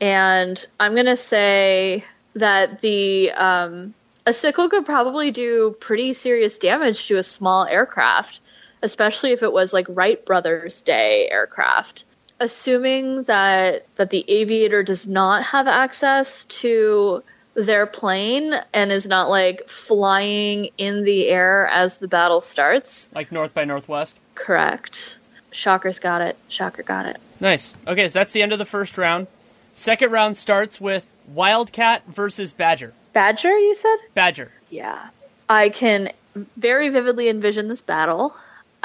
And 0.00 0.62
I'm 0.78 0.92
going 0.94 1.06
to 1.06 1.16
say 1.16 2.04
that 2.34 2.80
the 2.82 3.30
um, 3.32 3.94
a 4.26 4.32
sickle 4.34 4.68
could 4.68 4.84
probably 4.84 5.30
do 5.30 5.74
pretty 5.80 6.12
serious 6.12 6.58
damage 6.58 7.06
to 7.06 7.16
a 7.16 7.22
small 7.22 7.64
aircraft, 7.64 8.40
especially 8.86 9.32
if 9.32 9.42
it 9.42 9.52
was 9.52 9.72
like 9.72 9.86
Wright 9.88 10.24
Brothers 10.24 10.80
Day 10.80 11.28
aircraft. 11.28 12.04
Assuming 12.38 13.22
that 13.24 13.86
that 13.96 14.10
the 14.10 14.24
aviator 14.28 14.82
does 14.82 15.06
not 15.06 15.42
have 15.42 15.66
access 15.66 16.44
to 16.44 17.22
their 17.54 17.86
plane 17.86 18.52
and 18.74 18.92
is 18.92 19.08
not 19.08 19.28
like 19.28 19.66
flying 19.68 20.68
in 20.78 21.04
the 21.04 21.28
air 21.28 21.66
as 21.66 21.98
the 21.98 22.06
battle 22.08 22.40
starts. 22.40 23.10
like 23.14 23.32
North 23.32 23.52
by 23.54 23.64
Northwest. 23.64 24.16
Correct. 24.34 25.18
Shocker's 25.50 25.98
got 25.98 26.20
it. 26.20 26.36
Shocker 26.48 26.82
got 26.82 27.06
it. 27.06 27.16
Nice. 27.40 27.74
Okay, 27.86 28.08
so 28.10 28.18
that's 28.18 28.32
the 28.32 28.42
end 28.42 28.52
of 28.52 28.58
the 28.58 28.66
first 28.66 28.98
round. 28.98 29.26
Second 29.72 30.12
round 30.12 30.36
starts 30.36 30.78
with 30.80 31.06
Wildcat 31.32 32.02
versus 32.06 32.52
Badger. 32.52 32.92
Badger, 33.14 33.56
you 33.58 33.74
said? 33.74 33.96
Badger. 34.14 34.50
Yeah. 34.68 35.08
I 35.48 35.70
can 35.70 36.10
very 36.58 36.90
vividly 36.90 37.30
envision 37.30 37.68
this 37.68 37.80
battle, 37.80 38.36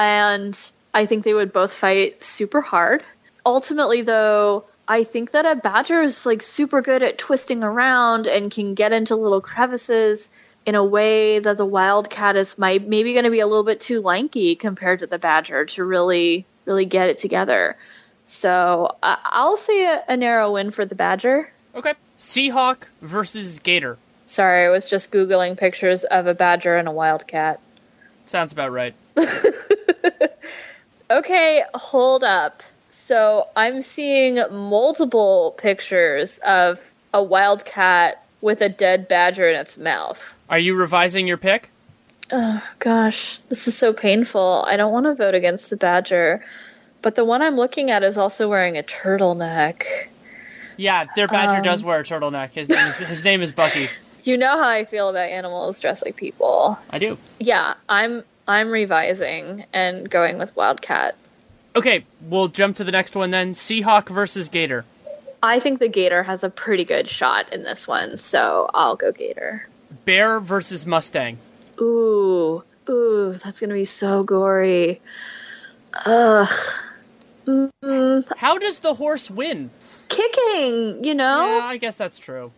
and 0.02 0.72
I 0.96 1.06
think 1.06 1.24
they 1.24 1.34
would 1.34 1.54
both 1.54 1.72
fight 1.72 2.24
super 2.24 2.60
hard. 2.60 3.04
Ultimately, 3.46 4.02
though, 4.02 4.66
I 4.88 5.04
think 5.04 5.32
that 5.32 5.46
a 5.46 5.56
badger 5.56 6.02
is 6.02 6.26
like 6.26 6.42
super 6.42 6.82
good 6.82 7.04
at 7.04 7.20
twisting 7.20 7.64
around 7.64 8.26
and 8.26 8.52
can 8.52 8.74
get 8.74 8.94
into 8.94 9.16
little 9.16 9.42
crevices 9.42 10.32
in 10.66 10.74
a 10.74 10.84
way 10.84 11.38
that 11.38 11.58
the 11.58 11.66
wildcat 11.66 12.36
is 12.36 12.58
might 12.58 12.88
maybe 12.88 13.14
going 13.14 13.26
to 13.26 13.32
be 13.32 13.42
a 13.42 13.48
little 13.48 13.64
bit 13.64 13.80
too 13.80 14.02
lanky 14.02 14.56
compared 14.56 15.00
to 15.00 15.08
the 15.08 15.20
badger 15.20 15.66
to 15.66 15.84
really 15.84 16.46
really 16.66 16.86
get 16.86 17.10
it 17.10 17.20
together. 17.20 17.78
So 18.26 18.96
I 19.04 19.18
I'll 19.24 19.58
say 19.58 19.86
a, 19.86 20.04
a 20.10 20.18
narrow 20.18 20.52
win 20.54 20.72
for 20.72 20.84
the 20.84 20.96
badger. 20.96 21.52
Okay. 21.76 21.94
Seahawk 22.18 22.86
versus 23.02 23.60
Gator. 23.60 24.00
Sorry, 24.26 24.66
I 24.66 24.70
was 24.70 24.90
just 24.90 25.12
googling 25.12 25.58
pictures 25.58 26.06
of 26.06 26.26
a 26.26 26.34
badger 26.34 26.76
and 26.76 26.88
a 26.88 26.92
wildcat. 26.92 27.60
Sounds 28.32 28.54
about 28.54 28.72
right. 28.72 28.96
Okay, 31.12 31.62
hold 31.74 32.24
up. 32.24 32.64
So 32.88 33.50
I'm 33.54 33.82
seeing 33.82 34.36
multiple 34.50 35.54
pictures 35.58 36.40
of 36.40 36.94
a 37.14 37.22
wildcat 37.22 38.24
with 38.40 38.62
a 38.62 38.70
dead 38.70 39.10
badger 39.10 39.50
in 39.50 39.60
its 39.60 39.78
mouth. 39.78 40.38
Are 40.50 40.58
you 40.58 40.76
revising 40.76 41.28
your 41.28 41.36
pick? 41.36 41.70
Oh 42.32 42.64
gosh, 42.80 43.42
this 43.50 43.68
is 43.68 43.78
so 43.78 43.92
painful. 43.92 44.64
I 44.66 44.78
don't 44.78 44.94
want 44.94 45.06
to 45.08 45.16
vote 45.16 45.36
against 45.36 45.70
the 45.70 45.76
badger. 45.76 46.46
But 47.02 47.16
the 47.16 47.26
one 47.26 47.42
I'm 47.42 47.58
looking 47.58 47.92
at 47.92 48.04
is 48.04 48.18
also 48.18 48.48
wearing 48.48 48.78
a 48.78 48.84
turtleneck. 48.84 49.84
Yeah, 50.78 51.08
their 51.14 51.28
Badger 51.28 51.58
Um. 51.58 51.64
does 51.64 51.84
wear 51.84 52.00
a 52.00 52.04
turtleneck. 52.06 52.52
His 52.52 52.70
name 52.70 52.88
is 52.88 52.96
his 52.96 53.24
name 53.26 53.42
is 53.42 53.52
Bucky. 53.52 53.90
You 54.24 54.38
know 54.38 54.58
how 54.58 54.68
I 54.70 54.86
feel 54.86 55.10
about 55.10 55.30
animals 55.30 55.80
dressed 55.80 56.06
like 56.06 56.16
people. 56.16 56.78
I 56.90 57.00
do. 57.00 57.18
Yeah, 57.40 57.74
I'm 57.90 58.24
I'm 58.48 58.70
revising 58.70 59.66
and 59.74 60.10
going 60.10 60.38
with 60.38 60.56
wildcat. 60.56 61.16
Okay, 61.76 62.06
we'll 62.22 62.50
jump 62.50 62.76
to 62.78 62.84
the 62.84 62.92
next 62.92 63.16
one 63.16 63.32
then. 63.32 63.54
Seahawk 63.54 64.10
versus 64.10 64.50
Gator. 64.50 64.86
I 65.44 65.60
think 65.60 65.80
the 65.80 65.88
gator 65.88 66.22
has 66.22 66.44
a 66.44 66.50
pretty 66.50 66.84
good 66.86 67.08
shot 67.08 67.52
in 67.54 67.64
this 67.64 67.88
one, 67.88 68.18
so 68.18 68.70
I'll 68.74 68.96
go 68.96 69.12
gator. 69.12 69.68
Bear 70.06 70.40
versus 70.40 70.86
Mustang. 70.86 71.40
Ooh, 71.80 72.64
ooh, 72.90 73.36
that's 73.44 73.60
gonna 73.60 73.74
be 73.74 73.86
so 73.86 74.24
gory. 74.24 75.02
Ugh. 76.06 76.48
Mm, 77.48 78.38
How 78.38 78.60
does 78.60 78.80
the 78.80 78.94
horse 78.94 79.30
win? 79.32 79.72
kicking, 80.10 81.04
you 81.06 81.16
know? 81.16 81.58
Yeah, 81.58 81.64
I 81.64 81.78
guess 81.78 81.96
that's 81.96 82.20
true. 82.20 82.52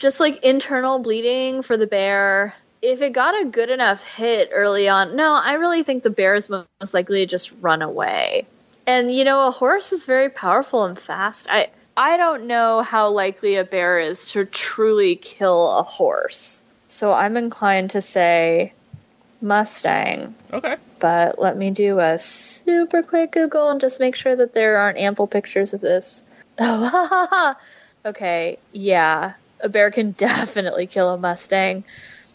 Just 0.00 0.18
like 0.18 0.44
internal 0.44 0.98
bleeding 1.00 1.60
for 1.60 1.76
the 1.76 1.86
bear. 1.86 2.54
If 2.80 3.02
it 3.02 3.12
got 3.12 3.38
a 3.38 3.44
good 3.44 3.68
enough 3.68 4.02
hit 4.02 4.48
early 4.50 4.88
on, 4.88 5.14
no, 5.14 5.34
I 5.34 5.54
really 5.54 5.82
think 5.82 6.02
the 6.02 6.08
bear 6.08 6.34
is 6.34 6.48
most 6.48 6.94
likely 6.94 7.18
to 7.20 7.26
just 7.26 7.52
run 7.60 7.82
away. 7.82 8.46
And 8.86 9.14
you 9.14 9.24
know, 9.24 9.46
a 9.46 9.50
horse 9.50 9.92
is 9.92 10.06
very 10.06 10.30
powerful 10.30 10.84
and 10.84 10.98
fast. 10.98 11.48
I 11.50 11.68
I 11.94 12.16
don't 12.16 12.46
know 12.46 12.80
how 12.80 13.10
likely 13.10 13.56
a 13.56 13.64
bear 13.64 13.98
is 13.98 14.32
to 14.32 14.46
truly 14.46 15.16
kill 15.16 15.78
a 15.78 15.82
horse. 15.82 16.64
So 16.86 17.12
I'm 17.12 17.36
inclined 17.36 17.90
to 17.90 18.00
say 18.00 18.72
Mustang. 19.42 20.34
Okay. 20.50 20.76
but 20.98 21.38
let 21.38 21.58
me 21.58 21.72
do 21.72 21.98
a 21.98 22.18
super 22.18 23.02
quick 23.02 23.32
Google 23.32 23.68
and 23.68 23.82
just 23.82 24.00
make 24.00 24.16
sure 24.16 24.34
that 24.34 24.54
there 24.54 24.78
aren't 24.78 24.96
ample 24.96 25.26
pictures 25.26 25.74
of 25.74 25.82
this. 25.82 26.22
Oh, 26.58 26.88
ha 26.88 27.06
ha 27.06 27.26
ha. 27.30 27.60
Okay, 28.04 28.58
yeah, 28.72 29.34
a 29.62 29.68
bear 29.68 29.90
can 29.90 30.10
definitely 30.18 30.86
kill 30.86 31.10
a 31.10 31.18
Mustang. 31.18 31.84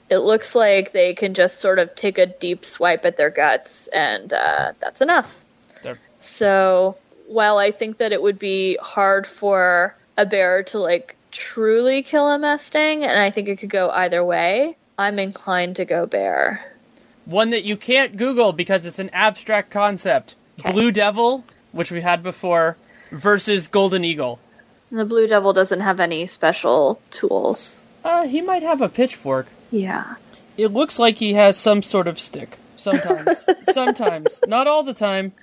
It 0.09 0.19
looks 0.19 0.53
like 0.53 0.91
they 0.91 1.13
can 1.15 1.33
just 1.33 1.59
sort 1.59 1.79
of 1.79 1.95
take 1.95 2.17
a 2.17 2.27
deep 2.27 2.63
swipe 2.63 3.05
at 3.05 3.17
their 3.17 3.31
guts, 3.31 3.88
and 3.88 4.31
uh, 4.31 4.73
that's 4.79 5.01
enough. 5.01 5.43
So, 6.19 6.97
while 7.27 7.57
I 7.57 7.71
think 7.71 7.97
that 7.97 8.11
it 8.11 8.21
would 8.21 8.39
be 8.39 8.77
hard 8.81 9.27
for 9.27 9.95
a 10.17 10.25
bear 10.25 10.63
to 10.63 10.79
like 10.79 11.15
truly 11.31 12.03
kill 12.03 12.29
a 12.29 12.39
Mustang, 12.39 13.03
and 13.03 13.19
I 13.19 13.29
think 13.29 13.47
it 13.47 13.57
could 13.57 13.69
go 13.69 13.89
either 13.89 14.23
way, 14.23 14.77
I'm 14.97 15.19
inclined 15.19 15.75
to 15.75 15.85
go 15.85 16.05
bear. 16.05 16.65
One 17.25 17.49
that 17.49 17.63
you 17.63 17.75
can't 17.75 18.17
Google 18.17 18.53
because 18.53 18.85
it's 18.85 18.99
an 18.99 19.09
abstract 19.11 19.71
concept. 19.71 20.35
Okay. 20.59 20.71
Blue 20.71 20.91
Devil, 20.91 21.43
which 21.71 21.91
we 21.91 22.01
had 22.01 22.23
before, 22.23 22.77
versus 23.11 23.67
Golden 23.67 24.03
Eagle. 24.05 24.39
The 24.95 25.03
Blue 25.03 25.27
Devil 25.27 25.51
doesn't 25.51 25.81
have 25.81 25.99
any 25.99 26.25
special 26.25 27.01
tools. 27.12 27.84
Uh, 28.01 28.27
he 28.27 28.41
might 28.41 28.63
have 28.63 28.81
a 28.81 28.88
pitchfork. 28.88 29.47
Yeah. 29.69 30.15
It 30.55 30.69
looks 30.69 30.97
like 30.97 31.17
he 31.17 31.34
has 31.34 31.58
some 31.58 31.81
sort 31.81 32.08
of 32.08 32.17
stick. 32.17 32.58
Sometimes. 32.77 33.43
Sometimes. 33.73 34.39
Not 34.47 34.67
all 34.67 34.84
the 34.84 34.93
time. 34.93 35.34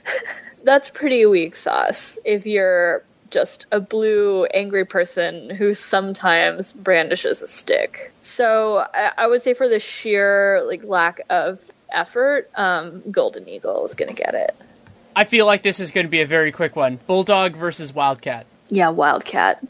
That's 0.62 0.88
pretty 0.88 1.26
weak 1.26 1.56
sauce 1.56 2.20
if 2.24 2.46
you're 2.46 3.02
just 3.30 3.66
a 3.72 3.80
blue 3.80 4.44
angry 4.44 4.84
person 4.84 5.50
who 5.50 5.74
sometimes 5.74 6.72
brandishes 6.72 7.42
a 7.42 7.48
stick. 7.48 8.12
So 8.22 8.86
I, 8.94 9.10
I 9.18 9.26
would 9.26 9.42
say 9.42 9.54
for 9.54 9.68
the 9.68 9.80
sheer 9.80 10.62
like 10.64 10.84
lack 10.84 11.20
of 11.30 11.68
effort, 11.90 12.48
um, 12.54 13.02
Golden 13.10 13.48
Eagle 13.48 13.84
is 13.86 13.96
gonna 13.96 14.12
get 14.12 14.36
it. 14.36 14.54
I 15.16 15.24
feel 15.24 15.46
like 15.46 15.62
this 15.62 15.80
is 15.80 15.90
going 15.92 16.06
to 16.06 16.10
be 16.10 16.22
a 16.22 16.26
very 16.26 16.50
quick 16.50 16.74
one. 16.74 16.98
Bulldog 17.06 17.54
versus 17.54 17.94
Wildcat. 17.94 18.46
Yeah, 18.68 18.90
Wildcat. 18.90 19.64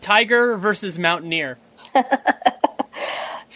Tiger 0.00 0.56
versus 0.56 0.98
Mountaineer. 0.98 1.58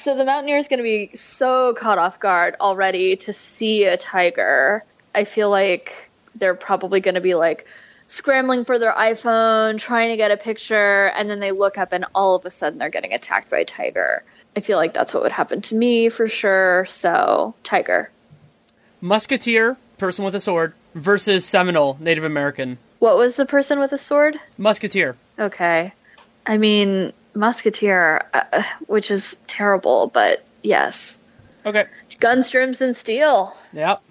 So 0.03 0.17
the 0.17 0.25
Mountaineer 0.25 0.57
is 0.57 0.67
going 0.67 0.79
to 0.79 0.83
be 0.83 1.15
so 1.15 1.75
caught 1.75 1.99
off 1.99 2.19
guard 2.19 2.57
already 2.61 3.15
to 3.19 3.33
see 3.33 3.85
a 3.85 3.97
tiger. 3.97 4.83
I 5.15 5.23
feel 5.23 5.49
like 5.49 6.11
they're 6.35 6.57
probably 6.57 6.99
going 6.99 7.15
to 7.15 7.21
be 7.21 7.35
like 7.35 7.69
scrambling 8.09 8.65
for 8.65 8.81
their 8.81 8.93
iPhone, 8.93 9.79
trying 9.79 10.11
to 10.11 10.17
get 10.17 10.33
a 10.33 10.37
picture, 10.37 11.07
and 11.15 11.31
then 11.31 11.39
they 11.39 11.53
look 11.53 11.79
up 11.79 11.93
and 11.93 12.05
all 12.17 12.35
of 12.35 12.45
a 12.45 12.51
sudden 12.51 12.81
they're 12.81 12.89
getting 12.89 13.13
attacked 13.13 13.49
by 13.49 13.59
a 13.59 13.65
tiger. 13.65 14.25
I 14.57 14.61
feel 14.61 14.77
like 14.77 14.93
that's 14.93 15.15
what 15.15 15.23
would 15.23 15.31
happen 15.31 15.63
to 15.63 15.75
me 15.77 16.09
for 16.09 16.27
sure. 16.27 16.85
So, 16.87 17.55
tiger. 17.63 18.11
Musketeer, 19.01 19.77
person 19.99 20.25
with 20.25 20.35
a 20.35 20.41
sword, 20.41 20.73
versus 20.97 21.45
Seminole, 21.45 21.97
Native 22.01 22.25
American. 22.25 22.79
What 23.03 23.17
was 23.17 23.35
the 23.35 23.47
person 23.47 23.81
with 23.81 23.91
the 23.91 23.99
sword? 23.99 24.39
Musketeer. 24.57 25.17
Okay. 25.37 25.93
I 26.47 26.57
mean, 26.57 27.13
musketeer, 27.35 28.27
uh, 28.33 28.63
which 28.87 29.11
is 29.11 29.37
terrible, 29.49 30.07
but 30.07 30.45
yes. 30.63 31.19
Okay. 31.67 31.87
Guns, 32.21 32.55
and 32.55 32.95
steel. 32.95 33.57
Yep. 33.73 34.03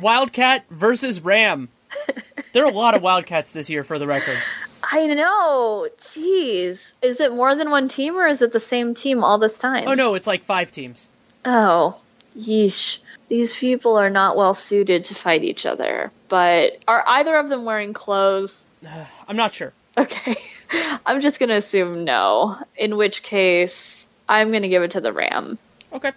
Wildcat 0.00 0.64
versus 0.70 1.20
Ram. 1.20 1.68
there 2.52 2.64
are 2.64 2.68
a 2.68 2.74
lot 2.74 2.96
of 2.96 3.02
Wildcats 3.02 3.52
this 3.52 3.70
year, 3.70 3.84
for 3.84 3.96
the 3.96 4.08
record. 4.08 4.38
I 4.82 5.06
know. 5.06 5.88
Jeez. 5.96 6.94
Is 7.02 7.20
it 7.20 7.32
more 7.32 7.54
than 7.54 7.70
one 7.70 7.86
team 7.86 8.16
or 8.16 8.26
is 8.26 8.42
it 8.42 8.50
the 8.50 8.58
same 8.58 8.94
team 8.94 9.22
all 9.22 9.38
this 9.38 9.60
time? 9.60 9.86
Oh 9.86 9.94
no, 9.94 10.16
it's 10.16 10.26
like 10.26 10.42
five 10.42 10.72
teams. 10.72 11.08
Oh, 11.44 12.00
yeesh. 12.36 12.98
These 13.28 13.54
people 13.54 13.96
are 13.96 14.10
not 14.10 14.36
well 14.36 14.54
suited 14.54 15.04
to 15.06 15.14
fight 15.14 15.42
each 15.42 15.66
other. 15.66 16.12
But 16.28 16.78
are 16.86 17.04
either 17.06 17.36
of 17.36 17.48
them 17.48 17.64
wearing 17.64 17.92
clothes? 17.92 18.68
I'm 19.28 19.36
not 19.36 19.54
sure. 19.54 19.72
Okay. 19.96 20.36
I'm 21.06 21.20
just 21.20 21.38
going 21.38 21.48
to 21.48 21.56
assume 21.56 22.04
no. 22.04 22.58
In 22.76 22.96
which 22.96 23.22
case, 23.22 24.06
I'm 24.28 24.50
going 24.50 24.62
to 24.62 24.68
give 24.68 24.82
it 24.82 24.92
to 24.92 25.00
the 25.00 25.12
Ram. 25.12 25.58
Okay. 25.92 26.12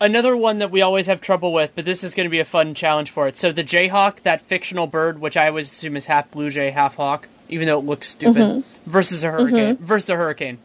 Another 0.00 0.34
one 0.34 0.58
that 0.58 0.70
we 0.70 0.80
always 0.80 1.08
have 1.08 1.20
trouble 1.20 1.52
with, 1.52 1.72
but 1.74 1.84
this 1.84 2.02
is 2.02 2.14
going 2.14 2.24
to 2.24 2.30
be 2.30 2.40
a 2.40 2.44
fun 2.44 2.74
challenge 2.74 3.10
for 3.10 3.28
it. 3.28 3.36
So 3.36 3.52
the 3.52 3.64
Jayhawk, 3.64 4.22
that 4.22 4.40
fictional 4.40 4.86
bird, 4.86 5.20
which 5.20 5.36
I 5.36 5.48
always 5.48 5.70
assume 5.70 5.94
is 5.96 6.06
half 6.06 6.30
blue 6.30 6.50
jay, 6.50 6.70
half 6.70 6.96
hawk, 6.96 7.28
even 7.50 7.66
though 7.66 7.78
it 7.78 7.84
looks 7.84 8.08
stupid, 8.08 8.40
mm-hmm. 8.40 8.90
versus 8.90 9.24
a 9.24 9.30
hurricane. 9.30 9.76
Mm-hmm. 9.76 9.84
Versus 9.84 10.08
a 10.08 10.16
hurricane. 10.16 10.58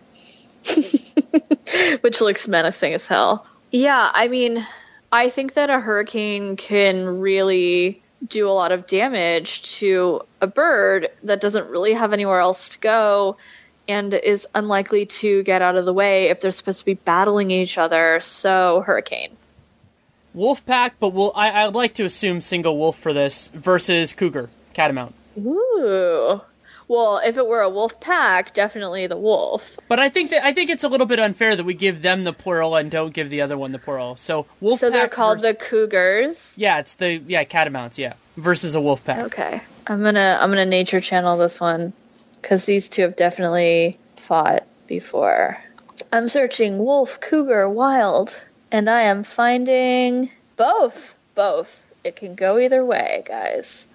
which 2.01 2.21
looks 2.21 2.47
menacing 2.47 2.93
as 2.93 3.07
hell. 3.07 3.45
Yeah, 3.71 4.09
I 4.13 4.29
mean, 4.29 4.65
I 5.15 5.29
think 5.29 5.53
that 5.53 5.69
a 5.69 5.79
hurricane 5.79 6.57
can 6.57 7.21
really 7.21 8.03
do 8.27 8.49
a 8.49 8.51
lot 8.51 8.73
of 8.73 8.85
damage 8.85 9.77
to 9.79 10.23
a 10.41 10.47
bird 10.47 11.07
that 11.23 11.39
doesn't 11.39 11.69
really 11.69 11.93
have 11.93 12.11
anywhere 12.11 12.41
else 12.41 12.67
to 12.69 12.79
go 12.79 13.37
and 13.87 14.13
is 14.13 14.45
unlikely 14.53 15.05
to 15.05 15.41
get 15.43 15.61
out 15.61 15.77
of 15.77 15.85
the 15.85 15.93
way 15.93 16.25
if 16.25 16.41
they're 16.41 16.51
supposed 16.51 16.79
to 16.79 16.85
be 16.85 16.95
battling 16.95 17.49
each 17.49 17.77
other. 17.77 18.19
So, 18.19 18.81
hurricane. 18.81 19.37
Wolf 20.33 20.65
pack, 20.65 20.95
but 20.99 21.13
we'll, 21.13 21.31
I, 21.33 21.63
I'd 21.63 21.75
like 21.75 21.93
to 21.93 22.03
assume 22.03 22.41
single 22.41 22.77
wolf 22.77 22.99
for 22.99 23.13
this 23.13 23.47
versus 23.53 24.11
cougar, 24.11 24.49
catamount. 24.73 25.15
Ooh. 25.37 26.41
Well, 26.87 27.19
if 27.25 27.37
it 27.37 27.47
were 27.47 27.61
a 27.61 27.69
wolf 27.69 27.99
pack, 27.99 28.53
definitely 28.53 29.07
the 29.07 29.17
wolf. 29.17 29.77
But 29.87 29.99
I 29.99 30.09
think 30.09 30.29
that 30.29 30.43
I 30.43 30.53
think 30.53 30.69
it's 30.69 30.83
a 30.83 30.87
little 30.87 31.07
bit 31.07 31.19
unfair 31.19 31.55
that 31.55 31.63
we 31.63 31.73
give 31.73 32.01
them 32.01 32.23
the 32.23 32.33
plural 32.33 32.75
and 32.75 32.91
don't 32.91 33.13
give 33.13 33.29
the 33.29 33.41
other 33.41 33.57
one 33.57 33.71
the 33.71 33.79
plural. 33.79 34.15
So 34.17 34.45
wolf. 34.61 34.79
So 34.79 34.89
they're 34.89 35.07
called 35.07 35.41
vers- 35.41 35.53
the 35.53 35.55
cougars. 35.55 36.55
Yeah, 36.57 36.79
it's 36.79 36.95
the 36.95 37.15
yeah 37.17 37.43
catamounts. 37.43 37.97
Yeah, 37.97 38.13
versus 38.37 38.75
a 38.75 38.81
wolf 38.81 39.03
pack. 39.03 39.19
Okay. 39.25 39.61
I'm 39.87 40.03
gonna 40.03 40.37
I'm 40.39 40.49
gonna 40.49 40.65
nature 40.65 40.99
channel 40.99 41.37
this 41.37 41.59
one 41.59 41.93
because 42.41 42.65
these 42.65 42.89
two 42.89 43.03
have 43.03 43.15
definitely 43.15 43.97
fought 44.15 44.65
before. 44.87 45.59
I'm 46.11 46.27
searching 46.27 46.77
wolf, 46.77 47.19
cougar, 47.19 47.69
wild, 47.69 48.45
and 48.71 48.89
I 48.89 49.03
am 49.03 49.23
finding 49.23 50.29
both. 50.57 51.15
Both. 51.35 51.83
It 52.03 52.15
can 52.15 52.35
go 52.35 52.59
either 52.59 52.85
way, 52.85 53.23
guys. 53.25 53.87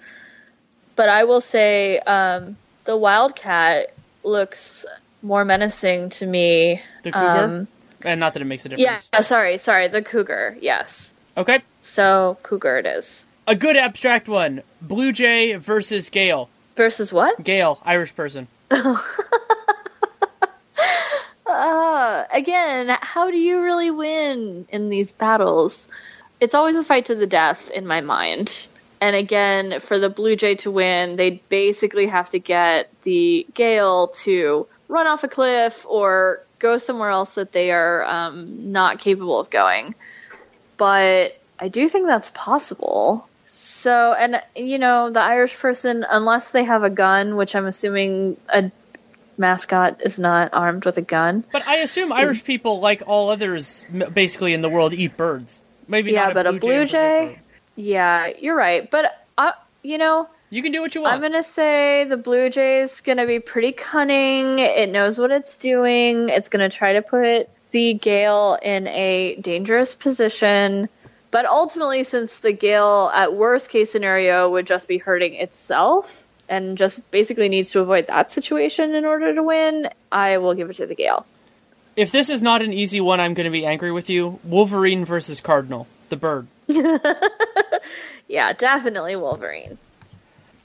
But 0.96 1.09
I 1.09 1.24
will 1.24 1.40
say 1.40 1.98
um, 2.00 2.57
the 2.85 2.97
wildcat 2.97 3.93
looks 4.23 4.85
more 5.23 5.45
menacing 5.45 6.11
to 6.11 6.27
me. 6.27 6.81
The 7.03 7.12
cougar, 7.12 7.45
Um, 7.45 7.69
and 8.05 8.21
not 8.21 8.33
that 8.35 8.43
it 8.43 8.47
makes 8.47 8.64
a 8.66 8.71
difference. 8.71 9.09
yeah, 9.12 9.21
sorry, 9.21 9.59
sorry, 9.59 9.88
the 9.88 10.03
cougar. 10.03 10.57
Yes. 10.61 11.14
Okay, 11.37 11.61
So 11.83 12.38
cougar 12.43 12.79
it 12.79 12.87
is. 12.87 13.27
a 13.47 13.55
good 13.55 13.77
abstract 13.77 14.29
one: 14.29 14.62
blue 14.83 15.12
jay 15.12 15.55
versus 15.55 16.09
Gael. 16.11 16.49
Versus 16.77 17.12
what? 17.12 17.43
Gael, 17.45 17.79
Irish 17.85 18.14
person. 18.16 18.49
Uh, 21.47 22.25
again, 22.33 22.97
how 23.01 23.29
do 23.31 23.37
you 23.37 23.62
really 23.62 23.90
win 23.90 24.66
in 24.71 24.88
these 24.88 25.11
battles? 25.11 25.88
It's 26.38 26.55
always 26.55 26.77
a 26.77 26.85
fight 26.85 27.07
to 27.07 27.16
the 27.16 27.27
death 27.27 27.71
in 27.73 27.87
my 27.88 28.01
mind. 28.03 28.66
And 29.01 29.17
again, 29.17 29.81
for 29.81 29.99
the 29.99 30.11
Blue 30.11 30.37
Jay 30.37 30.57
to 30.57 30.71
win, 30.71 31.17
they 31.17 31.43
basically 31.49 32.07
have 32.07 32.29
to 32.31 32.39
get 32.39 32.91
the 33.03 33.47
Gael 33.55 34.09
to 34.09 34.67
run 34.89 35.07
off 35.07 35.25
a 35.25 35.29
cliff 35.29 35.87
or 35.89 36.43
go 36.59 36.77
somewhere 36.77 37.11
else 37.11 37.37
that 37.37 37.53
they 37.53 37.71
are 37.71 38.05
um, 38.05 38.73
not 38.73 38.99
capable 38.99 39.41
of 39.41 39.49
going. 39.49 39.95
But 40.77 41.41
I 41.59 41.69
do 41.69 41.89
think 41.89 42.07
that's 42.07 42.31
possible. 42.35 43.27
So, 43.45 44.13
and 44.13 44.41
you 44.55 44.79
know, 44.79 45.11
the 45.11 45.21
Irish 45.21 45.59
person, 45.59 46.05
unless 46.09 46.53
they 46.53 46.65
have 46.65 46.83
a 46.83 46.91
gun, 46.91 47.37
which 47.37 47.57
I'm 47.57 47.67
assuming 47.67 48.37
a 48.49 48.71
mascot 49.39 50.03
is 50.03 50.21
not 50.21 50.51
armed 50.53 50.85
with 50.85 50.99
a 50.99 51.03
gun. 51.03 51.45
But 51.51 51.67
I 51.67 51.77
assume 51.77 52.13
Irish 52.13 52.45
people, 52.45 52.81
like 52.81 53.03
all 53.07 53.31
others, 53.31 53.87
basically 54.13 54.53
in 54.53 54.61
the 54.61 54.69
world, 54.69 54.93
eat 54.93 55.17
birds. 55.17 55.63
Maybe 55.89 56.13
Yeah, 56.13 56.27
not 56.27 56.35
but 56.35 56.47
a 56.47 56.53
blue 56.53 56.85
jay. 56.85 57.41
Yeah, 57.81 58.31
you're 58.38 58.57
right. 58.57 58.90
But 58.90 59.25
uh, 59.38 59.53
you 59.83 59.99
know, 59.99 60.29
You 60.51 60.62
can 60.62 60.73
do 60.73 60.81
what 60.81 60.95
you 60.95 61.03
want. 61.03 61.14
I'm 61.14 61.21
gonna 61.21 61.43
say 61.43 62.05
the 62.05 62.16
blue 62.16 62.51
jay's 62.51 63.01
gonna 63.01 63.27
be 63.27 63.40
pretty 63.40 63.73
cunning. 63.73 64.59
It 64.59 64.90
knows 64.90 65.19
what 65.19 65.31
it's 65.31 65.57
doing. 65.57 66.29
It's 66.29 66.49
gonna 66.49 66.69
try 66.69 66.95
to 66.95 67.03
put 67.03 67.49
the 67.71 67.95
Gael 67.95 68.59
in 68.61 68.87
a 68.88 69.37
dangerous 69.37 69.95
position. 69.95 70.88
But 71.31 71.47
ultimately, 71.47 72.03
since 72.03 72.40
the 72.40 72.53
Gael, 72.53 73.11
at 73.14 73.35
worst 73.35 73.71
case 73.71 73.90
scenario, 73.93 74.51
would 74.51 74.66
just 74.66 74.88
be 74.88 74.99
hurting 74.99 75.35
itself 75.35 76.27
and 76.49 76.77
just 76.77 77.09
basically 77.12 77.49
needs 77.49 77.71
to 77.71 77.81
avoid 77.81 78.09
that 78.09 78.33
situation 78.33 78.97
in 78.97 79.05
order 79.05 79.33
to 79.33 79.43
win, 79.43 79.88
I 80.11 80.38
will 80.38 80.55
give 80.55 80.69
it 80.69 80.77
to 80.77 80.87
the 80.87 80.97
Gael. 80.97 81.25
If 81.95 82.11
this 82.11 82.29
is 82.29 82.43
not 82.43 82.62
an 82.62 82.73
easy 82.73 83.01
one, 83.01 83.21
I'm 83.21 83.35
going 83.35 83.45
to 83.45 83.51
be 83.51 83.64
angry 83.64 83.93
with 83.93 84.11
you. 84.11 84.40
Wolverine 84.43 85.05
versus 85.05 85.40
Cardinal, 85.40 85.87
the 86.11 86.16
bird. 86.16 86.46
Yeah, 88.29 88.53
definitely 88.53 89.16
Wolverine. 89.16 89.77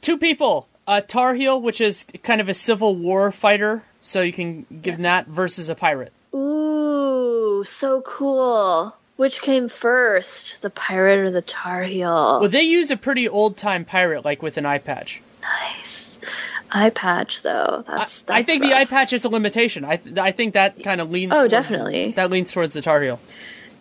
Two 0.02 0.20
people. 0.20 0.68
A 0.88 1.02
Tar 1.02 1.34
Heel, 1.34 1.60
which 1.60 1.82
is 1.82 2.06
kind 2.22 2.40
of 2.40 2.48
a 2.48 2.54
Civil 2.54 2.96
War 2.96 3.32
fighter, 3.32 3.82
so 4.04 4.22
you 4.22 4.32
can 4.32 4.68
give 4.84 4.96
them 4.96 5.02
that, 5.02 5.26
versus 5.26 5.68
a 5.68 5.74
pirate. 5.74 6.14
Ooh, 6.36 7.64
so 7.66 8.02
cool. 8.02 8.96
Which 9.16 9.42
came 9.42 9.68
first, 9.68 10.62
the 10.62 10.70
pirate 10.70 11.18
or 11.18 11.32
the 11.32 11.42
Tar 11.42 11.82
Heel? 11.86 12.40
Well, 12.42 12.50
they 12.50 12.62
use 12.62 12.92
a 12.92 12.98
pretty 12.98 13.28
old 13.28 13.58
time 13.58 13.84
pirate, 13.84 14.24
like 14.24 14.44
with 14.44 14.58
an 14.58 14.66
eye 14.68 14.78
patch. 14.78 15.24
nice. 15.42 16.20
Eye 16.72 16.92
patch, 16.92 17.42
though. 17.42 17.84
That's, 17.88 18.24
that's 18.24 18.30
I 18.30 18.44
think 18.44 18.62
the 18.62 18.76
eye 18.76 18.86
patch 18.86 19.12
is 19.14 19.26
a 19.26 19.30
limitation. 19.30 19.84
I 19.86 19.96
th- 19.98 20.18
I 20.20 20.32
think 20.32 20.54
that 20.54 20.84
kind 20.84 21.02
of 21.02 21.10
leans. 21.10 21.32
Oh, 21.34 21.38
towards- 21.38 21.52
definitely. 21.52 22.12
That 22.12 22.30
leans 22.30 22.52
towards 22.52 22.76
the 22.76 22.82
Tar 22.84 23.02
Heel. 23.02 23.20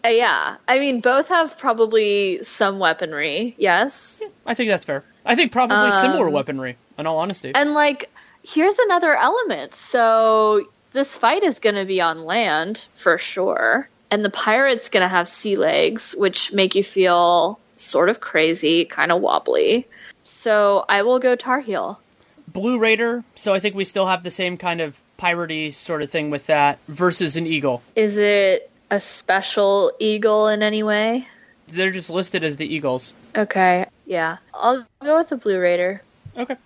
Uh, 0.05 0.09
yeah, 0.09 0.57
I 0.69 0.79
mean, 0.79 1.01
both 1.01 1.29
have 1.29 1.57
probably 1.59 2.43
some 2.43 2.79
weaponry, 2.79 3.55
yes. 3.59 4.23
I 4.45 4.55
think 4.55 4.69
that's 4.69 4.85
fair. 4.85 5.03
I 5.25 5.35
think 5.35 5.51
probably 5.51 5.77
Um, 5.77 5.93
similar 5.93 6.29
weaponry. 6.29 6.77
In 6.99 7.07
all 7.07 7.19
honesty, 7.19 7.51
And, 7.55 7.75
like, 7.75 8.09
here's 8.45 8.79
another 8.79 9.17
element. 9.17 9.75
So, 9.75 10.65
this 10.93 11.17
fight 11.17 11.43
is 11.43 11.59
going 11.59 11.75
to 11.75 11.85
be 11.85 12.01
on 12.01 12.25
land, 12.25 12.87
for 12.95 13.19
sure. 13.19 13.89
And 14.13 14.25
the 14.25 14.31
pirate's 14.31 14.91
going 14.91 15.03
to 15.03 15.09
have 15.09 15.27
sea 15.27 15.57
legs, 15.57 16.15
which 16.17 16.53
make 16.53 16.77
you 16.77 16.85
feel 16.85 17.59
sort 17.77 18.11
of 18.11 18.21
crazy, 18.21 18.85
kind 18.85 19.11
of 19.11 19.21
wobbly. 19.23 19.89
So, 20.23 20.85
I 20.89 21.03
will 21.03 21.19
go 21.19 21.35
Tar 21.35 21.61
Heel. 21.61 21.99
Blue 22.47 22.79
Raider. 22.79 23.25
So 23.35 23.53
I 23.53 23.59
think 23.59 23.75
we 23.75 23.85
still 23.85 24.07
have 24.07 24.23
the 24.23 24.31
same 24.31 24.57
kind 24.57 24.81
of 24.81 25.01
piratey 25.19 25.73
sort 25.73 26.03
of 26.03 26.11
thing 26.11 26.31
with 26.31 26.47
that 26.47 26.79
versus 26.87 27.37
an 27.37 27.47
eagle. 27.49 27.83
Is 27.97 28.19
it 28.19 28.71
a 28.95 29.01
special 29.01 29.93
eagle 29.99 30.49
in 30.49 30.63
any 30.63 30.83
way? 30.83 31.27
They're 31.69 31.91
just 31.91 32.11
listed 32.11 32.45
as 32.45 32.57
the 32.57 32.73
eagles. 32.73 33.13
Okay, 33.37 33.87
yeah. 34.07 34.37
I'll 34.55 34.87
go 35.03 35.17
with 35.17 35.31
the 35.31 35.37
Blue 35.37 35.59
Raider. 35.59 36.03
Okay. 36.37 36.57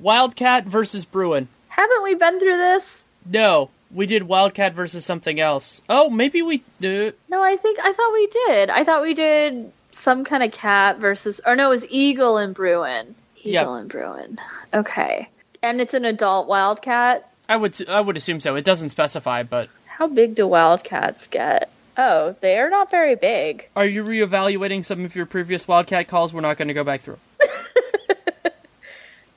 Wildcat 0.00 0.64
versus 0.64 1.04
Bruin. 1.04 1.48
Haven't 1.68 2.02
we 2.02 2.14
been 2.14 2.38
through 2.40 2.56
this? 2.56 3.04
No, 3.26 3.70
we 3.90 4.06
did 4.06 4.24
Wildcat 4.24 4.74
versus 4.74 5.04
something 5.04 5.38
else. 5.40 5.80
Oh, 5.88 6.08
maybe 6.10 6.40
we 6.42 6.62
do. 6.80 7.12
No, 7.28 7.42
I 7.42 7.56
think 7.56 7.78
I 7.82 7.92
thought 7.92 8.12
we 8.12 8.26
did. 8.26 8.70
I 8.70 8.84
thought 8.84 9.02
we 9.02 9.14
did 9.14 9.70
some 9.90 10.24
kind 10.24 10.42
of 10.42 10.52
cat 10.52 10.98
versus 10.98 11.40
or 11.46 11.54
no, 11.56 11.66
it 11.66 11.70
was 11.70 11.86
Eagle 11.90 12.36
and 12.38 12.54
Bruin. 12.54 13.14
Eagle 13.38 13.52
Yeah. 13.52 13.78
and 13.78 13.88
Bruin. 13.88 14.38
Okay. 14.72 15.28
And 15.62 15.80
it's 15.80 15.94
an 15.94 16.04
adult 16.04 16.46
wildcat. 16.48 17.30
I 17.48 17.56
would 17.56 17.88
I 17.88 18.00
would 18.00 18.16
assume 18.16 18.40
so. 18.40 18.56
It 18.56 18.64
doesn't 18.64 18.88
specify, 18.90 19.42
but 19.42 19.68
How 19.86 20.06
big 20.08 20.34
do 20.34 20.46
wildcats 20.46 21.26
get? 21.28 21.70
Oh, 21.96 22.34
they're 22.40 22.70
not 22.70 22.90
very 22.90 23.14
big. 23.14 23.68
are 23.76 23.86
you 23.86 24.02
reevaluating 24.04 24.84
some 24.84 25.04
of 25.04 25.14
your 25.14 25.26
previous 25.26 25.68
Wildcat 25.68 26.08
calls? 26.08 26.34
We're 26.34 26.40
not 26.40 26.56
going 26.56 26.68
to 26.68 26.74
go 26.74 26.84
back 26.84 27.02
through. 27.02 27.18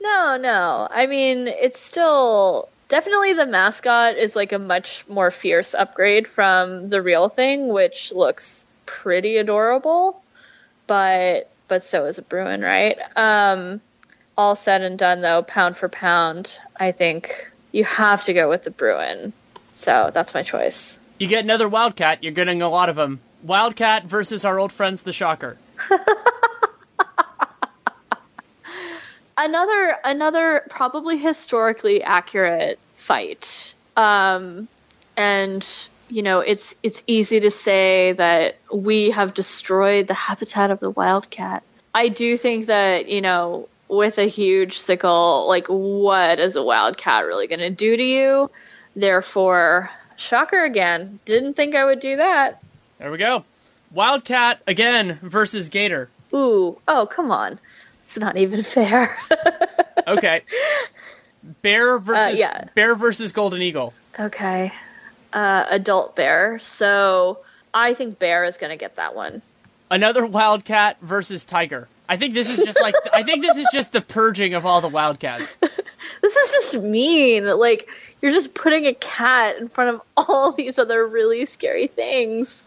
No, 0.00 0.36
no. 0.36 0.88
I 0.90 1.06
mean, 1.06 1.48
it's 1.48 1.80
still 1.80 2.68
definitely 2.88 3.34
the 3.34 3.46
mascot 3.46 4.16
is 4.16 4.34
like 4.36 4.52
a 4.52 4.58
much 4.58 5.04
more 5.08 5.30
fierce 5.30 5.74
upgrade 5.74 6.26
from 6.26 6.88
the 6.88 7.02
real 7.02 7.28
thing, 7.28 7.68
which 7.68 8.12
looks 8.12 8.66
pretty 8.86 9.36
adorable. 9.36 10.22
But 10.86 11.50
but 11.66 11.82
so 11.82 12.06
is 12.06 12.18
a 12.18 12.22
Bruin, 12.22 12.62
right? 12.62 12.96
Um 13.16 13.80
all 14.36 14.56
said 14.56 14.82
and 14.82 14.98
done 14.98 15.20
though, 15.20 15.42
pound 15.42 15.76
for 15.76 15.88
pound, 15.88 16.58
I 16.78 16.92
think 16.92 17.52
you 17.72 17.84
have 17.84 18.24
to 18.24 18.32
go 18.32 18.48
with 18.48 18.62
the 18.64 18.70
Bruin. 18.70 19.32
So 19.72 20.10
that's 20.14 20.32
my 20.32 20.42
choice. 20.42 20.98
You 21.18 21.26
get 21.26 21.44
another 21.44 21.68
Wildcat. 21.68 22.22
You're 22.22 22.32
getting 22.32 22.62
a 22.62 22.68
lot 22.68 22.88
of 22.88 22.96
them. 22.96 23.20
Wildcat 23.42 24.04
versus 24.04 24.44
our 24.44 24.58
old 24.58 24.72
friends, 24.72 25.02
the 25.02 25.12
Shocker. 25.12 25.58
another 29.38 29.96
another 30.04 30.64
probably 30.68 31.16
historically 31.16 32.02
accurate 32.02 32.78
fight 32.94 33.74
um 33.96 34.66
and 35.16 35.86
you 36.08 36.22
know 36.22 36.40
it's 36.40 36.74
it's 36.82 37.04
easy 37.06 37.38
to 37.40 37.50
say 37.50 38.12
that 38.12 38.56
we 38.72 39.10
have 39.10 39.32
destroyed 39.34 40.08
the 40.08 40.14
habitat 40.14 40.72
of 40.72 40.80
the 40.80 40.90
wildcat 40.90 41.62
i 41.94 42.08
do 42.08 42.36
think 42.36 42.66
that 42.66 43.08
you 43.08 43.20
know 43.20 43.68
with 43.86 44.18
a 44.18 44.24
huge 44.24 44.76
sickle 44.76 45.46
like 45.46 45.68
what 45.68 46.40
is 46.40 46.56
a 46.56 46.62
wildcat 46.62 47.24
really 47.24 47.46
going 47.46 47.60
to 47.60 47.70
do 47.70 47.96
to 47.96 48.02
you 48.02 48.50
therefore 48.96 49.88
shocker 50.18 50.62
again 50.64 51.18
didn't 51.24 51.54
think 51.54 51.74
i 51.74 51.84
would 51.84 52.00
do 52.00 52.16
that 52.16 52.60
There 52.98 53.10
we 53.10 53.18
go. 53.18 53.44
Wildcat 53.92 54.60
again 54.66 55.18
versus 55.22 55.68
Gator. 55.70 56.10
Ooh, 56.34 56.78
oh, 56.86 57.06
come 57.06 57.30
on. 57.30 57.58
It's 58.02 58.18
not 58.18 58.36
even 58.36 58.62
fair. 58.76 59.16
Okay. 60.06 60.42
Bear 61.62 61.98
versus 61.98 62.38
yeah. 62.38 62.64
Bear 62.74 62.94
versus 62.94 63.32
Golden 63.32 63.62
Eagle. 63.62 63.94
okay. 64.18 64.72
Uh, 65.32 65.64
adult 65.70 66.16
bear. 66.16 66.58
So 66.58 67.38
I 67.72 67.94
think 67.94 68.18
bear 68.18 68.44
is 68.44 68.58
going 68.58 68.70
to 68.70 68.76
get 68.76 68.96
that 68.96 69.14
one. 69.14 69.40
Another 69.90 70.26
Wildcat 70.26 70.98
versus 71.00 71.44
Tiger. 71.44 71.88
I 72.08 72.16
think 72.16 72.34
this 72.34 72.50
is 72.50 72.64
just 72.64 72.80
like 72.80 72.94
I 73.14 73.22
think 73.22 73.42
this 73.42 73.56
is 73.56 73.68
just 73.72 73.92
the 73.92 74.00
purging 74.00 74.54
of 74.54 74.66
all 74.66 74.80
the 74.80 74.88
Wildcats. 74.88 75.56
This 76.22 76.36
is 76.36 76.52
just 76.52 76.82
mean. 76.82 77.46
Like, 77.46 77.88
you're 78.20 78.32
just 78.32 78.54
putting 78.54 78.86
a 78.86 78.94
cat 78.94 79.56
in 79.56 79.68
front 79.68 79.96
of 79.96 80.02
all 80.16 80.52
these 80.52 80.78
other 80.78 81.06
really 81.06 81.44
scary 81.44 81.86
things, 81.86 82.64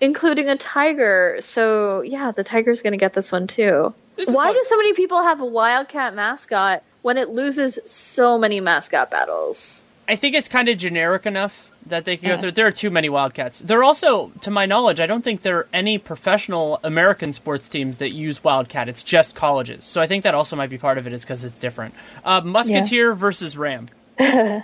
including 0.00 0.48
a 0.48 0.56
tiger. 0.56 1.36
So, 1.40 2.02
yeah, 2.02 2.30
the 2.30 2.44
tiger's 2.44 2.82
going 2.82 2.92
to 2.92 2.98
get 2.98 3.14
this 3.14 3.32
one 3.32 3.46
too. 3.46 3.94
This 4.16 4.30
Why 4.30 4.52
do 4.52 4.60
so 4.64 4.76
many 4.76 4.94
people 4.94 5.22
have 5.22 5.40
a 5.40 5.46
wildcat 5.46 6.14
mascot 6.14 6.82
when 7.02 7.18
it 7.18 7.28
loses 7.30 7.78
so 7.84 8.36
many 8.36 8.60
mascot 8.60 9.10
battles? 9.10 9.86
I 10.08 10.16
think 10.16 10.34
it's 10.34 10.48
kind 10.48 10.68
of 10.68 10.78
generic 10.78 11.26
enough 11.26 11.67
that 11.88 12.04
they 12.04 12.16
can 12.16 12.28
go 12.30 12.38
through. 12.38 12.52
There 12.52 12.66
are 12.66 12.72
too 12.72 12.90
many 12.90 13.08
Wildcats. 13.08 13.60
There 13.60 13.78
are 13.78 13.84
also, 13.84 14.30
to 14.40 14.50
my 14.50 14.66
knowledge, 14.66 15.00
I 15.00 15.06
don't 15.06 15.22
think 15.22 15.42
there 15.42 15.58
are 15.58 15.68
any 15.72 15.98
professional 15.98 16.80
American 16.82 17.32
sports 17.32 17.68
teams 17.68 17.98
that 17.98 18.10
use 18.10 18.42
Wildcat. 18.42 18.88
It's 18.88 19.02
just 19.02 19.34
colleges. 19.34 19.84
So 19.84 20.00
I 20.00 20.06
think 20.06 20.24
that 20.24 20.34
also 20.34 20.56
might 20.56 20.70
be 20.70 20.78
part 20.78 20.98
of 20.98 21.06
it, 21.06 21.12
is 21.12 21.22
because 21.22 21.44
it's 21.44 21.58
different. 21.58 21.94
Uh, 22.24 22.40
Musketeer 22.42 23.14
versus 23.14 23.56
Ram. 23.56 23.88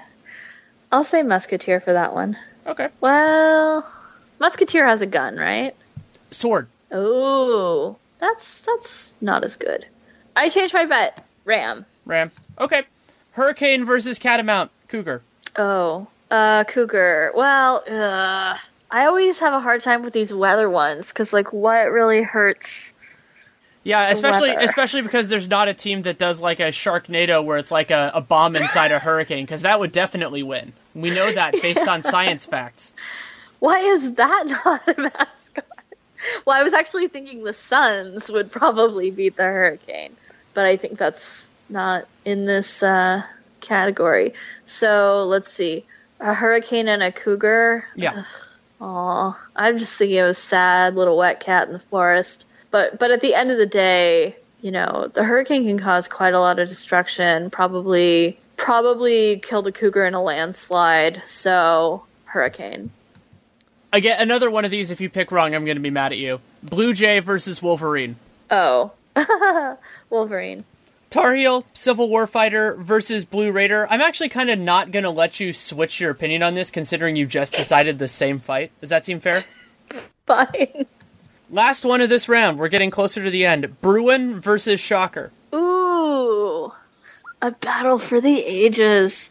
I'll 0.93 1.05
say 1.05 1.23
musketeer 1.23 1.81
for 1.81 1.93
that 1.93 2.15
one. 2.15 2.37
Okay. 2.67 2.89
Well, 3.01 3.85
musketeer 4.39 4.87
has 4.87 5.03
a 5.03 5.07
gun, 5.07 5.37
right? 5.37 5.75
Sword. 6.31 6.69
Oh, 6.93 7.97
that's 8.19 8.63
that's 8.65 9.15
not 9.21 9.43
as 9.45 9.57
good. 9.57 9.87
I 10.37 10.49
changed 10.49 10.73
my 10.73 10.87
bet. 10.87 11.25
Ram. 11.45 11.85
Ram. 12.07 12.31
Okay. 12.59 12.85
Hurricane 13.33 13.85
versus 13.85 14.19
Catamount. 14.19 14.71
Cougar. 14.89 15.23
Oh, 15.57 16.07
uh, 16.35 16.65
cougar. 16.65 17.33
Well, 17.35 17.85
uh, 17.89 18.57
I 18.91 19.07
always 19.07 19.39
have 19.39 19.55
a 19.55 19.61
hard 19.61 19.83
time 19.83 20.03
with 20.03 20.13
these 20.13 20.35
weather 20.35 20.69
ones 20.69 21.09
because, 21.09 21.33
like, 21.33 21.53
what 21.53 21.93
really 21.93 22.23
hurts? 22.23 22.93
Yeah, 23.85 24.09
especially 24.09 24.51
weather. 24.51 24.65
especially 24.65 25.03
because 25.03 25.29
there's 25.29 25.49
not 25.49 25.69
a 25.69 25.75
team 25.75 26.03
that 26.03 26.19
does 26.19 26.41
like 26.41 26.59
a 26.59 26.73
Sharknado 26.73 27.45
where 27.45 27.59
it's 27.59 27.71
like 27.71 27.91
a, 27.91 28.11
a 28.15 28.21
bomb 28.21 28.57
inside 28.57 28.91
a 28.91 28.99
hurricane, 28.99 29.45
because 29.45 29.63
that 29.63 29.79
would 29.79 29.93
definitely 29.93 30.43
win. 30.43 30.73
We 30.95 31.11
know 31.11 31.33
that 31.33 31.53
based 31.63 31.87
on 31.87 32.03
science 32.03 32.47
facts. 32.47 32.95
Why 33.61 33.79
is 33.79 34.15
that 34.15 34.47
not 34.65 34.89
a 34.89 35.01
mascot? 35.01 35.65
Well, 36.45 36.59
I 36.59 36.63
was 36.63 36.73
actually 36.73 37.09
thinking 37.09 37.45
the 37.45 37.53
Suns 37.53 38.31
would 38.31 38.51
probably 38.51 39.11
beat 39.11 39.37
the 39.37 39.45
Hurricane, 39.45 40.17
but 40.55 40.65
I 40.65 40.77
think 40.77 40.99
that's 40.99 41.49
not 41.69 42.09
in 42.25 42.47
this 42.47 42.83
uh, 42.83 43.23
category. 43.61 44.33
So 44.65 45.25
let's 45.27 45.49
see, 45.49 45.85
a 46.21 46.35
Hurricane 46.35 46.89
and 46.89 47.03
a 47.03 47.13
Cougar. 47.13 47.85
Yeah. 47.95 48.23
Aw, 48.81 49.39
I'm 49.57 49.79
just 49.79 49.99
thinking 49.99 50.19
of 50.19 50.27
a 50.27 50.35
sad 50.35 50.95
little 50.95 51.17
wet 51.17 51.41
cat 51.41 51.69
in 51.69 51.73
the 51.73 51.79
forest. 51.79 52.47
But 52.71 52.99
but 52.99 53.11
at 53.11 53.21
the 53.21 53.35
end 53.35 53.51
of 53.51 53.59
the 53.59 53.67
day, 53.67 54.37
you 54.61 54.71
know, 54.71 55.09
the 55.13 55.25
hurricane 55.25 55.67
can 55.67 55.79
cause 55.79 56.09
quite 56.09 56.35
a 56.35 56.41
lot 56.41 56.59
of 56.59 56.69
destruction. 56.69 57.51
Probably 57.51 58.39
probably 58.57 59.39
kill 59.39 59.63
the 59.63 59.73
cougar 59.73 60.05
in 60.07 60.15
a 60.15 60.23
landslide. 60.23 61.23
So 61.27 62.05
hurricane. 62.25 62.91
Again, 63.93 64.21
another 64.21 64.51
one 64.51 64.65
of 64.65 64.73
these. 64.73 64.91
If 64.91 65.01
you 65.01 65.09
pick 65.09 65.31
wrong, 65.31 65.55
I'm 65.55 65.65
going 65.65 65.77
to 65.77 65.83
be 65.83 65.91
mad 65.91 66.13
at 66.13 66.19
you. 66.19 66.41
Blue 66.63 66.93
Jay 66.95 67.21
versus 67.21 67.63
Wolverine. 67.63 68.17
Oh, 68.51 68.91
Wolverine. 70.11 70.65
Tar 71.15 71.37
Heel, 71.37 71.65
Civil 71.73 72.09
War 72.09 72.27
fighter 72.27 72.75
versus 72.75 73.25
Blue 73.25 73.53
Raider. 73.53 73.87
I'm 73.89 74.01
actually 74.01 74.31
kind 74.31 74.51
of 74.51 74.59
not 74.59 74.91
going 74.91 75.05
to 75.05 75.11
let 75.11 75.39
you 75.39 75.53
switch 75.53 76.01
your 76.01 76.11
opinion 76.11 76.43
on 76.43 76.57
this, 76.57 76.73
considering 76.73 77.15
you 77.15 77.25
just 77.25 77.53
decided 77.53 78.01
the 78.01 78.09
same 78.09 78.41
fight. 78.41 78.73
Does 78.81 78.91
that 78.91 79.07
seem 79.07 79.21
fair? 79.21 79.35
Fine. 80.27 80.87
Last 81.51 81.85
one 81.85 82.01
of 82.01 82.09
this 82.09 82.29
round. 82.29 82.59
We're 82.59 82.67
getting 82.67 82.91
closer 82.91 83.23
to 83.23 83.31
the 83.31 83.45
end. 83.47 83.81
Bruin 83.81 84.41
versus 84.41 84.81
Shocker. 84.81 85.31
Ooh, 85.55 86.73
a 87.41 87.53
battle 87.53 88.01
for 88.01 88.21
the 88.21 88.37
ages. 88.37 89.31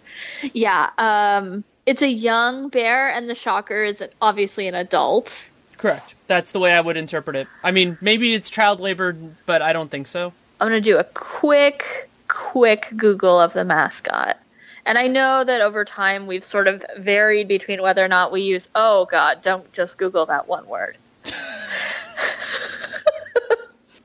Yeah. 0.53 0.89
Um, 0.97 1.65
it's 1.85 2.01
a 2.01 2.09
young 2.09 2.69
bear, 2.69 3.09
and 3.09 3.29
the 3.29 3.35
shocker 3.35 3.83
is 3.83 4.01
obviously 4.21 4.69
an 4.69 4.75
adult. 4.75 5.51
Correct. 5.75 6.15
That's 6.27 6.53
the 6.53 6.61
way 6.61 6.71
I 6.71 6.79
would 6.79 6.95
interpret 6.95 7.35
it. 7.35 7.49
I 7.61 7.71
mean, 7.71 7.97
maybe 7.99 8.33
it's 8.33 8.49
child 8.49 8.79
labor, 8.79 9.17
but 9.45 9.61
I 9.61 9.73
don't 9.73 9.91
think 9.91 10.07
so. 10.07 10.31
I'm 10.63 10.69
going 10.69 10.81
to 10.81 10.89
do 10.89 10.97
a 10.97 11.03
quick, 11.03 12.09
quick 12.29 12.87
Google 12.95 13.37
of 13.37 13.51
the 13.51 13.65
mascot. 13.65 14.37
And 14.85 14.97
I 14.97 15.09
know 15.09 15.43
that 15.43 15.59
over 15.59 15.83
time 15.83 16.25
we've 16.25 16.41
sort 16.41 16.69
of 16.69 16.85
varied 16.97 17.49
between 17.49 17.81
whether 17.81 18.01
or 18.01 18.07
not 18.07 18.31
we 18.31 18.43
use, 18.43 18.69
oh 18.73 19.03
God, 19.11 19.41
don't 19.41 19.69
just 19.73 19.97
Google 19.97 20.25
that 20.27 20.47
one 20.47 20.65
word. 20.65 20.95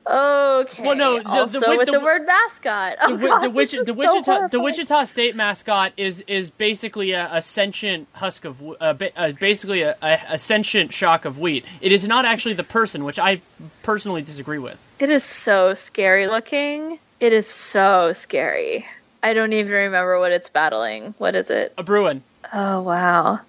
okay. 0.09 0.83
Well, 0.83 0.95
no, 0.95 1.17
the- 1.17 1.23
the 1.23 1.29
also 1.29 1.77
with 1.77 1.85
the 1.85 1.91
the, 1.93 1.99
word 1.99 2.25
mascot. 2.25 2.97
Oh, 3.01 3.15
The, 3.15 3.27
God, 3.27 3.39
the, 3.41 3.49
Wich- 3.49 3.71
the 3.71 3.85
so 3.85 3.93
Wichita 3.93 4.47
the. 4.47 4.59
Wichita 4.59 5.03
State 5.05 5.35
mascot 5.35 5.93
is 5.97 6.21
is 6.27 6.49
basically 6.49 7.11
a, 7.11 7.29
a 7.31 7.41
sentient 7.41 8.07
husk 8.13 8.45
of 8.45 8.61
uh, 8.81 8.95
uh, 9.15 9.31
basically 9.33 9.81
a, 9.81 9.95
a, 10.01 10.19
a 10.31 10.37
sentient 10.37 10.93
shock 10.93 11.25
of 11.25 11.39
wheat. 11.39 11.63
It 11.81 11.91
is 11.91 12.07
not 12.07 12.25
actually 12.25 12.55
the 12.55 12.63
person, 12.63 13.03
which 13.03 13.19
I 13.19 13.41
personally 13.83 14.21
disagree 14.21 14.59
with. 14.59 14.77
It 14.99 15.09
is 15.09 15.23
so 15.23 15.73
scary 15.75 16.27
looking. 16.27 16.99
It 17.19 17.33
is 17.33 17.47
so 17.47 18.13
scary. 18.13 18.85
I 19.21 19.33
don't 19.33 19.53
even 19.53 19.71
remember 19.73 20.19
what 20.19 20.31
it's 20.31 20.49
battling. 20.49 21.13
What 21.17 21.35
is 21.35 21.49
it? 21.49 21.73
A 21.77 21.83
Bruin. 21.83 22.23
Oh 22.53 22.81
wow. 22.81 23.41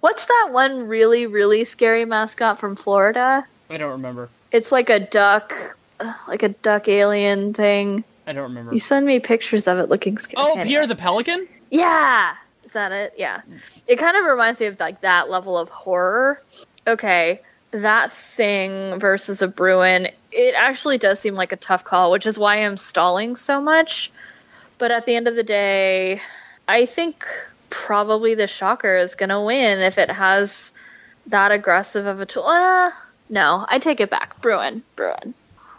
What's 0.00 0.26
that 0.26 0.48
one 0.52 0.88
really 0.88 1.26
really 1.26 1.64
scary 1.64 2.04
mascot 2.04 2.58
from 2.58 2.76
Florida? 2.76 3.46
I 3.70 3.76
don't 3.76 3.92
remember. 3.92 4.28
It's 4.54 4.70
like 4.70 4.88
a 4.88 5.00
duck, 5.00 5.76
like 6.28 6.44
a 6.44 6.50
duck 6.50 6.86
alien 6.86 7.54
thing. 7.54 8.04
I 8.24 8.32
don't 8.32 8.44
remember. 8.44 8.72
You 8.72 8.78
send 8.78 9.04
me 9.04 9.18
pictures 9.18 9.66
of 9.66 9.78
it 9.78 9.88
looking 9.88 10.16
scary. 10.16 10.44
Oh, 10.44 10.52
Anyway. 10.52 10.66
Pierre 10.66 10.86
the 10.86 10.94
Pelican. 10.94 11.48
Yeah. 11.70 12.34
Is 12.62 12.74
that 12.74 12.92
it? 12.92 13.14
Yeah. 13.18 13.40
It 13.88 13.96
kind 13.96 14.16
of 14.16 14.24
reminds 14.26 14.60
me 14.60 14.66
of 14.66 14.78
like 14.78 15.00
that 15.00 15.28
level 15.28 15.58
of 15.58 15.70
horror. 15.70 16.40
Okay. 16.86 17.40
That 17.72 18.12
thing 18.12 19.00
versus 19.00 19.42
a 19.42 19.48
Bruin, 19.48 20.06
it 20.30 20.54
actually 20.56 20.98
does 20.98 21.18
seem 21.18 21.34
like 21.34 21.50
a 21.50 21.56
tough 21.56 21.82
call, 21.82 22.12
which 22.12 22.24
is 22.24 22.38
why 22.38 22.58
I'm 22.58 22.76
stalling 22.76 23.34
so 23.34 23.60
much. 23.60 24.12
But 24.78 24.92
at 24.92 25.04
the 25.04 25.16
end 25.16 25.26
of 25.26 25.34
the 25.34 25.42
day, 25.42 26.20
I 26.68 26.86
think 26.86 27.26
probably 27.70 28.36
the 28.36 28.46
Shocker 28.46 28.98
is 28.98 29.16
going 29.16 29.30
to 29.30 29.40
win 29.40 29.80
if 29.80 29.98
it 29.98 30.12
has 30.12 30.70
that 31.26 31.50
aggressive 31.50 32.06
of 32.06 32.20
a 32.20 32.26
tool. 32.26 32.44
Uh, 32.44 32.92
no, 33.28 33.64
I 33.68 33.78
take 33.78 34.00
it 34.00 34.10
back. 34.10 34.40
Bruin. 34.40 34.82
Bruin. 34.96 35.34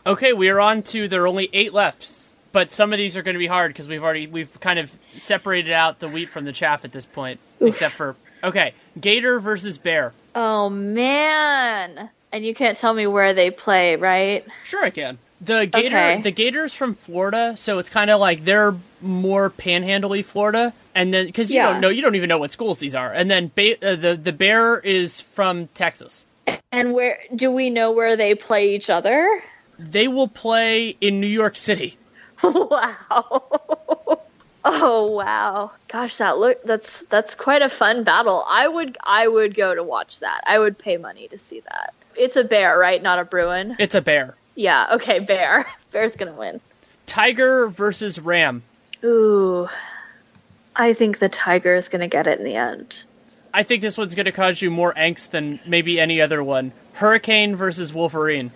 Okay, 0.05 0.33
we 0.33 0.49
are 0.49 0.59
on 0.59 0.83
to 0.83 1.07
there 1.07 1.23
are 1.23 1.27
only 1.27 1.49
eight 1.53 1.73
left, 1.73 2.07
but 2.51 2.69
some 2.71 2.91
of 2.93 2.97
these 2.99 3.17
are 3.17 3.21
going 3.23 3.33
to 3.35 3.39
be 3.39 3.47
hard 3.47 3.69
because 3.71 3.87
we've 3.87 4.03
already 4.03 4.27
we've 4.27 4.59
kind 4.59 4.77
of 4.79 4.91
separated 5.17 5.71
out 5.71 5.99
the 5.99 6.07
wheat 6.07 6.29
from 6.29 6.45
the 6.45 6.51
chaff 6.51 6.85
at 6.85 6.91
this 6.91 7.05
point, 7.05 7.39
except 7.59 7.95
for 7.95 8.15
okay, 8.43 8.73
Gator 8.99 9.39
versus 9.39 9.77
Bear. 9.77 10.13
Oh, 10.35 10.69
man. 10.69 12.09
And 12.31 12.45
you 12.45 12.53
can't 12.53 12.75
tell 12.77 12.93
me 12.93 13.07
where 13.07 13.33
they 13.33 13.49
play, 13.51 13.95
right? 13.95 14.45
Sure, 14.65 14.83
I 14.83 14.89
can. 14.89 15.17
The 15.41 15.65
Gator, 15.65 15.87
Okay. 15.95 16.21
the 16.21 16.31
Gators 16.31 16.73
from 16.73 16.93
Florida, 16.95 17.55
so 17.57 17.79
it's 17.79 17.89
kind 17.89 18.09
of 18.09 18.19
like 18.19 18.45
they're 18.45 18.75
more 19.01 19.49
panhandly 19.49 20.23
Florida, 20.23 20.73
and 20.93 21.13
then 21.13 21.25
because 21.27 21.49
you 21.51 21.57
Yeah. 21.57 21.71
don't 21.71 21.81
know, 21.81 21.89
you 21.89 22.01
don't 22.01 22.15
even 22.15 22.29
know 22.29 22.37
what 22.37 22.51
schools 22.51 22.77
these 22.79 22.95
are, 22.95 23.11
and 23.11 23.29
then 23.31 23.51
ba- 23.55 23.77
uh, 23.85 23.95
the 23.95 24.15
the 24.21 24.31
Bear 24.33 24.79
is 24.79 25.19
from 25.21 25.67
Texas. 25.73 26.25
And 26.71 26.93
where 26.93 27.19
do 27.33 27.51
we 27.51 27.69
know 27.69 27.91
where 27.91 28.15
they 28.15 28.35
play 28.35 28.75
each 28.75 28.89
other? 28.89 29.41
They 29.79 30.07
will 30.07 30.27
play 30.27 30.97
in 31.01 31.19
New 31.19 31.27
York 31.27 31.57
City. 31.57 31.97
wow. 32.43 33.43
oh 34.65 35.11
wow. 35.11 35.71
Gosh, 35.87 36.17
that 36.17 36.37
look 36.37 36.63
that's 36.63 37.05
that's 37.05 37.35
quite 37.35 37.61
a 37.61 37.69
fun 37.69 38.03
battle. 38.03 38.43
I 38.47 38.67
would 38.67 38.97
I 39.03 39.27
would 39.27 39.55
go 39.55 39.73
to 39.73 39.83
watch 39.83 40.19
that. 40.19 40.41
I 40.45 40.59
would 40.59 40.77
pay 40.77 40.97
money 40.97 41.27
to 41.29 41.37
see 41.37 41.61
that. 41.61 41.93
It's 42.15 42.35
a 42.35 42.43
bear, 42.43 42.77
right? 42.77 43.01
Not 43.01 43.19
a 43.19 43.25
Bruin. 43.25 43.75
It's 43.79 43.95
a 43.95 44.01
bear. 44.01 44.35
Yeah, 44.55 44.87
okay, 44.93 45.19
bear. 45.19 45.65
Bear's 45.91 46.15
going 46.15 46.31
to 46.31 46.37
win. 46.37 46.61
Tiger 47.05 47.67
versus 47.67 48.19
Ram. 48.19 48.63
Ooh. 49.03 49.67
I 50.75 50.93
think 50.93 51.19
the 51.19 51.29
tiger 51.29 51.75
is 51.75 51.89
going 51.89 52.01
to 52.01 52.07
get 52.07 52.27
it 52.27 52.39
in 52.39 52.45
the 52.45 52.55
end. 52.55 53.03
I 53.55 53.63
think 53.63 53.81
this 53.81 53.97
one's 53.97 54.13
going 54.15 54.25
to 54.25 54.31
cause 54.31 54.61
you 54.61 54.69
more 54.69 54.93
angst 54.93 55.31
than 55.31 55.59
maybe 55.65 55.99
any 55.99 56.19
other 56.21 56.43
one. 56.43 56.71
Hurricane 56.93 57.55
versus 57.55 57.93
Wolverine. 57.93 58.51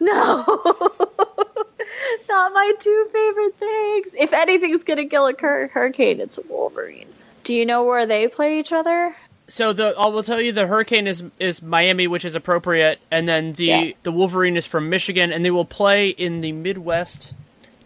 No. 0.00 0.44
Not 2.28 2.52
my 2.52 2.72
two 2.78 3.08
favorite 3.12 3.54
things. 3.56 4.14
If 4.18 4.32
anything's 4.32 4.84
going 4.84 4.98
to 4.98 5.06
kill 5.06 5.26
a 5.26 5.34
cur- 5.34 5.68
hurricane, 5.68 6.20
it's 6.20 6.38
a 6.38 6.42
Wolverine. 6.42 7.08
Do 7.44 7.54
you 7.54 7.66
know 7.66 7.84
where 7.84 8.06
they 8.06 8.28
play 8.28 8.58
each 8.60 8.72
other? 8.72 9.14
So 9.48 9.72
the 9.72 9.94
I 9.98 10.06
will 10.06 10.22
tell 10.22 10.40
you 10.40 10.52
the 10.52 10.66
hurricane 10.68 11.06
is 11.08 11.24
is 11.40 11.60
Miami, 11.60 12.06
which 12.06 12.24
is 12.24 12.36
appropriate, 12.36 13.00
and 13.10 13.26
then 13.28 13.54
the 13.54 13.64
Yeah. 13.64 13.90
the 14.02 14.12
Wolverine 14.12 14.56
is 14.56 14.64
from 14.66 14.88
Michigan, 14.88 15.32
and 15.32 15.44
they 15.44 15.50
will 15.50 15.64
play 15.64 16.10
in 16.10 16.40
the 16.40 16.52
Midwest, 16.52 17.32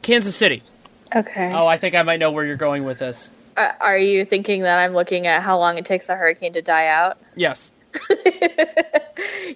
Kansas 0.03 0.37
City. 0.37 0.62
Okay. 1.15 1.53
Oh, 1.55 1.67
I 1.67 1.79
think 1.79 1.95
I 1.95 2.03
might 2.03 2.21
know 2.21 2.31
where 2.33 2.45
you're 2.45 2.57
going 2.57 2.85
with 2.85 2.99
this. 2.99 3.31
Uh, 3.57 3.73
are 3.81 3.99
you 3.99 4.25
thinking 4.25 4.63
that 4.63 4.79
I'm 4.79 4.95
looking 4.95 5.27
at 5.27 5.43
how 5.43 5.59
long 5.59 5.79
it 5.79 5.85
takes 5.85 6.09
a 6.09 6.17
hurricane 6.17 6.53
to 6.55 6.63
die 6.63 6.87
out? 6.89 7.19
Yes. 7.37 7.73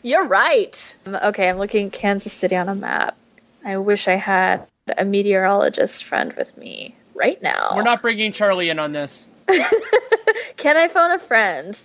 You're 0.03 0.27
right. 0.27 0.97
Um, 1.07 1.17
Okay, 1.17 1.49
I'm 1.49 1.59
looking 1.59 1.87
at 1.87 1.93
Kansas 1.93 2.33
City 2.33 2.57
on 2.57 2.69
a 2.69 2.75
map. 2.75 3.17
I 3.65 3.79
wish 3.79 4.07
I 4.09 4.15
had 4.15 4.67
a 4.97 5.05
meteorologist 5.05 6.05
friend 6.05 6.33
with 6.35 6.57
me 6.57 6.95
right 7.15 7.41
now. 7.43 7.73
We're 7.75 7.83
not 7.83 8.01
bringing 8.03 8.33
Charlie 8.33 8.71
in 8.71 8.79
on 8.79 8.93
this. 8.93 9.27
Can 10.57 10.77
I 10.77 10.89
phone 10.89 11.11
a 11.11 11.19
friend? 11.19 11.77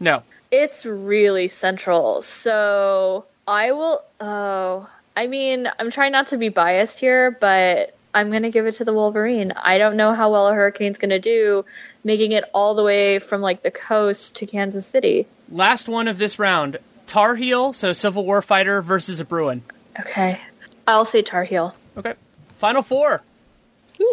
No. 0.00 0.22
It's 0.50 0.84
really 0.84 1.48
central. 1.48 2.22
So 2.22 3.26
I 3.46 3.72
will. 3.72 4.02
Oh, 4.20 4.88
I 5.16 5.26
mean, 5.26 5.70
I'm 5.78 5.90
trying 5.90 6.12
not 6.12 6.28
to 6.28 6.36
be 6.36 6.48
biased 6.48 6.98
here, 7.00 7.30
but 7.30 7.96
I'm 8.14 8.30
going 8.30 8.42
to 8.42 8.50
give 8.50 8.66
it 8.66 8.76
to 8.76 8.84
the 8.84 8.92
Wolverine. 8.92 9.52
I 9.52 9.78
don't 9.78 9.96
know 9.96 10.12
how 10.12 10.30
well 10.30 10.48
a 10.48 10.54
hurricane's 10.54 10.98
going 10.98 11.10
to 11.10 11.18
do 11.18 11.64
making 12.04 12.32
it 12.32 12.44
all 12.52 12.74
the 12.74 12.82
way 12.84 13.18
from 13.18 13.40
like 13.40 13.62
the 13.62 13.70
coast 13.70 14.36
to 14.36 14.46
Kansas 14.46 14.86
City. 14.86 15.26
Last 15.50 15.88
one 15.88 16.08
of 16.08 16.18
this 16.18 16.38
round. 16.38 16.78
Tar 17.06 17.36
Heel, 17.36 17.72
so 17.72 17.92
Civil 17.92 18.24
War 18.24 18.42
fighter 18.42 18.80
versus 18.82 19.20
a 19.20 19.24
Bruin. 19.24 19.62
Okay. 20.00 20.38
I'll 20.86 21.04
say 21.04 21.22
Tar 21.22 21.44
Heel. 21.44 21.74
Okay. 21.96 22.14
Final 22.56 22.82
four. 22.82 23.22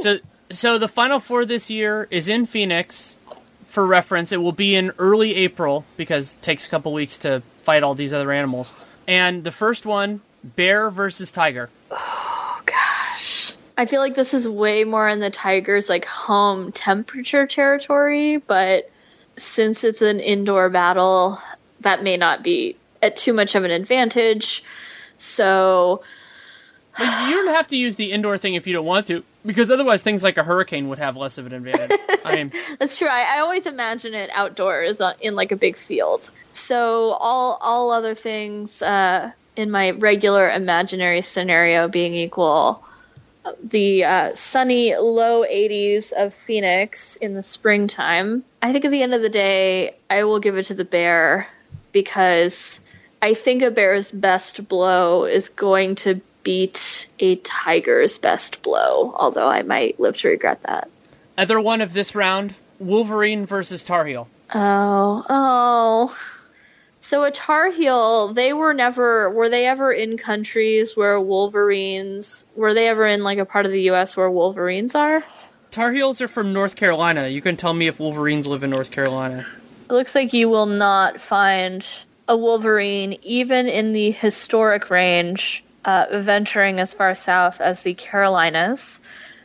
So 0.01 0.19
so 0.49 0.77
the 0.77 0.87
final 0.87 1.19
four 1.19 1.45
this 1.45 1.69
year 1.69 2.07
is 2.09 2.27
in 2.27 2.45
Phoenix. 2.45 3.17
For 3.65 3.85
reference, 3.85 4.31
it 4.31 4.37
will 4.37 4.51
be 4.51 4.75
in 4.75 4.91
early 4.97 5.35
April 5.35 5.85
because 5.95 6.33
it 6.33 6.41
takes 6.41 6.65
a 6.65 6.69
couple 6.69 6.91
weeks 6.91 7.17
to 7.19 7.43
fight 7.61 7.83
all 7.83 7.93
these 7.93 8.13
other 8.13 8.31
animals. 8.31 8.85
And 9.07 9.43
the 9.43 9.51
first 9.51 9.85
one, 9.85 10.21
bear 10.43 10.89
versus 10.89 11.31
tiger. 11.31 11.69
Oh. 11.91 12.38
I 13.79 13.85
feel 13.85 14.01
like 14.01 14.13
this 14.13 14.33
is 14.33 14.45
way 14.45 14.83
more 14.83 15.07
in 15.07 15.21
the 15.21 15.29
Tigers 15.29 15.87
like 15.87 16.03
home 16.03 16.73
temperature 16.73 17.47
territory, 17.47 18.35
but 18.35 18.91
since 19.37 19.85
it's 19.85 20.01
an 20.01 20.19
indoor 20.19 20.67
battle, 20.67 21.39
that 21.79 22.03
may 22.03 22.17
not 22.17 22.43
be 22.43 22.75
at 23.01 23.15
too 23.15 23.31
much 23.31 23.55
of 23.55 23.63
an 23.63 23.71
advantage. 23.71 24.65
So 25.17 26.03
You 26.99 27.05
don't 27.05 27.55
have 27.55 27.69
to 27.69 27.77
use 27.77 27.95
the 27.95 28.11
indoor 28.11 28.37
thing 28.37 28.55
if 28.55 28.67
you 28.67 28.73
don't 28.73 28.85
want 28.85 29.07
to, 29.07 29.23
because 29.45 29.71
otherwise 29.71 30.01
things 30.01 30.23
like 30.23 30.37
a 30.37 30.43
hurricane 30.43 30.89
would 30.89 30.99
have 30.99 31.15
less 31.15 31.37
of 31.37 31.45
an 31.45 31.53
advantage. 31.53 31.97
I 32.25 32.35
mean, 32.35 32.51
that's 32.79 32.97
true. 32.97 33.07
I, 33.07 33.37
I 33.37 33.39
always 33.39 33.65
imagine 33.65 34.13
it 34.13 34.29
outdoors 34.33 34.99
on, 34.99 35.13
in 35.21 35.35
like 35.35 35.53
a 35.53 35.55
big 35.55 35.77
field. 35.77 36.29
So 36.51 37.11
all 37.11 37.57
all 37.61 37.91
other 37.91 38.13
things 38.13 38.81
uh, 38.81 39.31
in 39.55 39.71
my 39.71 39.91
regular 39.91 40.51
imaginary 40.51 41.21
scenario 41.21 41.87
being 41.87 42.13
equal, 42.13 42.83
the 43.63 44.03
uh, 44.03 44.35
sunny 44.35 44.95
low 44.95 45.43
80s 45.43 46.11
of 46.11 46.33
Phoenix 46.33 47.15
in 47.17 47.33
the 47.33 47.43
springtime. 47.43 48.43
I 48.61 48.71
think 48.71 48.85
at 48.85 48.91
the 48.91 49.03
end 49.03 49.13
of 49.13 49.21
the 49.21 49.29
day, 49.29 49.95
I 50.09 50.23
will 50.23 50.39
give 50.39 50.57
it 50.57 50.67
to 50.67 50.73
the 50.73 50.85
bear 50.85 51.47
because 51.91 52.81
I 53.21 53.33
think 53.33 53.61
a 53.61 53.71
bear's 53.71 54.11
best 54.11 54.67
blow 54.67 55.25
is 55.25 55.49
going 55.49 55.95
to 55.95 56.21
beat 56.43 57.07
a 57.19 57.35
tiger's 57.37 58.17
best 58.17 58.61
blow, 58.61 59.13
although 59.15 59.47
I 59.47 59.63
might 59.63 59.99
live 59.99 60.17
to 60.19 60.29
regret 60.29 60.63
that. 60.63 60.89
other 61.37 61.59
one 61.59 61.81
of 61.81 61.93
this 61.93 62.15
round, 62.15 62.53
Wolverine 62.79 63.45
versus 63.45 63.83
Tar 63.83 64.05
Heel. 64.05 64.27
Oh, 64.53 65.25
oh. 65.29 66.28
So 67.01 67.23
a 67.23 67.31
Tar 67.31 67.71
Heel, 67.71 68.33
they 68.33 68.51
were 68.51 68.73
never 68.73 69.29
were 69.31 69.49
they 69.49 69.65
ever 69.65 69.91
in 69.91 70.17
countries 70.17 70.97
where 70.97 71.19
Wolverines 71.19 72.45
were 72.55 72.73
they 72.73 72.87
ever 72.87 73.05
in 73.05 73.23
like 73.23 73.37
a 73.37 73.45
part 73.45 73.65
of 73.65 73.71
the 73.71 73.89
US 73.91 74.17
where 74.17 74.29
Wolverines 74.29 74.95
are? 74.95 75.23
Tar 75.71 75.91
Heels 75.91 76.19
are 76.21 76.27
from 76.27 76.51
North 76.51 76.75
Carolina. 76.75 77.27
You 77.27 77.41
can 77.41 77.55
tell 77.55 77.73
me 77.73 77.87
if 77.87 77.99
Wolverines 77.99 78.47
live 78.47 78.63
in 78.63 78.71
North 78.71 78.91
Carolina. 78.91 79.45
It 79.89 79.93
looks 79.93 80.13
like 80.15 80.33
you 80.33 80.49
will 80.49 80.65
not 80.65 81.21
find 81.21 81.87
a 82.27 82.35
Wolverine 82.35 83.17
even 83.21 83.67
in 83.67 83.91
the 83.91 84.11
historic 84.11 84.89
range 84.89 85.63
uh, 85.85 86.05
venturing 86.11 86.79
as 86.79 86.93
far 86.93 87.15
south 87.15 87.61
as 87.61 87.83
the 87.83 87.93
Carolinas. 87.93 88.99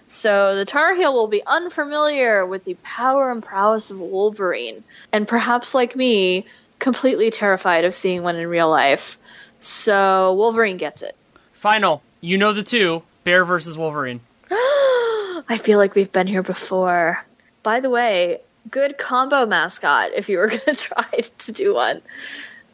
So 0.06 0.56
the 0.56 0.64
Tar 0.64 0.94
Heel 0.94 1.14
will 1.14 1.28
be 1.28 1.42
unfamiliar 1.46 2.44
with 2.44 2.64
the 2.64 2.76
power 2.82 3.30
and 3.30 3.42
prowess 3.42 3.90
of 3.90 3.98
Wolverine, 4.00 4.84
and 5.12 5.26
perhaps 5.26 5.74
like 5.74 5.96
me, 5.96 6.46
completely 6.84 7.30
terrified 7.30 7.86
of 7.86 7.94
seeing 7.94 8.22
one 8.22 8.36
in 8.36 8.46
real 8.46 8.68
life. 8.68 9.18
So 9.58 10.34
Wolverine 10.34 10.76
gets 10.76 11.00
it. 11.00 11.16
Final, 11.54 12.02
you 12.20 12.36
know 12.36 12.52
the 12.52 12.62
two, 12.62 13.02
bear 13.24 13.46
versus 13.46 13.78
Wolverine. 13.78 14.20
I 14.50 15.58
feel 15.62 15.78
like 15.78 15.94
we've 15.94 16.12
been 16.12 16.26
here 16.26 16.42
before. 16.42 17.24
By 17.62 17.80
the 17.80 17.88
way, 17.88 18.42
good 18.70 18.98
combo 18.98 19.46
mascot 19.46 20.10
if 20.14 20.28
you 20.28 20.36
were 20.36 20.48
going 20.48 20.60
to 20.60 20.74
try 20.74 21.08
to 21.38 21.52
do 21.52 21.72
one. 21.74 22.02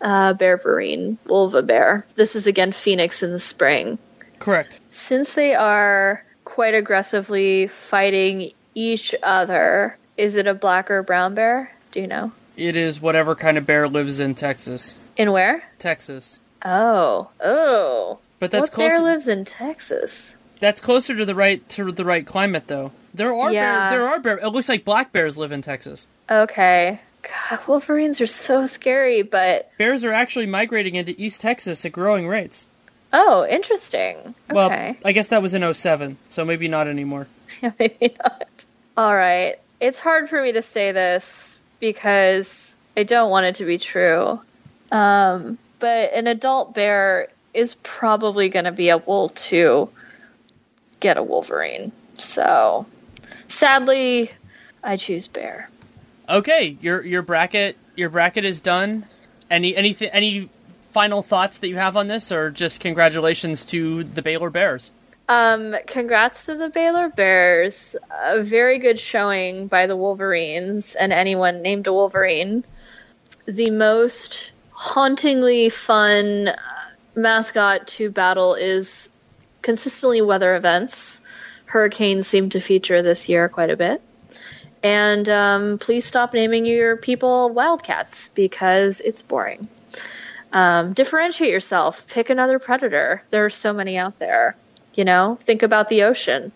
Uh, 0.01 0.33
bear 0.33 0.59
Vereen, 0.59 1.17
Wolva 1.27 1.65
Bear. 1.65 2.05
This 2.17 2.35
is 2.35 2.49
again 2.49 2.73
Phoenix 2.73 3.23
in 3.23 3.31
the 3.31 3.39
spring. 3.39 3.97
Correct. 4.41 4.81
Since 4.89 5.37
they 5.37 5.55
are 5.55 6.25
quite 6.45 6.75
aggressively 6.75 7.69
fighting 7.69 8.55
each 8.75 9.15
other, 9.23 9.97
is 10.17 10.35
it 10.35 10.49
a 10.49 10.55
black 10.55 10.91
or 10.91 11.05
brown 11.05 11.37
bear? 11.37 11.73
Do 11.93 12.01
you 12.01 12.09
know? 12.09 12.33
It 12.57 12.77
is 12.77 13.01
whatever 13.01 13.35
kind 13.35 13.57
of 13.59 13.67
bear 13.67 13.89
lives 13.89 14.21
in 14.21 14.35
Texas. 14.35 14.97
In 15.17 15.33
where? 15.33 15.65
Texas. 15.79 16.41
Oh, 16.65 17.31
oh. 17.43 18.19
But 18.39 18.51
that's 18.51 18.71
what 18.71 18.77
bear 18.77 19.01
lives 19.01 19.29
in 19.29 19.45
Texas? 19.45 20.37
That's 20.61 20.81
closer 20.81 21.17
to 21.17 21.25
the 21.25 21.35
right 21.35 21.67
to 21.71 21.91
the 21.91 22.05
right 22.05 22.27
climate, 22.27 22.65
though. 22.67 22.93
There 23.15 23.35
are 23.35 23.53
Yeah. 23.53 23.91
bear, 23.91 23.99
there 23.99 24.09
are 24.09 24.21
bear. 24.21 24.37
It 24.39 24.49
looks 24.49 24.69
like 24.69 24.85
black 24.85 25.13
bears 25.13 25.39
live 25.39 25.53
in 25.53 25.63
Texas. 25.63 26.07
Okay. 26.31 27.01
God, 27.51 27.61
Wolverines 27.67 28.21
are 28.21 28.27
so 28.27 28.67
scary, 28.67 29.23
but 29.23 29.71
Bears 29.79 30.05
are 30.05 30.13
actually 30.13 30.47
migrating 30.47 30.95
into 30.95 31.15
East 31.19 31.41
Texas 31.43 31.85
at 31.85 31.93
growing 31.93 32.27
rates. 32.29 32.67
oh, 33.13 33.47
interesting. 33.47 34.17
Okay. 34.51 34.55
Well, 34.55 34.97
I 35.05 35.13
guess 35.13 35.29
that 35.29 35.43
was 35.43 35.53
in 35.55 35.63
07, 35.75 36.17
so 36.29 36.45
maybe 36.45 36.69
not 36.69 36.87
anymore. 36.89 37.27
Yeah, 37.63 37.73
maybe 37.79 38.15
not. 38.23 38.65
All 38.97 39.15
right. 39.15 39.59
It's 39.81 39.99
hard 39.99 40.29
for 40.31 40.41
me 40.43 40.53
to 40.53 40.63
say 40.63 40.93
this 40.93 41.60
because 41.81 42.77
I 42.97 43.03
don't 43.03 43.31
want 43.31 43.47
it 43.47 43.55
to 43.57 43.65
be 43.65 43.79
true. 43.79 44.41
Um, 44.93 45.59
but 45.79 46.13
an 46.13 46.27
adult 46.27 46.75
bear 46.75 47.29
is 47.53 47.75
probably 47.83 48.49
going 48.49 48.67
to 48.67 48.73
be 48.73 48.91
able 48.91 49.31
to 49.31 49.89
get 51.01 51.17
a 51.17 51.23
Wolverine. 51.23 51.91
So, 52.15 52.87
sadly, 53.49 54.31
I 54.85 54.97
choose 54.97 55.27
bear. 55.27 55.69
Okay, 56.29 56.77
your 56.81 57.05
your 57.05 57.23
bracket 57.23 57.77
your 57.97 58.11
bracket 58.11 58.45
is 58.45 58.61
done. 58.61 59.07
Any 59.51 59.75
anything 59.75 60.11
any 60.13 60.49
final 60.93 61.23
thoughts 61.23 61.59
that 61.59 61.69
you 61.69 61.77
have 61.77 61.97
on 61.97 62.09
this, 62.09 62.31
or 62.31 62.51
just 62.51 62.81
congratulations 62.81 63.65
to 63.67 64.05
the 64.05 64.23
Baylor 64.23 64.51
Bears? 64.51 64.91
Um, 65.31 65.77
congrats 65.87 66.47
to 66.47 66.57
the 66.57 66.71
Baylor 66.71 67.09
Bears. 67.09 67.95
A 68.21 68.43
very 68.43 68.81
good 68.81 68.99
showing 68.99 69.69
by 69.69 69.87
the 69.87 69.95
Wolverines 69.95 70.97
and 70.97 71.13
anyone 71.13 71.63
named 71.63 71.87
a 71.87 71.93
Wolverine. 71.93 72.65
The 73.47 73.71
most 73.71 74.51
hauntingly 74.73 75.69
fun 75.69 76.49
uh, 76.49 76.57
mascot 77.15 77.87
to 77.87 78.11
battle 78.11 78.55
is 78.55 79.09
consistently 79.63 80.21
weather 80.21 80.57
events. 80.57 81.21
Hurricanes 81.67 82.27
seem 82.27 82.51
to 82.51 82.61
feature 82.61 83.01
this 83.01 83.29
year 83.29 83.49
quite 83.49 83.71
a 83.71 83.77
bit. 83.77 84.03
And 84.83 85.29
um, 85.29 85.79
please 85.79 86.05
stop 86.05 86.35
naming 86.35 86.67
your 86.67 86.97
people 86.97 87.51
Wildcats 87.51 88.31
because 88.31 89.01
it's 89.01 89.23
boring. 89.23 89.69
Um, 90.53 90.93
differentiate 90.93 91.53
yourself. 91.53 92.09
Pick 92.09 92.31
another 92.31 92.59
predator. 92.59 93.23
There 93.31 93.45
are 93.45 93.51
so 93.51 93.73
many 93.73 93.97
out 93.97 94.19
there. 94.19 94.57
You 94.95 95.05
know, 95.05 95.39
think 95.41 95.63
about 95.63 95.89
the 95.89 96.05
ocean. 96.05 96.53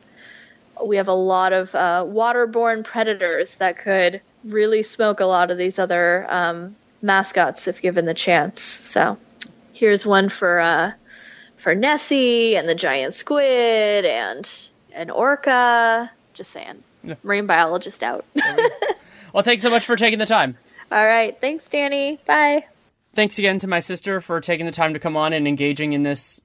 We 0.85 0.97
have 0.97 1.09
a 1.09 1.15
lot 1.15 1.53
of 1.53 1.75
uh, 1.75 2.05
waterborne 2.07 2.85
predators 2.85 3.59
that 3.59 3.79
could 3.79 4.21
really 4.43 4.83
smoke 4.83 5.21
a 5.21 5.25
lot 5.25 5.51
of 5.51 5.59
these 5.59 5.79
other 5.79 6.27
um, 6.29 6.77
mascots 7.01 7.69
if 7.69 7.81
given 7.81 8.07
the 8.07 8.15
chance. 8.15 8.61
So, 8.61 9.19
here's 9.73 10.05
one 10.05 10.29
for 10.29 10.61
uh, 10.61 10.93
for 11.57 11.75
Nessie 11.75 12.57
and 12.57 12.69
the 12.69 12.75
giant 12.75 13.15
squid 13.15 14.05
and 14.05 14.51
an 14.93 15.11
orca. 15.11 16.11
Just 16.33 16.51
saying, 16.51 16.83
marine 17.23 17.47
biologist 17.47 18.03
out. 18.03 18.25
Well, 19.35 19.43
thanks 19.43 19.65
so 19.65 19.71
much 19.71 19.85
for 19.85 19.97
taking 19.97 20.21
the 20.21 20.27
time. 20.27 20.57
All 20.93 21.05
right, 21.05 21.39
thanks, 21.41 21.67
Danny. 21.67 22.21
Bye. 22.25 22.67
Thanks 23.15 23.37
again 23.37 23.59
to 23.59 23.67
my 23.67 23.81
sister 23.81 24.21
for 24.21 24.41
taking 24.41 24.65
the 24.65 24.71
time 24.73 24.95
to 24.95 25.01
come 25.01 25.17
on 25.17 25.33
and 25.33 25.49
engaging 25.49 25.93
in 25.93 26.05
this 26.05 26.41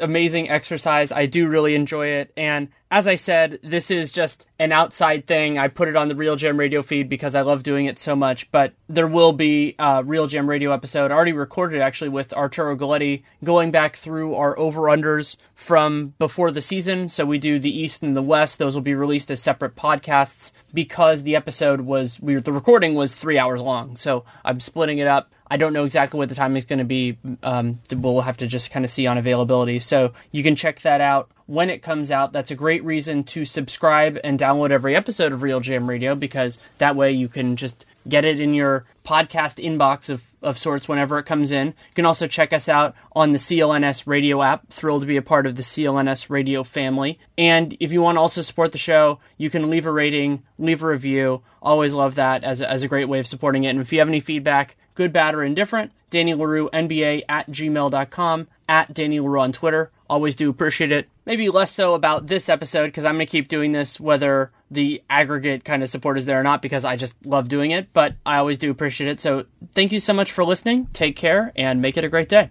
amazing 0.00 0.48
exercise. 0.48 1.12
I 1.12 1.26
do 1.26 1.48
really 1.48 1.74
enjoy 1.74 2.08
it. 2.08 2.32
And 2.36 2.68
as 2.90 3.08
I 3.08 3.16
said, 3.16 3.58
this 3.62 3.90
is 3.90 4.12
just 4.12 4.46
an 4.58 4.70
outside 4.70 5.26
thing. 5.26 5.58
I 5.58 5.68
put 5.68 5.88
it 5.88 5.96
on 5.96 6.08
the 6.08 6.14
RealGM 6.14 6.56
Radio 6.56 6.82
feed 6.82 7.08
because 7.08 7.34
I 7.34 7.40
love 7.40 7.62
doing 7.62 7.86
it 7.86 7.98
so 7.98 8.14
much. 8.14 8.50
But 8.52 8.74
there 8.88 9.08
will 9.08 9.32
be 9.32 9.74
a 9.78 10.04
RealGM 10.04 10.46
Radio 10.46 10.72
episode 10.72 11.10
already 11.10 11.32
recorded 11.32 11.80
actually 11.80 12.10
with 12.10 12.32
Arturo 12.32 12.76
Galletti 12.76 13.24
going 13.42 13.70
back 13.72 13.96
through 13.96 14.34
our 14.36 14.56
over 14.58 14.82
unders 14.82 15.36
from 15.54 16.14
before 16.18 16.50
the 16.50 16.62
season. 16.62 17.08
So 17.08 17.24
we 17.24 17.38
do 17.38 17.58
the 17.58 17.76
East 17.76 18.02
and 18.02 18.16
the 18.16 18.22
West. 18.22 18.58
Those 18.58 18.74
will 18.74 18.82
be 18.82 18.94
released 18.94 19.30
as 19.30 19.42
separate 19.42 19.74
podcasts 19.74 20.52
because 20.72 21.24
the 21.24 21.34
episode 21.34 21.80
was 21.80 22.20
we 22.20 22.36
the 22.36 22.52
recording 22.52 22.94
was 22.94 23.16
three 23.16 23.38
hours 23.38 23.62
long. 23.62 23.96
So 23.96 24.24
I'm 24.44 24.60
splitting 24.60 24.98
it 24.98 25.08
up. 25.08 25.32
I 25.50 25.56
don't 25.56 25.72
know 25.72 25.84
exactly 25.84 26.18
what 26.18 26.28
the 26.28 26.34
timing 26.34 26.56
is 26.56 26.64
going 26.64 26.80
to 26.80 26.84
be. 26.84 27.18
Um, 27.42 27.80
we'll 27.94 28.22
have 28.22 28.36
to 28.38 28.46
just 28.46 28.70
kind 28.70 28.84
of 28.84 28.90
see 28.90 29.06
on 29.06 29.18
availability. 29.18 29.78
So 29.78 30.12
you 30.32 30.42
can 30.42 30.56
check 30.56 30.80
that 30.80 31.00
out 31.00 31.30
when 31.46 31.70
it 31.70 31.82
comes 31.82 32.10
out. 32.10 32.32
That's 32.32 32.50
a 32.50 32.56
great 32.56 32.84
reason 32.84 33.24
to 33.24 33.44
subscribe 33.44 34.18
and 34.24 34.38
download 34.38 34.70
every 34.70 34.96
episode 34.96 35.32
of 35.32 35.40
RealGM 35.40 35.88
Radio 35.88 36.14
because 36.14 36.58
that 36.78 36.96
way 36.96 37.12
you 37.12 37.28
can 37.28 37.56
just 37.56 37.86
get 38.08 38.24
it 38.24 38.40
in 38.40 38.54
your 38.54 38.84
podcast 39.04 39.62
inbox 39.62 40.10
of, 40.10 40.24
of 40.42 40.58
sorts 40.58 40.88
whenever 40.88 41.18
it 41.18 41.24
comes 41.24 41.52
in. 41.52 41.68
You 41.68 41.94
can 41.94 42.06
also 42.06 42.26
check 42.26 42.52
us 42.52 42.68
out 42.68 42.94
on 43.12 43.32
the 43.32 43.38
CLNS 43.38 44.06
radio 44.06 44.42
app. 44.42 44.68
Thrilled 44.68 45.02
to 45.02 45.06
be 45.06 45.16
a 45.16 45.22
part 45.22 45.46
of 45.46 45.54
the 45.54 45.62
CLNS 45.62 46.28
radio 46.28 46.62
family. 46.62 47.18
And 47.38 47.76
if 47.78 47.92
you 47.92 48.02
want 48.02 48.16
to 48.16 48.20
also 48.20 48.42
support 48.42 48.72
the 48.72 48.78
show, 48.78 49.20
you 49.36 49.50
can 49.50 49.70
leave 49.70 49.86
a 49.86 49.92
rating, 49.92 50.42
leave 50.58 50.82
a 50.82 50.88
review. 50.88 51.42
Always 51.62 51.94
love 51.94 52.16
that 52.16 52.42
as 52.44 52.60
a, 52.60 52.70
as 52.70 52.82
a 52.82 52.88
great 52.88 53.08
way 53.08 53.20
of 53.20 53.26
supporting 53.26 53.64
it. 53.64 53.70
And 53.70 53.80
if 53.80 53.92
you 53.92 54.00
have 54.00 54.08
any 54.08 54.20
feedback, 54.20 54.76
good, 54.96 55.12
bad, 55.12 55.34
or 55.34 55.44
indifferent, 55.44 55.92
Danny 56.10 56.34
Leroux, 56.34 56.68
NBA 56.72 57.22
at 57.28 57.48
gmail.com, 57.48 58.48
at 58.68 58.92
Danny 58.92 59.20
Leroux 59.20 59.40
on 59.40 59.52
Twitter. 59.52 59.92
Always 60.08 60.34
do 60.34 60.50
appreciate 60.50 60.90
it. 60.90 61.08
Maybe 61.24 61.48
less 61.48 61.70
so 61.70 61.94
about 61.94 62.26
this 62.26 62.48
episode 62.48 62.86
because 62.86 63.04
I'm 63.04 63.16
going 63.16 63.26
to 63.26 63.30
keep 63.30 63.48
doing 63.48 63.72
this 63.72 64.00
whether 64.00 64.50
the 64.70 65.02
aggregate 65.08 65.64
kind 65.64 65.82
of 65.82 65.88
support 65.88 66.18
is 66.18 66.24
there 66.24 66.40
or 66.40 66.42
not 66.42 66.62
because 66.62 66.84
I 66.84 66.96
just 66.96 67.14
love 67.24 67.48
doing 67.48 67.70
it, 67.70 67.92
but 67.92 68.14
I 68.24 68.38
always 68.38 68.58
do 68.58 68.70
appreciate 68.70 69.08
it. 69.08 69.20
So 69.20 69.46
thank 69.72 69.92
you 69.92 70.00
so 70.00 70.12
much 70.12 70.32
for 70.32 70.44
listening. 70.44 70.86
Take 70.92 71.16
care 71.16 71.52
and 71.56 71.80
make 71.80 71.96
it 71.96 72.04
a 72.04 72.08
great 72.08 72.28
day. 72.28 72.50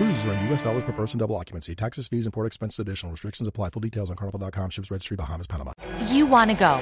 Cruises 0.00 0.24
are 0.24 0.32
in 0.32 0.46
U.S. 0.46 0.62
dollars 0.62 0.82
per 0.82 0.92
person, 0.92 1.18
double 1.18 1.36
occupancy. 1.36 1.74
Taxes, 1.74 2.08
fees, 2.08 2.24
and 2.24 2.32
port 2.32 2.46
expenses 2.46 2.78
additional. 2.78 3.12
Restrictions 3.12 3.46
apply. 3.46 3.68
Full 3.68 3.80
details 3.80 4.08
on 4.08 4.16
carnival.com. 4.16 4.70
Ships 4.70 4.90
registry, 4.90 5.14
Bahamas, 5.14 5.46
Panama. 5.46 5.72
You 6.06 6.24
want 6.24 6.50
to 6.50 6.56
go. 6.56 6.78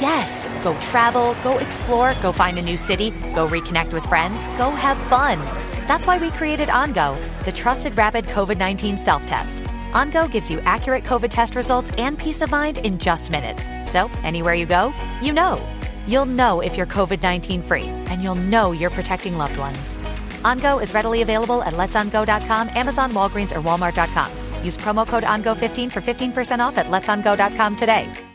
Yes. 0.00 0.48
Go 0.64 0.74
travel, 0.80 1.36
go 1.44 1.58
explore, 1.58 2.14
go 2.22 2.32
find 2.32 2.58
a 2.58 2.62
new 2.62 2.78
city, 2.78 3.10
go 3.34 3.46
reconnect 3.46 3.92
with 3.92 4.06
friends, 4.06 4.48
go 4.56 4.70
have 4.70 4.96
fun. 5.10 5.38
That's 5.86 6.06
why 6.06 6.16
we 6.16 6.30
created 6.30 6.68
OnGo, 6.68 7.44
the 7.44 7.52
trusted 7.52 7.98
rapid 7.98 8.24
COVID 8.24 8.56
19 8.56 8.96
self 8.96 9.26
test. 9.26 9.58
OnGo 9.92 10.32
gives 10.32 10.50
you 10.50 10.58
accurate 10.60 11.04
COVID 11.04 11.28
test 11.28 11.56
results 11.56 11.90
and 11.98 12.18
peace 12.18 12.40
of 12.40 12.50
mind 12.50 12.78
in 12.78 12.96
just 12.96 13.30
minutes. 13.30 13.68
So, 13.92 14.10
anywhere 14.22 14.54
you 14.54 14.64
go, 14.64 14.94
you 15.20 15.34
know. 15.34 15.60
You'll 16.06 16.24
know 16.24 16.60
if 16.62 16.78
you're 16.78 16.86
COVID 16.86 17.22
19 17.22 17.62
free, 17.62 17.88
and 18.08 18.22
you'll 18.22 18.34
know 18.36 18.72
you're 18.72 18.88
protecting 18.88 19.36
loved 19.36 19.58
ones. 19.58 19.98
OnGo 20.44 20.82
is 20.82 20.92
readily 20.92 21.22
available 21.22 21.62
at 21.62 21.74
letsongo.com, 21.74 22.68
Amazon, 22.74 23.12
Walgreens, 23.12 23.56
or 23.56 23.60
Walmart.com. 23.60 24.30
Use 24.64 24.76
promo 24.76 25.06
code 25.06 25.22
ONGO15 25.24 25.90
for 25.90 26.00
15% 26.00 26.60
off 26.60 26.78
at 26.78 26.86
letsongo.com 26.86 27.76
today. 27.76 28.33